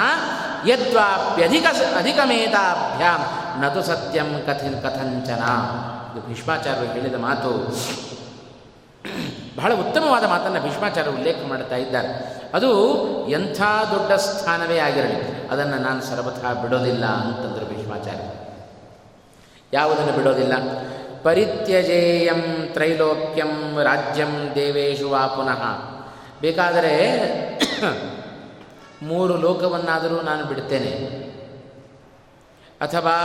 [0.68, 1.66] ಯದ್ವಾಪ್ಯಧಿಕ
[1.98, 3.22] ಅಧಿಕಮೇತಾಭ್ಯಾಂ
[3.62, 5.44] ನದು ಸತ್ಯಂ ಕಥಿನ್ ಕಥಂಚನ.
[6.12, 7.52] ಇದು ಭೀಷ್ಮಾಚಾರ್ಯರು ಹೇಳಿದ ಮಾತು.
[9.58, 12.41] ಬಹಳ ಉತ್ತಮವಾದ ಮಾತನ್ನು ಭೀಷ್ಮಾಚಾರ್ಯರು ಉಲ್ಲೇಖ ಮಾಡ್ತಾ ಇದ್ದಾರೆ.
[12.54, 12.98] ಅದು
[13.28, 18.24] ಎಂಥ ದೊಡ್ಡ ಸ್ಥಾನವೇ ಆಗಿರಲಿ, ಅದನ್ನು ನಾನು ಸರ್ವಥಾ ಬಿಡೋದಿಲ್ಲ ಅಂತಂದರು ಭೀಷ್ಮಾಚಾರ್ಯ.
[19.74, 20.54] ಯಾವುದನ್ನು ಬಿಡೋದಿಲ್ಲ?
[21.24, 25.64] ಪರಿತ್ಯಜೇಯಂ ತ್ರೈಲೋಕ್ಯಂ ರಾಜ್ಯಂ ದೇವೇಶು ವಾ ಪುನಃ.
[26.42, 27.22] ಬೇಕಾದರೆ
[29.02, 31.22] ಮೂರು ಲೋಕವನ್ನಾದರೂ ನಾನು ಬಿಡ್ತೇನೆ.
[32.82, 33.18] ಅಥವಾ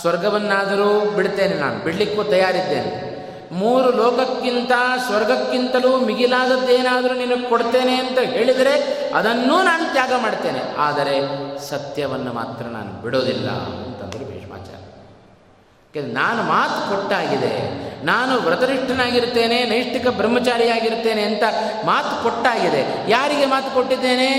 [0.00, 3.13] ಸ್ವರ್ಗವನ್ನಾದರೂ ಬಿಡ್ತೇನೆ ನಾನು, ಬಿಡಲಿಕ್ಕೂ ತಯಾರಿದ್ದೇನೆ.
[3.54, 4.72] ಮೂರು ಲೋಕಕ್ಕಿಂತ
[5.06, 8.74] ಸ್ವರ್ಗಕ್ಕಿಂತಲೂ ಮಿಗಿಲಾದದ್ದೇನಾದರೂ ನಿನಗೆ ಕೊಡ್ತೇನೆ ಅಂತ ಹೇಳಿದರೆ
[9.14, 10.62] ಅದನ್ನೂ ನಾನು ತ್ಯಾಗ ಮಾಡ್ತೇನೆ.
[10.78, 11.16] ಆದರೆ
[11.68, 13.48] ಸತ್ಯವನ್ನು ಮಾತ್ರ ನಾನು ಬಿಡೋದಿಲ್ಲ
[13.84, 16.02] ಅಂತಂದರು ಭೀಷ್ಮಾಚಾರ್ಯ.
[16.12, 17.52] ನಾನು ಮಾತು ಕೊಟ್ಟಾಗಿದೆ,
[18.04, 21.44] ನಾನು ವ್ರತನಿಷ್ಠನಾಗಿರ್ತೇನೆ, ನೈಷ್ಠಿಕ ಬ್ರಹ್ಮಚಾರಿಯಾಗಿರ್ತೇನೆ ಅಂತ
[21.84, 22.82] ಮಾತು ಕೊಟ್ಟಾಗಿದೆ.
[23.10, 24.30] ಯಾರಿಗೆ ಮಾತು ಕೊಟ್ಟಿದ್ದೇನೆ?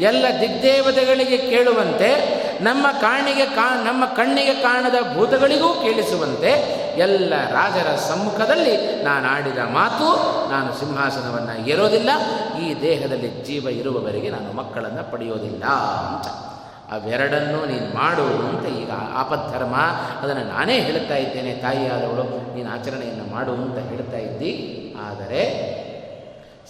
[0.00, 2.10] ಎಲ್ಲ ದಿಗ್ದೇವತೆಗಳಿಗೆ ಕೇಳುವಂತೆ
[2.66, 6.50] ನಮ್ಮ ಕಾಣಿಗೆ ಕಾ, ನಮ್ಮ ಕಣ್ಣಿಗೆ ಕಾಣದ ಭೂತಗಳಿಗೂ ಕೇಳಿಸುವಂತೆ
[7.06, 8.74] ಎಲ್ಲ ರಾಜರ ಸಮ್ಮುಖದಲ್ಲಿ
[9.08, 10.08] ನಾನು ಆಡಿದ ಮಾತು,
[10.52, 12.10] ನಾನು ಸಿಂಹಾಸನವನ್ನು ಏರೋದಿಲ್ಲ,
[12.64, 15.64] ಈ ದೇಹದಲ್ಲಿ ಜೀವ ಇರುವವರೆಗೆ ನಾನು ಮಕ್ಕಳನ್ನು ಪಡೆಯೋದಿಲ್ಲ
[16.08, 16.28] ಅಂತ.
[16.96, 19.76] ಅವೆರಡನ್ನೂ ನೀನು ಮಾಡು ಅಂತ ಈಗ ಆಪದ್ಧರ್ಮ
[20.22, 22.24] ಅದನ್ನು ನಾನೇ ಹೇಳ್ತಾ ಇದ್ದೇನೆ ತಾಯಿಯಾದವಳು,
[22.56, 24.52] ನೀನು ಆಚರಣೆಯನ್ನು ಮಾಡು ಅಂತ ಹೇಳ್ತಾ ಇದ್ದಿ.
[25.08, 25.42] ಆದರೆ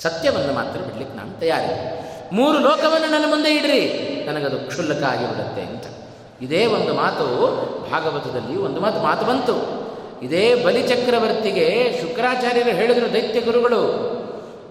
[0.02, 1.82] ಸತ್ಯವನ್ನು ಮಾತ್ರ ಬಿಡ್ಲಿಕ್ಕೆ ನಾನು ತಯಾರಿಲ್ಲ.
[2.32, 3.82] ಮೂರು ಲೋಕವನ್ನು ನನ್ನ ಮುಂದೆ ಇಡ್ರಿ.
[4.26, 5.84] ನನಗದು ಕ್ಷುಲ್ಲಕ ಆಗಿಬಿಡುತ್ತೆ ಅಂತ.
[6.42, 7.26] ಇದೇ ಒಂದು ಮಾತು
[7.90, 9.56] ಭಾಗವತದಲ್ಲಿ, ಒಂದು ಮಾತು ಮಾತು ಬಂತು.
[10.22, 11.66] ಇದೇ ಬಲಿಚಕ್ರವರ್ತಿಗೆ
[12.00, 13.82] ಶುಕ್ರಾಚಾರ್ಯರು ಹೇಳಿದರು ದೈತ್ಯ ಗುರುಗಳು.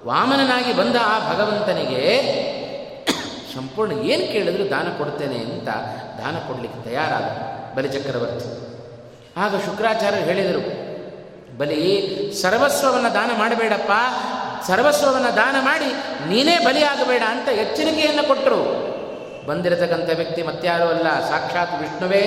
[0.06, 2.04] ವಾಮನನಾಗಿ ಬಂದ ಆ ಭಗವಂತನಿಗೆ
[3.56, 5.70] ಸಂಪೂರ್ಣ ಏನು ಕೇಳಿದ್ರು ದಾನ ಕೊಡ್ತೇನೆ ಅಂತ
[6.20, 7.28] ದಾನ ಕೊಡಲಿಕ್ಕೆ ತಯಾರಾದ
[7.78, 8.50] ಬಲಿಚಕ್ರವರ್ತಿ.
[9.38, 10.62] ಆಗ ಶುಕ್ರಾಚಾರ್ಯರು ಹೇಳಿದರು,
[11.58, 11.84] ಬಲಿ,
[12.42, 13.92] ಸರ್ವಸ್ವವನ್ನು ದಾನ ಮಾಡಬೇಡಪ್ಪ
[14.68, 15.90] ಸರ್ವಸ್ವವನ್ನು ದಾನ ಮಾಡಿ
[16.30, 18.92] ನೀನೇ ಬಲಿಯಾಗಬೇಡ ಅಂತ ಎಚ್ಚರಿಕೆಯನ್ನು ಕೊಟ್ಟರು
[19.48, 22.24] ಬಂದಿರತಕ್ಕಂಥ ವ್ಯಕ್ತಿ ಮತ್ಯಾರೂ ಅಲ್ಲ, ಸಾಕ್ಷಾತ್ ವಿಷ್ಣುವೇ,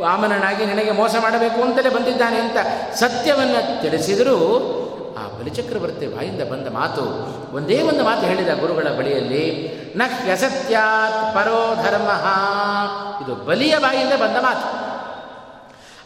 [0.00, 2.56] ವಾಮನನಾಗಿ ನಿನಗೆ ಮೋಸ ಮಾಡಬೇಕು ಅಂತಲೇ ಬಂದಿದ್ದಾನೆ ಅಂತ
[2.94, 4.36] ಸತ್ಯವನ್ನು ತಿಳಿಸಿದರೂ
[5.18, 7.04] ಆ ಬಲಿಚಕ್ರವರ್ತಿ ಬಾಯಿಂದ ಬಂದ ಮಾತು,
[7.56, 9.44] ಒಂದೇ ಒಂದು ಮಾತು ಹೇಳಿದ ಗುರುಗಳ ಬಳಿಯಲ್ಲಿ
[9.96, 12.10] ನ ಹ್ಯಸತ್ಯಾತ್ ಪರೋ ಧರ್ಮ.
[13.24, 14.68] ಇದು ಬಲಿಯ ಬಾಯಿಂದ ಬಂದ ಮಾತು.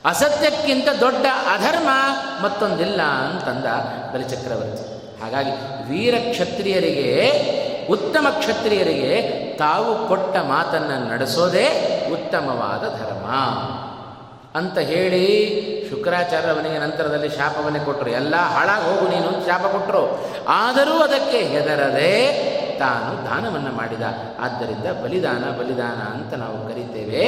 [0.08, 1.88] ಅಸತ್ಯಕ್ಕಿಂತ ದೊಡ್ಡ ಅಧರ್ಮ
[2.42, 3.66] ಮತ್ತೊಂದಿಲ್ಲ ಅಂತಂದ
[4.14, 4.91] ಬಲಿಚಕ್ರವರ್ತಿ.
[5.22, 5.50] ಹಾಗಾಗಿ
[5.88, 7.12] ವೀರ ಕ್ಷತ್ರಿಯರಿಗೆ,
[7.90, 11.66] ಉತ್ತಮ ಕ್ಷತ್ರಿಯರಿಗೆ ತಾವು ಕೊಟ್ಟ ಮಾತನ್ನು ನಡೆಸೋದೇ
[12.12, 13.26] ಉತ್ತಮವಾದ ಧರ್ಮ.
[14.58, 15.26] ಅಂತ ಹೇಳಿ
[15.90, 20.02] ಶುಕ್ರಾಚಾರ್ಯ ಅವನಿಗೆ ನಂತರದಲ್ಲಿ ಶಾಪವನ್ನೇ ಕೊಟ್ಟರು ಎಲ್ಲ ಹಾಳಾಗಿ ಹೋಗು ನೀನು ಶಾಪ ಕೊಟ್ಟರು
[20.48, 22.12] ಆದರೂ ಅದಕ್ಕೆ ಹೆದರದೆ
[22.78, 24.02] ತಾನು ದಾನವನ್ನು ಮಾಡಿದ.
[24.40, 27.24] ಆದ್ದರಿಂದ ಬಲಿದಾನ ಬಲಿದಾನ ಅಂತ ನಾವು ಕರಿತೇವೆ.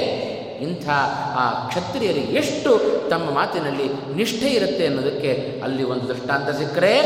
[0.58, 0.88] ಇಂಥ
[1.36, 2.80] ಆ ಕ್ಷತ್ರಿಯರಿಗೆ ಎಷ್ಟು
[3.10, 7.00] ತಮ್ಮ ಮಾತಿನಲ್ಲಿ ನಿಷ್ಠೆ ಇರುತ್ತೆ ಅನ್ನೋದಕ್ಕೆ ಅಲ್ಲಿ ಒಂದು ದೃಷ್ಟಾಂತ ಸಿಕ್ಕರೆ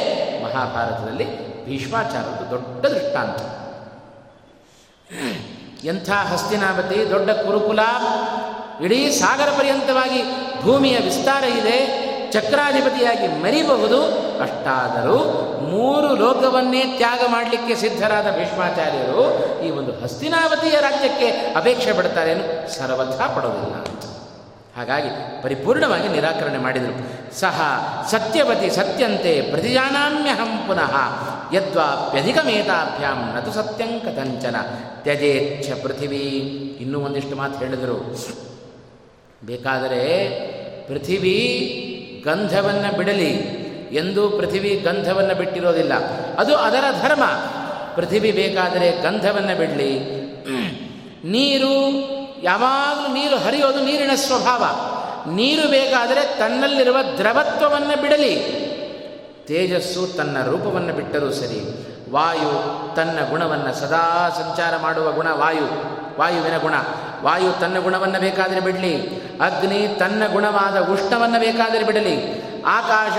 [0.45, 3.39] ಮಹಾಭಾರತದಲ್ಲಿ ಭೀಷ್ಮಾಚಾರದ್ದು ದೊಡ್ಡ ದೃಷ್ಟಾಂತ.
[5.85, 7.81] ಎಂಥ ಹಸ್ತಿನಾಪತಿ, ದೊಡ್ಡ ಕುರುಕುಲ,
[8.85, 10.23] ಇಡೀ ಸಾಗರ ಪರ್ಯಂತವಾಗಿ
[10.63, 12.08] ಭೂಮಿಯ ವಿಸ್ತಾರ ಇದೆ.
[12.33, 14.03] ಚಕ್ರಾಧಿಪತಿಯಾಗಿ ಮರಿಬಹುದು.
[14.43, 15.19] ಅಷ್ಟಾದರೂ
[15.69, 19.23] ಮೂರು ಲೋಕವನ್ನೇ ತ್ಯಾಗ ಮಾಡಲಿಕ್ಕೆ ಸಿದ್ಧರಾದ ಭೀಷ್ಮಾಚಾರ್ಯರು
[19.63, 23.99] ಈ ಒಂದು ಹಸ್ತಿನಾವತಿಯ ರಾಜ್ಯಕ್ಕೆ ಅಪೇಕ್ಷೆ ಪಡ್ತಾರೇನು ಸರ್ವಥಾ ಪಡೋದಿಲ್ಲ
[24.77, 26.97] ಹಾಗಾಗಿ ಪರಿಪೂರ್ಣವಾಗಿ ನಿರಾಕರಣೆ ಮಾಡಿದರು.
[27.41, 27.61] ಸಹ
[28.11, 30.95] ಸತ್ಯವತಿ ಸತ್ಯಂತೆ ಪ್ರತಿಜಾನಾಮ್ಯಹಂ ಪುನಃ
[31.55, 34.57] ಯದ್ವಾಪ್ಯಧಿಕಮೇತಾಭ್ಯಾಂ ನತು ಸತ್ಯಂ ಕಥಂಚನ
[35.03, 36.25] ತ್ಯಜೇಚ್ಛ ಪೃಥಿವಿ.
[36.81, 37.99] ಇನ್ನೂ ಒಂದಿಷ್ಟು ಮಾತು ಹೇಳಿದರು.
[39.47, 40.05] ಬೇಕಾದರೆ
[40.89, 41.39] ಪೃಥಿವೀ
[42.25, 43.59] ಗಂಧವನ್ನು ಬಿಡಲಿ
[43.93, 45.93] ಎಂದೂ ಪೃಥಿವಿ ಗಂಧವನ್ನು ಬಿಟ್ಟಿರೋದಿಲ್ಲ.
[46.39, 47.25] ಅದು ಅದರ ಧರ್ಮ.
[47.95, 50.19] ಪೃಥಿವಿ ಬೇಕಾದರೆ ಗಂಧವನ್ನು ಬಿಡಲಿ.
[51.25, 51.75] ನೀರು,
[52.43, 54.65] ಯಾವಾಗಲೂ ನೀರು ಹರಿಯೋದು ನೀರಿನ ಸ್ವಭಾವ.
[55.35, 58.35] ನೀರು ಬೇಕಾದರೆ ತನ್ನಲ್ಲಿರುವ ದ್ರವತ್ವವನ್ನು ಬಿಡಲಿ.
[59.47, 61.87] ತೇಜಸ್ಸು ತನ್ನ ರೂಪವನ್ನು ಬಿಟ್ಟರೂ ಸರಿ.
[62.13, 65.99] ವಾಯು ತನ್ನ ಗುಣವನ್ನು ಸದಾ ಸಂಚಾರ ಮಾಡುವ ಗುಣ ವಾಯು.
[66.21, 66.75] ವಾಯುವಿನ ಗುಣ.
[67.23, 69.23] ವಾಯು ತನ್ನ ಗುಣವನ್ನು ಬೇಕಾದರೆ ಬಿಡಲಿ.
[69.41, 72.17] ಅಗ್ನಿ ತನ್ನ ಗುಣವಾದ ಉಷ್ಣವನ್ನು ಬೇಕಾದರೆ ಬಿಡಲಿ,
[72.63, 73.19] ಆಕಾಶ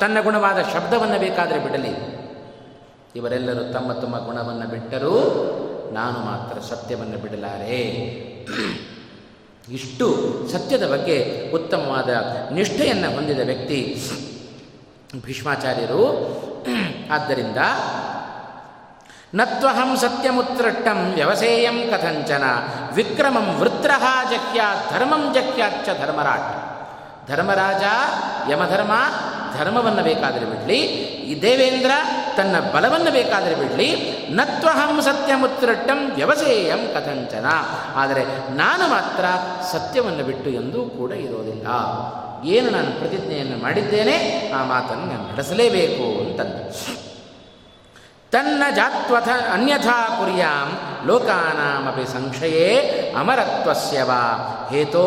[0.00, 1.92] ತನ್ನ ಗುಣವಾದ ಶಬ್ದವನ್ನು ಬೇಕಾದರೆ ಬಿಡಲಿ.
[3.16, 5.14] ಇವರೆಲ್ಲರೂ ತಮ್ಮ ತಮ್ಮ ಗುಣವನ್ನು ಬಿಟ್ಟರೂ
[5.92, 7.78] ನಾನು ಮಾತ್ರ ಸತ್ಯವನ್ನು ಬಿಡಲಾರೆ.
[9.72, 10.06] ಇಷ್ಟು
[10.52, 12.08] ಸತ್ಯದ ಬಗ್ಗೆ ಉತ್ತಮವಾದ
[12.52, 14.02] ನಿಷ್ಠೆಯನ್ನು ಹೊಂದಿದ ವ್ಯಕ್ತಿ
[15.24, 16.02] ಭೀಷ್ಮಾಚಾರ್ಯರು.
[17.10, 17.56] ಆದ್ದರಿಂದ
[19.34, 22.42] ನತ್ವಹಂ ಸತ್ಯಮುತ್ರಟ್ಟಂ ವ್ಯವಸೇಯಂ ಕಥಂಚನ,
[22.92, 26.68] ವಿಕ್ರಮಂ ವೃತ್ರಹಾ ಜಕ್ಯಾ ಧರ್ಮಂ ಜಕ್ಯಾಚ ಧರ್ಮರಾಟ್.
[27.28, 27.82] ಧರ್ಮರಾಜ,
[28.50, 28.92] ಯಮಧರ್ಮ,
[29.58, 31.90] ಧರ್ಮವನ್ನು ಬೇಕಾದರೆ ಬಿಡಲಿ ದೇವೇಂದ್ರ
[32.36, 37.46] ತನ್ನ ಬಲವನ್ನು ಬೇಕಾದರೆ ಬಿಡಲಿ, ನತ್ವಹಂ ಸತ್ಯಮುತ್ರಟ್ಟಂ ವ್ಯವಸೇಯಂ ಕಥಂಚನ.
[37.94, 38.24] ಆದರೆ
[38.54, 39.24] ನಾನು ಮಾತ್ರ
[39.72, 41.66] ಸತ್ಯವನ್ನು ಬಿಟ್ಟು ಎಂದೂ ಕೂಡ ಇರೋದಿಲ್ಲ.
[42.48, 47.07] ಏನು ನಾನು ಪ್ರತಿಜ್ಞೆಯನ್ನು ಮಾಡಿದ್ದೇನೆ, ಆ ಮಾತನ್ನು ನಾನು ನಡೆಸಲೇಬೇಕು ಅಂತಂದು.
[48.32, 50.68] ತನ್ನ ಜಾತ್ವಥ ಅನ್ಯಥಾ ಕುರ್ಯಾಂ
[51.06, 52.68] ಲೋಕಾನಾಮಪಿ ಸಂಶಯೇ
[53.18, 54.22] ಅಮರತ್ವಸ್ಯ ವಾ
[54.70, 55.04] ಹೇತೋ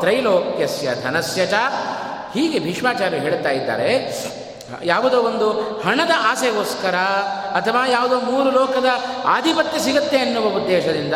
[0.00, 1.54] ತ್ರೈಲೋಕ್ಯಸ್ಯ ಧನಸ್ಯ ಚ
[2.34, 3.90] ಹೀಗೆ ಭೀಷ್ಮಾಚಾರ್ಯ ಹೇಳ್ತಾ ಇದ್ದಾರೆ.
[4.84, 5.50] ಯಾವುದೋ ಒಂದು
[5.80, 6.94] ಹಣದ ಆಸೆಗೋಸ್ಕರ
[7.54, 8.84] ಅಥವಾ ಯಾವುದೋ ಮೂರು ಲೋಕದ
[9.24, 11.14] ಆಧಿಪತ್ಯ ಸಿಗುತ್ತೆ ಎನ್ನುವ ಉದ್ದೇಶದಿಂದ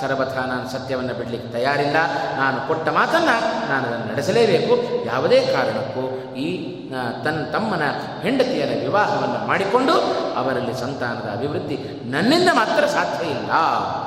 [0.00, 1.96] ಸರ್ವಥ ನಾನು ಸತ್ಯವನ್ನು ಬಿಡಲಿಕ್ಕೆ ತಯಾರಿಲ್ಲ.
[2.36, 5.04] ನಾನು ಕೊಟ್ಟ ಮಾತನ್ನು ನಾನು ಅದನ್ನು ನಡೆಸಲೇಬೇಕು.
[5.06, 6.76] ಯಾವುದೇ ಕಾರಣಕ್ಕೂ ಈ
[7.24, 7.82] ತನ್ನ ತಮ್ಮನ
[8.22, 9.92] ಹೆಂಡತಿಯರ ವಿವಾಹವನ್ನು ಮಾಡಿಕೊಂಡು
[10.36, 13.52] ಅವರಲ್ಲಿ ಸಂತಾನದ ಅಭಿವೃದ್ಧಿ ನನ್ನಿಂದ ಮಾತ್ರ ಸಾಧ್ಯ ಇಲ್ಲ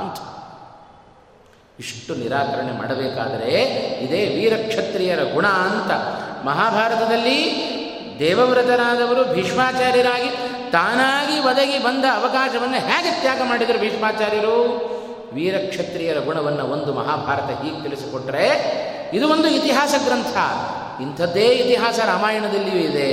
[0.02, 0.18] ಅಂತ.
[1.80, 3.52] ಇಷ್ಟು ನಿರಾಕರಣೆ ಮಾಡಬೇಕಾದರೆ
[4.06, 5.92] ಇದೇ ವೀರಕ್ಷತ್ರಿಯರ ಗುಣ ಅಂತ
[6.46, 7.69] ಮಹಾಭಾರತದಲ್ಲಿ
[8.20, 10.30] ದೇವವ್ರತರಾದವರು ಭೀಷ್ಮಾಚಾರ್ಯರಾಗಿ
[10.72, 14.90] ತಾನಾಗಿ ಒದಗಿ ಬಂದ ಅವಕಾಶವನ್ನು ಹೇಗೆ ತ್ಯಾಗ ಮಾಡಿದರು ಭೀಷ್ಮಾಚಾರ್ಯರು?
[15.34, 18.48] ವೀರಕ್ಷತ್ರಿಯರ ಗುಣವನ್ನು ಒಂದು ಮಹಾಭಾರತ ಹೀಗೆ ತಿಳಿಸಿಕೊಟ್ರೆ,
[19.14, 20.38] ಇದು ಒಂದು ಇತಿಹಾಸ ಗ್ರಂಥ.
[21.02, 23.10] ಇಂಥದ್ದೇ ಇತಿಹಾಸ ರಾಮಾಯಣದಲ್ಲಿಯೂ ಇದೆ.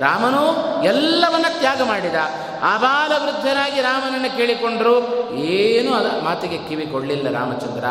[0.00, 0.44] ರಾಮನು
[0.84, 2.14] ಎಲ್ಲವನ್ನ ತ್ಯಾಗ ಮಾಡಿದ.
[2.62, 4.94] ಆಬಾಲ ವೃದ್ಧರಾಗಿ ರಾಮನನ್ನು ಕೇಳಿಕೊಂಡರು,
[5.36, 7.84] ಏನೂ ಅದ, ಮಾತಿಗೆ ಕಿವಿ ಕೊಡಲಿಲ್ಲ ರಾಮಚಂದ್ರ.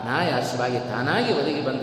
[0.00, 1.82] ಅನಾಯಾಸವಾಗಿ ತಾನಾಗಿ ಒದಗಿ ಬಂದ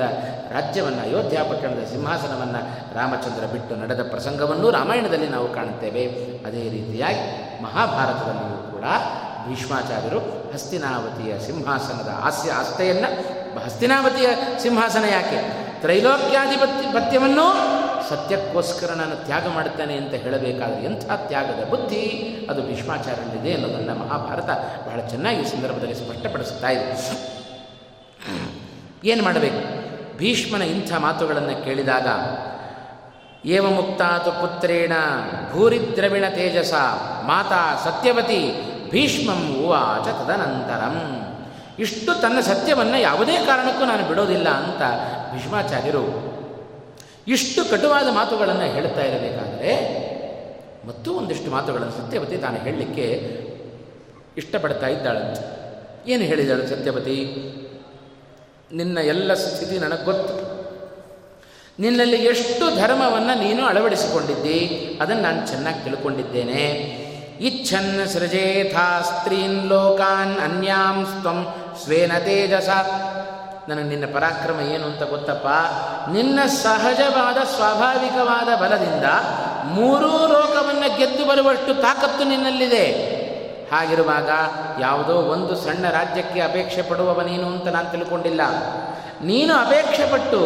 [0.53, 2.61] ರಾಜ್ಯವನ್ನು ಅಯೋಧ್ಯ ಪಟ್ಟಣದ ಸಿಂಹಾಸನವನ್ನು
[2.95, 6.05] ರಾಮಚಂದ್ರ ಬಿಟ್ಟು ನಡೆದ ಪ್ರಸಂಗವನ್ನು ರಾಮಾಯಣದಲ್ಲಿ ನಾವು ಕಾಣುತ್ತೇವೆ.
[6.47, 7.23] ಅದೇ ರೀತಿಯಾಗಿ
[7.63, 8.85] ಮಹಾಭಾರತದಲ್ಲಿಯೂ ಕೂಡ
[9.47, 10.19] ಭೀಷ್ಮಾಚಾರ್ಯರು
[10.53, 13.09] ಹಸ್ತಿನಾವತಿಯ ಸಿಂಹಾಸನದ ಹಾಸ್ಯ ಆಸ್ತೆಯನ್ನು
[13.65, 14.27] ಹಸ್ತಿನಾವತಿಯ
[14.63, 15.39] ಸಿಂಹಾಸನ ಯಾಕೆ?
[15.81, 17.47] ತ್ರೈಲೋಕ್ಯಾಧಿಪತ್ಯ, ಪತ್ಯವನ್ನು
[18.09, 22.05] ಸತ್ಯಕ್ಕೋಸ್ಕರ ನಾನು ತ್ಯಾಗ ಮಾಡುತ್ತೇನೆ ಅಂತ ಹೇಳಬೇಕಾದ್ರೆ ಎಂಥ ತ್ಯಾಗದ ಬುದ್ಧಿ?
[22.49, 24.49] ಅದು ಭೀಷ್ಮಾಚಾರ್ಯಲ್ಲಿದೆ ಅನ್ನೋದನ್ನು ಮಹಾಭಾರತ
[24.87, 27.11] ಬಹಳ ಚೆನ್ನಾಗಿ ಈ ಸಂದರ್ಭದಲ್ಲಿ ಸ್ಪಷ್ಟಪಡಿಸ್ತಾ ಇದೆ.
[29.05, 29.87] ಏನು ಮಾಡಬೇಕು?
[30.17, 32.07] ಭೀಷ್ಮನ ಇಂಥ ಮಾತುಗಳನ್ನು ಕೇಳಿದಾಗ
[33.47, 34.91] ಏವ ಮುಕ್ತಾತು ಪುತ್ರೇಣ
[35.51, 36.73] ಭೂರಿದ್ರವಿಣ ತೇಜಸ,
[37.23, 41.23] ಮಾತಾ ಸತ್ಯವತಿ, ಭೀಷ್ಮಂ ಉವಾಚ ತದನಂತರಂ.
[41.79, 44.81] ಇಷ್ಟು ತನ್ನ ಸತ್ಯವನ್ನು ಯಾವುದೇ ಕಾರಣಕ್ಕೂ ನಾನು ಬಿಡೋದಿಲ್ಲ ಅಂತ
[45.33, 46.26] ಭೀಷ್ಮಾಚಾರ್ಯರು
[47.27, 49.71] ಇಷ್ಟು ಕಟುವಾದ ಮಾತುಗಳನ್ನು ಹೇಳ್ತಾ ಇರಬೇಕಾದರೆ
[50.87, 53.07] ಮತ್ತು ಒಂದಿಷ್ಟು ಮಾತುಗಳನ್ನು ಸತ್ಯವತಿ ತಾನು ಹೇಳಲಿಕ್ಕೆ
[54.37, 55.57] ಇಷ್ಟಪಡ್ತಾ ಇದ್ದಾಳೆ.
[56.11, 57.17] ಏನು ಹೇಳಿದಾಳು ಸತ್ಯವತಿ?
[58.73, 60.57] ನಿನ್ನ ಎಲ್ಲ ಸ್ಥಿತಿ ನನಗೆ ಗೊತ್ತು.
[61.79, 64.59] ನಿನ್ನಲ್ಲಿ ಎಷ್ಟು ಧರ್ಮವನ್ನು ನೀನು ಅಳವಡಿಸಿಕೊಂಡಿದ್ದಿ,
[65.01, 66.63] ಅದನ್ನು ನಾನು ಚೆನ್ನಾಗಿ ತಿಳ್ಕೊಂಡಿದ್ದೇನೆ.
[67.41, 72.69] ಇಚ್ಛನ್ ಸೃಜೇಥಾ ಸ್ತ್ರೀನ್ ಲೋಕಾನ್ ಅನ್ಯಾಂ ಸ್ವಂ ಸ್ವೇನ ತೇಜಸ.
[73.67, 75.47] ನನಗೆ ನಿನ್ನ ಪರಾಕ್ರಮ ಏನು ಅಂತ ಗೊತ್ತಪ್ಪ?
[76.09, 79.03] ನಿನ್ನ ಸಹಜವಾದ ಸ್ವಾಭಾವಿಕವಾದ ಬಲದಿಂದ
[79.65, 83.17] ಮೂರೂ ಲೋಕವನ್ನು ಗೆದ್ದು ಬರುವಷ್ಟು ತಾಕತ್ತು ನಿನ್ನಲ್ಲಿದೆ.
[83.71, 84.29] ಹಾಗಿರುವಾಗ
[84.79, 88.41] ಯಾವುದೋ ಒಂದು ಸಣ್ಣ ರಾಜ್ಯಕ್ಕೆ ಅಪೇಕ್ಷೆ ಪಡುವವ ನೀನು ಅಂತ ನಾನು ತಿಳ್ಕೊಂಡಿಲ್ಲ.
[89.21, 90.39] ನೀನು ಅಪೇಕ್ಷೆ ಪಟ್ಟು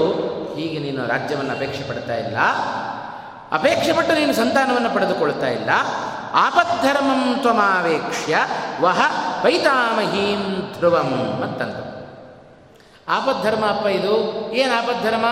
[0.55, 2.38] ಹೀಗೆ ನೀನು ರಾಜ್ಯವನ್ನು ಅಪೇಕ್ಷೆ ಪಡ್ತಾ ಇಲ್ಲ.
[3.51, 5.69] ಅಪೇಕ್ಷೆ ಪಟ್ಟು ನೀನು ಸಂತಾನವನ್ನು ಪಡೆದುಕೊಳ್ತಾ ಇಲ್ಲ.
[6.34, 8.38] ಆಪದ್ಧರ್ಮಂ ತ್ವಮಾವೇಕ್ಷ್ಯ
[8.82, 9.01] ವಹ
[9.43, 11.90] ಪೈತಾಮಹೀಂ ಧ್ರುವಂ ಮತ್ತಂತ
[13.12, 14.16] ಆಪದ್ಧರ್ಮ ಅಪ್ಪ ಇದು.
[14.53, 15.26] ಏನು ಆಪದ್ಧರ್ಮ?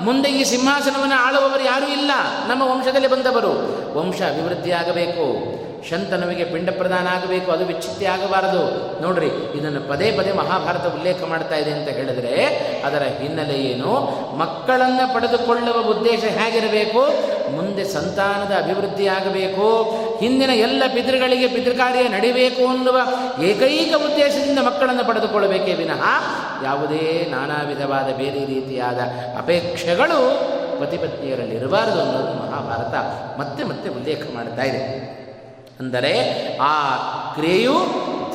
[0.00, 2.10] ಮುಂದೆ ಈ ಸಿಂಹಾಸನವನ್ನು ಆಳುವವರು ಯಾರೂ ಇಲ್ಲ.
[2.48, 3.74] ನಮ್ಮ ವಂಶದಲ್ಲಿ ಬಂದವರು.
[3.98, 5.54] ವಂಶ ಅಭಿವೃದ್ಧಿ ಆಗಬೇಕು
[5.90, 8.62] ಶಂತನುವಿಗೆ ಪಿಂಡ ಪ್ರದಾನ ಆಗಬೇಕು, ಅದು ವಿಚ್ಛಿತ್ತಿ ಆಗಬಾರದು.
[9.02, 12.34] ನೋಡ್ರಿ, ಇದನ್ನು ಪದೇ ಪದೇ ಮಹಾಭಾರತ ಉಲ್ಲೇಖ ಮಾಡ್ತಾ ಇದೆ ಅಂತ ಹೇಳಿದರೆ,
[12.84, 13.92] ಅದರ ಹಿನ್ನೆಲೆ ಏನು?
[14.36, 17.02] ಮಕ್ಕಳನ್ನು ಪಡೆದುಕೊಳ್ಳುವ ಉದ್ದೇಶ ಹೇಗಿರಬೇಕು?
[17.56, 19.66] ಮುಂದೆ ಸಂತಾನದ ಅಭಿವೃದ್ಧಿ ಆಗಬೇಕು.
[20.20, 22.98] ಹಿಂದಿನ ಎಲ್ಲ ಪಿತೃಗಳಿಗೆ ಪಿತೃಕಾರ್ಯ ನಡೆಯಬೇಕು ಅನ್ನುವ
[23.44, 26.02] ಏಕೈಕ ಉದ್ದೇಶದಿಂದ ಮಕ್ಕಳನ್ನು ಪಡೆದುಕೊಳ್ಳಬೇಕೇ ವಿನಃ,
[26.64, 29.00] ಯಾವುದೇ ನಾನಾ ವಿಧವಾದ ಬೇರೆ ರೀತಿಯಾದ
[29.38, 30.20] ಅಪೇಕ್ಷೆಗಳು
[30.80, 32.94] ಪತಿಪತ್ನಿಯರಲ್ಲಿ ಇರಬಾರದು ಅನ್ನೋದು ಮಹಾಭಾರತ
[33.40, 34.80] ಮತ್ತೆ ಮತ್ತೆ ಉಲ್ಲೇಖ ಮಾಡ್ತಾ ಇದೆ.
[35.80, 36.12] ಅಂದರೆ
[36.58, 36.96] ಆ
[37.34, 37.76] ಕ್ರಿಯೆಯು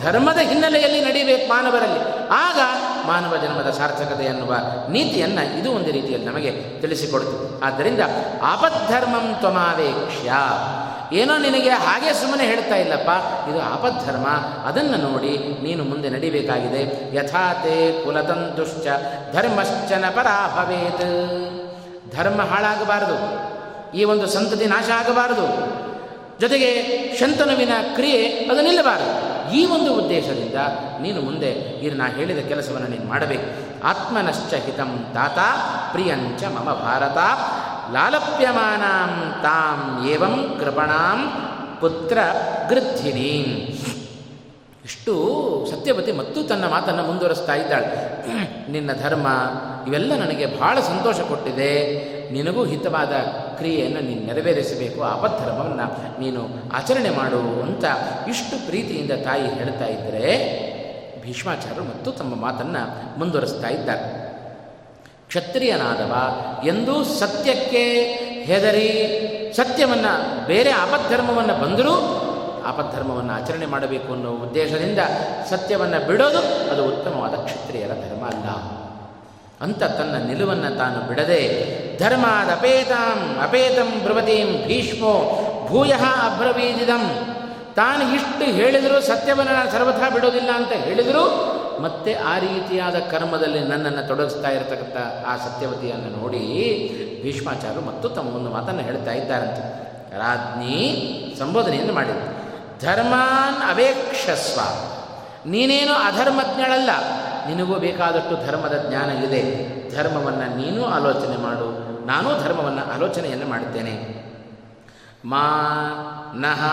[0.01, 2.29] ಧರ್ಮದ ಹಿನ್ನೆಲೆಯಲ್ಲಿ ನಡೀಬೇಕು ಮಾನವರಲ್ಲಿ.
[2.29, 2.59] ಆಗ
[3.07, 4.55] ಮಾನವ ಜನ್ಮದ ಸಾರ್ಥಕತೆ ಎನ್ನುವ
[4.89, 7.99] ನೀತಿಯನ್ನು ಇದು ಒಂದು ರೀತಿಯಲ್ಲಿ ನಮಗೆ ತಿಳಿಸಿಕೊಡ್ತು ಆದ್ದರಿಂದ
[8.43, 10.31] ಆಪದ್ಧರ್ಮಂ ತ್ವಮಾವೇಕ್ಷ್ಯ.
[11.17, 13.09] ಏನೋ ನಿನಗೆ ಹಾಗೆ ಸುಮ್ಮನೆ ಹೇಳ್ತಾ ಇಲ್ಲಪ್ಪ,
[13.49, 14.27] ಇದು ಆಪದ್ಧರ್ಮ,
[14.65, 17.15] ಅದನ್ನು ನೋಡಿ ನೀನು ಮುಂದೆ ನಡಿಬೇಕಾಗಿದೆ.
[17.15, 18.87] ಯಥಾತೆ ಕುಲತಂತುಶ್ಚ
[19.33, 21.07] ಧರ್ಮಶ್ಚನ ಪರಾಭವೇತ್.
[22.17, 23.17] ಧರ್ಮ ಹಾಳಾಗಬಾರದು.
[23.97, 25.79] ಈ ಒಂದು ಸಂತತಿ ನಾಶ ಆಗಬಾರದು.
[26.39, 26.69] ಜೊತೆಗೆ
[27.19, 28.21] ಶಂತನುವಿನ ಕ್ರಿಯೆ
[28.51, 29.13] ಅದು ನಿಲ್ಲಬಾರದು
[29.53, 30.59] ಈ ಒಂದು ಉದ್ದೇಶದಿಂದ
[31.01, 31.51] ನೀನು ಮುಂದೆ
[31.85, 33.47] ಇದು ನಾ ಹೇಳಿದ ಕೆಲಸವನ್ನು ನೀನು ಮಾಡಬೇಕು.
[33.83, 35.39] ಆತ್ಮನಶ್ಚ ಹಿತಂ ತಾತ
[35.91, 37.17] ಪ್ರಿಯಂಚ ಮಮ ಭಾರತ.
[37.93, 41.19] ಲಾಲಪ್ಯಮಾನಾಂ ತಾಂ ಏವಂ ಕೃಪಣಾಂ
[41.81, 42.17] ಪುತ್ರ
[42.69, 43.47] ಗೃದ್ಧಿನೀಂ
[44.85, 45.13] ಇಷ್ಟು
[45.71, 47.89] ಸತ್ಯವತಿ ಮತ್ತು ತನ್ನ ಮಾತನ್ನು ಮುಂದುವರಿಸ್ತಾ ಇದ್ದಾಳೆ.
[48.71, 49.27] ನಿನ್ನ ಧರ್ಮ
[49.87, 51.73] ಇವೆಲ್ಲ ನನಗೆ ಬಹಳ ಸಂತೋಷ ಕೊಟ್ಟಿದೆ.
[52.31, 53.11] ನಿನಗೂ ಹಿತವಾದ
[53.57, 57.85] ಕ್ರಿಯೆಯನ್ನು ನೀನು ನೆರವೇರಿಸಬೇಕು ಅಪಧರ್ಮವನ್ನು ನೀನು ಆಚರಣೆ ಮಾಡು ಅಂತ
[58.29, 60.59] ಇಷ್ಟು ಪ್ರೀತಿಯಿಂದ ತಾಯಿ ಹೇಳ್ತಾ ಇದ್ದರೆ
[61.21, 64.29] ಭೀಷ್ಮಾಚಾರ್ಯರು ಮತ್ತು ತಮ್ಮ ಮಾತನ್ನು ಮುಂದುವರಿಸ್ತಾ ಇದ್ದಾರೆ.
[65.27, 66.13] ಕ್ಷತ್ರಿಯನಾದವ,
[66.67, 68.03] ಎಂದೂ ಸತ್ಯಕ್ಕೆ
[68.43, 68.89] ಹೆದರಿ,
[69.55, 71.93] ಸತ್ಯವನ್ನು ಬೇರೆ ಅಪಧರ್ಮವನ್ನು ಬಂದರೂ
[72.65, 74.99] ಆಪದ್ಧರ್ಮವನ್ನು ಆಚರಣೆ ಮಾಡಬೇಕು ಅನ್ನೋ ಉದ್ದೇಶದಿಂದ
[75.49, 78.78] ಸತ್ಯವನ್ನು ಬಿಡೋದು ಅದು ಉತ್ತಮವಾದ ಕ್ಷತ್ರಿಯರ ಧರ್ಮ ಅಲ್ಲ.
[79.61, 81.39] ಅಂತ ತನ್ನ ನಿಲುವನ್ನು ತಾನು ಬಿಡದೆ,
[81.99, 87.35] ಧರ್ಮಾದ ಅಪೇತಾಂ ಅಪೇತಂ ಬ್ರವತೀಂ ಭೀಷ್ಮೋ, ಭೂಯ ಅಬ್ರವೀದಿದಂ.
[87.75, 94.49] ತಾನು ಇಷ್ಟು ಹೇಳಿದರೂ ಸತ್ಯವನ್ನು ನಾನು ಸರ್ವಥಾ ಬಿಡೋದಿಲ್ಲ ಅಂತ ಹೇಳಿದರೂ ಮತ್ತೆ ಆ ರೀತಿಯಾದ ಕರ್ಮದಲ್ಲಿ ನನ್ನನ್ನು ತೊಡಗಿಸ್ತಾ
[94.49, 96.39] ಇರತಕ್ಕಂಥ ಆ ಸತ್ಯವತಿಯನ್ನು ನೋಡಿ
[97.23, 99.89] ಭೀಷ್ಮಾಚಾರ್ಯರು ಮತ್ತು ತಮ್ಮ ಒಂದು ಮಾತನ್ನು ಹೇಳ್ತಾ ಇದ್ದಾರಂತೆ.
[100.17, 102.39] ರಾಜ್ಞಿ ಸಂಬೋಧನೆಯನ್ನು ಮಾಡಿದ್ರು.
[102.81, 104.61] ಧರ್ಮಾನ್ ಅವೇಕ್ಷಸ್ವ.
[105.45, 106.89] ನೀನೇನು ಅಧರ್ಮಜ್ಞಳಲ್ಲ.
[107.47, 109.69] ನಿನಗೂ ಬೇಕಾದಷ್ಟು ಧರ್ಮದ ಜ್ಞಾನ ಇದೆ.
[109.95, 111.89] ಧರ್ಮವನ್ನು ನೀನು ಆಲೋಚನೆ ಮಾಡು.
[112.05, 114.19] ನಾನೂ ಧರ್ಮವನ್ನು ಆಲೋಚನೆಯನ್ನು ಮಾಡುತ್ತೇನೆ.
[115.25, 115.45] ಮಾ
[116.35, 116.65] ನಹ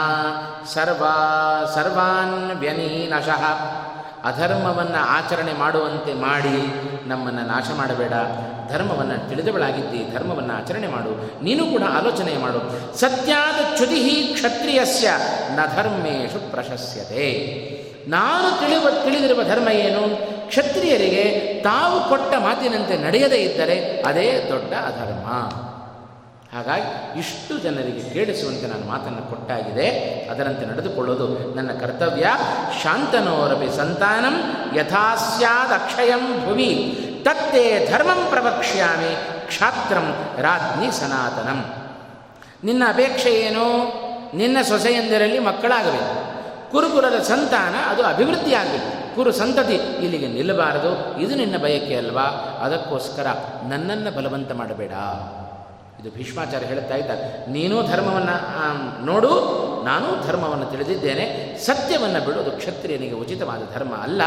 [0.74, 3.44] ಸರ್ವಾ ಸರ್ವಾನ್ ವ್ಯನೀನಶಃ
[4.24, 6.74] ಅಧರ್ಮವನ್ನು ಆಚರಣೆ ಮಾಡುವಂತೆ ಮಾಡಿ
[7.08, 8.12] ನಮ್ಮನ್ನು ನಾಶ ಮಾಡಬೇಡ.
[8.72, 11.44] ಧರ್ಮವನ್ನು ತಿಳಿದವಳಾಗಿದ್ದಿ, ಧರ್ಮವನ್ನು ಆಚರಣೆ ಮಾಡು.
[11.44, 12.98] ನೀನು ಕೂಡ ಆಲೋಚನೆ ಮಾಡು.
[12.98, 15.10] ಸತ್ಯಾದ ಚ್ಯುತಿ ಕ್ಷತ್ರಿಯಸ್ಯ,
[15.54, 17.26] ನ ಧರ್ಮೇಶು ಪ್ರಶಸ್ಯತೆ.
[18.08, 20.35] ನಾನು ತಿಳಿವ ತಿಳಿದಿರುವ ಧರ್ಮ ಏನು?
[20.46, 25.26] ಕ್ಷತ್ರಿಯರಿಗೆ ತಾವು ಕೊಟ್ಟ ಮಾತಿನಂತೆ ನಡೆಯದೇ ಇದ್ದರೆ ಅದೇ ದೊಡ್ಡ ಅಧರ್ಮ.
[26.56, 29.88] ಹಾಗಾಗಿ ಇಷ್ಟು ಜನರಿಗೆ ಕೇಳಿಸುವಂತೆ ನಾನು ಮಾತನ್ನು ಕೊಟ್ಟಾಗಿದೆ.
[30.30, 32.26] ಅದರಂತೆ ನಡೆದುಕೊಳ್ಳೋದು ನನ್ನ ಕರ್ತವ್ಯ.
[32.82, 34.42] ಶಾಂತನೋರಪಿ ಸಂತಾನಂ
[34.76, 36.98] ಯಥಾಸ್ಯಾದ ಅಕ್ಷಯಂ ಭುವಿ.
[37.24, 39.16] ತತ್ತೇ ಧರ್ಮಂ ಪ್ರವಕ್ಷ್ಯಾಮಿ
[39.46, 41.74] ಕ್ಷಾತ್ರಂ ರಾಜ್ಞಿ ಸನಾತನಂ.
[42.64, 43.66] ನಿನ್ನ ಅಪೇಕ್ಷೆ ಏನು?
[44.36, 46.36] ನಿನ್ನ ಸೊಸೆಯಂದರಲ್ಲಿ ಮಕ್ಕಳಾಗಬೇಕು.
[46.72, 48.54] ಕುರುಕುಲದ ಸಂತಾನ ಅದು ಅಭಿವೃದ್ಧಿ
[49.16, 51.20] ಕುರು ಸಂತತಿ ಇಲ್ಲಿಗೆ ನಿಲ್ಲಬಾರದು.
[51.20, 52.22] ಇದು ನಿನ್ನ ಬಯಕೆ ಅಲ್ವಾ?
[52.62, 53.26] ಅದಕ್ಕೋಸ್ಕರ
[53.68, 54.92] ನನ್ನನ್ನು ಬಲವಂತ ಮಾಡಬೇಡ.
[56.00, 57.50] ಇದು ಭೀಷ್ಮಾಚಾರ್ಯ ಹೇಳುತ್ತಾ ಇದ್ದಾರೆ.
[57.50, 59.30] ನೀನೂ ಧರ್ಮವನ್ನು ನೋಡು,
[59.84, 61.58] ನಾನು ಧರ್ಮವನ್ನು ತಿಳಿದಿದ್ದೇನೆ.
[61.58, 64.22] ಸತ್ಯವನ್ನು ಬಿಡೋದು ಕ್ಷತ್ರಿಯನಿಗೆ ಉಚಿತವಾದ ಧರ್ಮ ಅಲ್ಲ.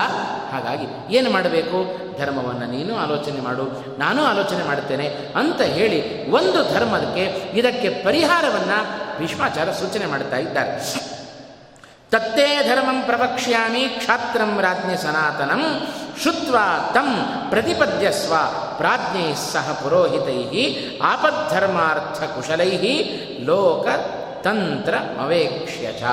[0.52, 1.78] ಹಾಗಾಗಿ ಏನು ಮಾಡಬೇಕು?
[2.20, 4.00] ಧರ್ಮವನ್ನು ನೀನು ಆಲೋಚನೆ ಮಾಡು.
[4.00, 7.24] ನಾನು ಆಲೋಚನೆ ಮಾಡುತ್ತೇನೆ ಅಂತ ಹೇಳಿ ಒಂದು ಧರ್ಮಕ್ಕೆ
[7.60, 8.80] ಇದಕ್ಕೆ ಪರಿಹಾರವನ್ನು
[9.20, 11.10] ಭೀಷ್ಮಾಚಾರ್ಯ ಸೂಚನೆ ಮಾಡುತ್ತಾ ಇದ್ದಾರೆ.
[12.12, 15.62] ತತ್ತೇ ಧರ್ಮಂ ಪ್ರವಕ್ಷ್ಯಾಮಿ ಕ್ಷಾತ್ರಂ ರಾಜ್ಞೆ ಸನಾತನಂ
[16.24, 16.58] ಶುತ್ವ
[16.94, 17.10] ತಂ
[17.50, 18.34] ಪ್ರತಿಪದ್ಯಸ್ವ
[18.78, 20.40] ಪ್ರಾಜ್ಞೈ ಸಹ ಪುರೋಹಿತೈ
[21.02, 22.72] ಆಪದ್ಧರ್ಮಾರ್ಥ ಕುಶಲೈ
[23.44, 23.88] ಲೋಕ
[24.44, 26.04] ತಂತ್ರ ಅವೇಕ್ಷ್ಯ ಚ.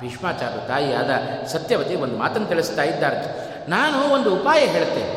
[0.00, 1.10] ಭೀಷ್ಮಾಚಾರ್ಯ ತಾಯಿಯಾದ
[1.46, 3.20] ಸತ್ಯವತಿ ಒಂದು ಮಾತನ್ನು ತಿಳಿಸ್ತಾ ಇದ್ದಾರೆ
[3.68, 5.14] ನಾನು ಒಂದು ಉಪಾಯ ಹೇಳ್ತೇನೆ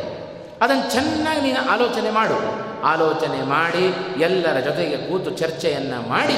[0.61, 2.37] ಅದನ್ನು ಚೆನ್ನಾಗಿ ನೀನು ಆಲೋಚನೆ ಮಾಡು.
[2.83, 3.85] ಆಲೋಚನೆ ಮಾಡಿ
[4.21, 6.37] ಎಲ್ಲರ ಜೊತೆಗೆ ಕೂತು ಚರ್ಚೆಯನ್ನು ಮಾಡಿ.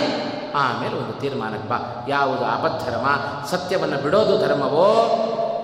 [0.53, 2.05] ಆಮೇಲೆ ಒಂದು ತೀರ್ಮಾನಕ್ಕೆ ಬಾ.
[2.07, 3.07] ಯಾವುದು ಆಪದ್ಧರ್ಮ
[3.49, 4.89] ಸತ್ಯವನ್ನು ಬಿಡೋದು ಧರ್ಮವೋ,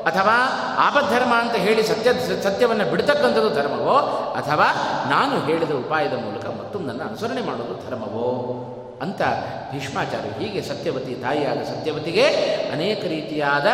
[0.05, 0.35] ಅಥವಾ
[0.77, 2.13] ಆಪದ್ಧರ್ಮ ಅಂತ ಹೇಳಿ ಸತ್ಯ,
[2.43, 3.97] ಸತ್ಯವನ್ನು ಬಿಡ್ತಕ್ಕಂಥದ್ದು ಧರ್ಮವೋ,
[4.35, 4.67] ಅಥವಾ
[5.09, 8.65] ನಾನು ಹೇಳಿದ ಉಪಾಯದ ಮೂಲಕ ಮತ್ತೊಂದನ್ನು ಅನುಸರಣೆ ಮಾಡೋದು ಧರ್ಮವೋ
[9.01, 9.21] ಅಂತ
[9.71, 12.23] ಭೀಷ್ಮಾಚಾರ್ಯ ಹೀಗೆ ಸತ್ಯವತಿ ತಾಯಿಯಾದ ಸತ್ಯವತಿಗೆ
[12.73, 13.65] ಅನೇಕ ರೀತಿಯಾದ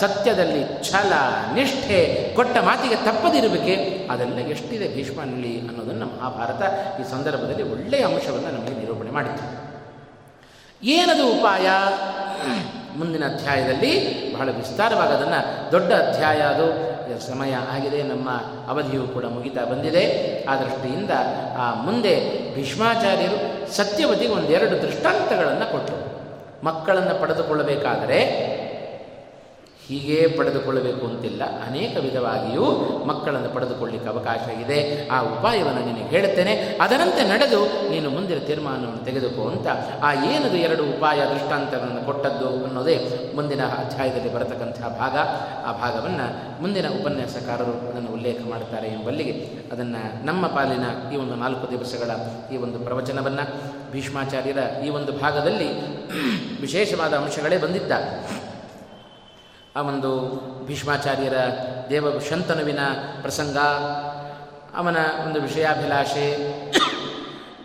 [0.00, 1.12] ಸತ್ಯದಲ್ಲಿ ಛಲ,
[1.54, 6.62] ನಿಷ್ಠೆ ಕೊಟ್ಟ ಮಾತಿಗೆ ತಪ್ಪದಿರಬೇಕೆ ಅದೆಲ್ಲ ಎಷ್ಟಿದೆ ಭೀಷ್ಮನಲ್ಲಿ ಅನ್ನೋದನ್ನು ಮಹಾಭಾರತ
[7.00, 9.63] ಈ ಸಂದರ್ಭದಲ್ಲಿ ಒಳ್ಳೆಯ ಅಂಶವನ್ನು ನಮಗೆ ನಿರೂಪಣೆ ಮಾಡಿತ್ತು.
[10.84, 11.68] ಏನದು ಉಪಾಯ?
[12.98, 13.92] ಮುಂದಿನ ಅಧ್ಯಾಯದಲ್ಲಿ
[14.34, 16.94] ಬಹಳ ವಿಸ್ತಾರವಾಗಿ ಅದನ್ನು ದೊಡ್ಡ ಅಧ್ಯಾಯ ಅದು.
[17.26, 18.30] ಸಮಯ ಆಗಿದೆ, ನಮ್ಮ
[18.68, 20.04] ಅವಧಿಯು ಕೂಡ ಮುಗಿತಾ ಬಂದಿದೆ.
[20.44, 21.10] ಆ ದೃಷ್ಟಿಯಿಂದ
[21.58, 22.14] ಆ ಮುಂದೆ
[22.54, 26.14] ಭೀಷ್ಮಾಚಾರ್ಯರು ಸತ್ಯವತಿಗೆ ಒಂದೆರಡು ದೃಷ್ಟಾಂತಗಳನ್ನು ಕೊಟ್ಟರು.
[26.66, 28.20] ಮಕ್ಕಳನ್ನು ಪಡೆದುಕೊಳ್ಳಬೇಕಾದರೆ
[29.88, 31.42] ಹೀಗೇ ಪಡೆದುಕೊಳ್ಳಬೇಕು ಅಂತಿಲ್ಲ.
[31.68, 32.64] ಅನೇಕ ವಿಧವಾಗಿಯೂ
[33.04, 35.08] ಮಕ್ಕಳನ್ನು ಪಡೆದುಕೊಳ್ಳಿಕ್ಕೆ ಅವಕಾಶ ಇದೆ.
[35.08, 36.78] ಆ ಉಪಾಯವನ್ನು ನಿನಗೆ ಹೇಳುತ್ತೇನೆ.
[36.80, 39.66] ಅದರಂತೆ ನಡೆದು ನೀನು ಮುಂದಿನ ತೀರ್ಮಾನವನ್ನು ತೆಗೆದುಕೋ ಅಂತ.
[40.02, 45.16] ಆ ಏನದು ಎರಡು ಉಪಾಯ ದೃಷ್ಟಾಂತಗಳನ್ನು ಕೊಟ್ಟದ್ದು ಅನ್ನೋದೇ ಮುಂದಿನ ಅಧ್ಯಾಯದಲ್ಲಿ ಬರತಕ್ಕಂಥ ಭಾಗ.
[45.66, 49.32] ಆ ಭಾಗವನ್ನು ಮುಂದಿನ ಉಪನ್ಯಾಸಕಾರರು ಅದನ್ನು ಉಲ್ಲೇಖ ಮಾಡುತ್ತಾರೆ ಎಂಬಲ್ಲಿಗೆ
[49.72, 52.10] ಅದನ್ನು ನಮ್ಮ ಪಾಲಿನ ಈ ಒಂದು ನಾಲ್ಕು ದಿವಸಗಳ
[52.54, 53.44] ಈ ಒಂದು ಪ್ರವಚನವನ್ನು
[53.92, 55.68] ಭೀಷ್ಮಾಚಾರ್ಯರ ಈ ಒಂದು ಭಾಗದಲ್ಲಿ
[56.60, 57.92] ವಿಶೇಷವಾದ ಅಂಶಗಳೇ ಬಂದಿದ್ದ.
[59.76, 60.10] ಆ ಒಂದು
[60.66, 61.36] ಭೀಷ್ಮಾಚಾರ್ಯರ
[61.90, 62.78] ದೇವ ಶಂತನುವಿನ
[63.22, 63.56] ಪ್ರಸಂಗ,
[64.74, 64.96] ಅವನ
[65.26, 66.26] ಒಂದು ವಿಷಯಾಭಿಲಾಷೆ,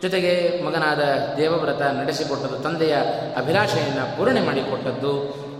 [0.01, 1.01] ಜೊತೆಗೆ ಮಗನಾದ
[1.37, 2.95] ದೇವವ್ರತ ನಡೆಸಿಕೊಟ್ಟದ್ದು, ತಂದೆಯ
[3.37, 5.13] ಅಭಿಲಾಷೆಯನ್ನು ಪೂರ್ಣೆ ಮಾಡಿಕೊಟ್ಟದ್ದು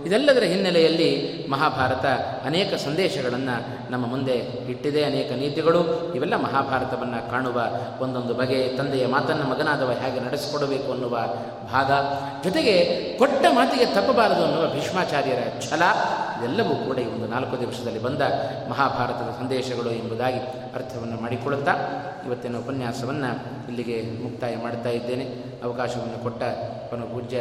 [0.06, 1.10] ಇದೆಲ್ಲದರ ಹಿನ್ನೆಲೆಯಲ್ಲಿ
[1.50, 2.06] ಮಹಾಭಾರತ
[2.46, 4.36] ಅನೇಕ ಸಂದೇಶಗಳನ್ನು ನಮ್ಮ ಮುಂದೆ
[4.72, 6.12] ಇಟ್ಟಿದೆ, ಅನೇಕ ನೀತಿಗಳು.
[6.16, 7.58] ಇವೆಲ್ಲ ಮಹಾಭಾರತವನ್ನು ಕಾಣುವ
[8.02, 11.16] ಒಂದೊಂದು ಬಗೆ, ತಂದೆಯ ಮಾತನ್ನು ಮಗನಾದವ ಹೇಗೆ ನಡೆಸಿಕೊಡಬೇಕು ಅನ್ನುವ
[11.72, 11.90] ಭಾಗ.
[12.44, 12.74] ಜೊತೆಗೆ
[13.18, 15.82] ಕೊಟ್ಟ ಮಾತಿಗೆ ತಪ್ಪಬಾರದು ಅನ್ನುವ ಭೀಷ್ಮಾಚಾರ್ಯರ ಛಲ,
[16.38, 18.22] ಇದೆಲ್ಲವೂ ಕೂಡ ಈ ಒಂದು ನಾಲ್ಕು ದಿವಸದಲ್ಲಿ ಬಂದ
[18.70, 20.38] ಮಹಾಭಾರತದ ಸಂದೇಶಗಳು ಎಂಬುದಾಗಿ
[20.74, 21.74] ಅರ್ಥವನ್ನು ಮಾಡಿಕೊಳ್ಳುತ್ತಾ,
[22.26, 23.30] ಇವತ್ತಿನ ಉಪನ್ಯಾಸವನ್ನು
[23.68, 25.24] ಇಲ್ಲಿಗೆ ಮುಕ್ತಾಯ ಮಾಡ್ತಾ ಇದ್ದೇನೆ.
[25.64, 26.42] ಅವಕಾಶವನ್ನು ಕೊಟ್ಟ
[26.90, 27.40] ಪನು ಪೂಜ್ಯ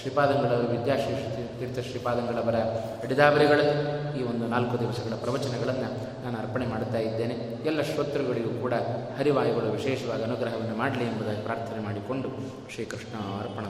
[0.00, 1.14] ಶ್ರೀಪಾದಂಗಳವರು ವಿದ್ಯಾಶ್ರೀ
[1.58, 2.54] ತೀರ್ಥ ಶ್ರೀಪಾದಂಗಳವರ
[3.00, 7.34] ಹಿಡಿದಾವರಿಗಳಲ್ಲಿ ಈ ಒಂದು ನಾಲ್ಕು ದಿವಸಗಳ ಪ್ರವಚನಗಳನ್ನು ನಾನು ಅರ್ಪಣೆ ಮಾಡುತ್ತಾ ಇದ್ದೇನೆ.
[7.66, 8.74] ಎಲ್ಲ ಶ್ರೋತೃಗಳಿಗೂ ಕೂಡ
[9.18, 12.28] ಹರಿವಾಯುಗಳು ವಿಶೇಷವಾಗಿ ಅನುಗ್ರಹವನ್ನು ಮಾಡಲಿ ಎಂಬುದಾಗಿ ಪ್ರಾರ್ಥನೆ ಮಾಡಿಕೊಂಡು
[12.74, 13.64] ಶ್ರೀಕೃಷ್ಣ ಅರ್ಪಣ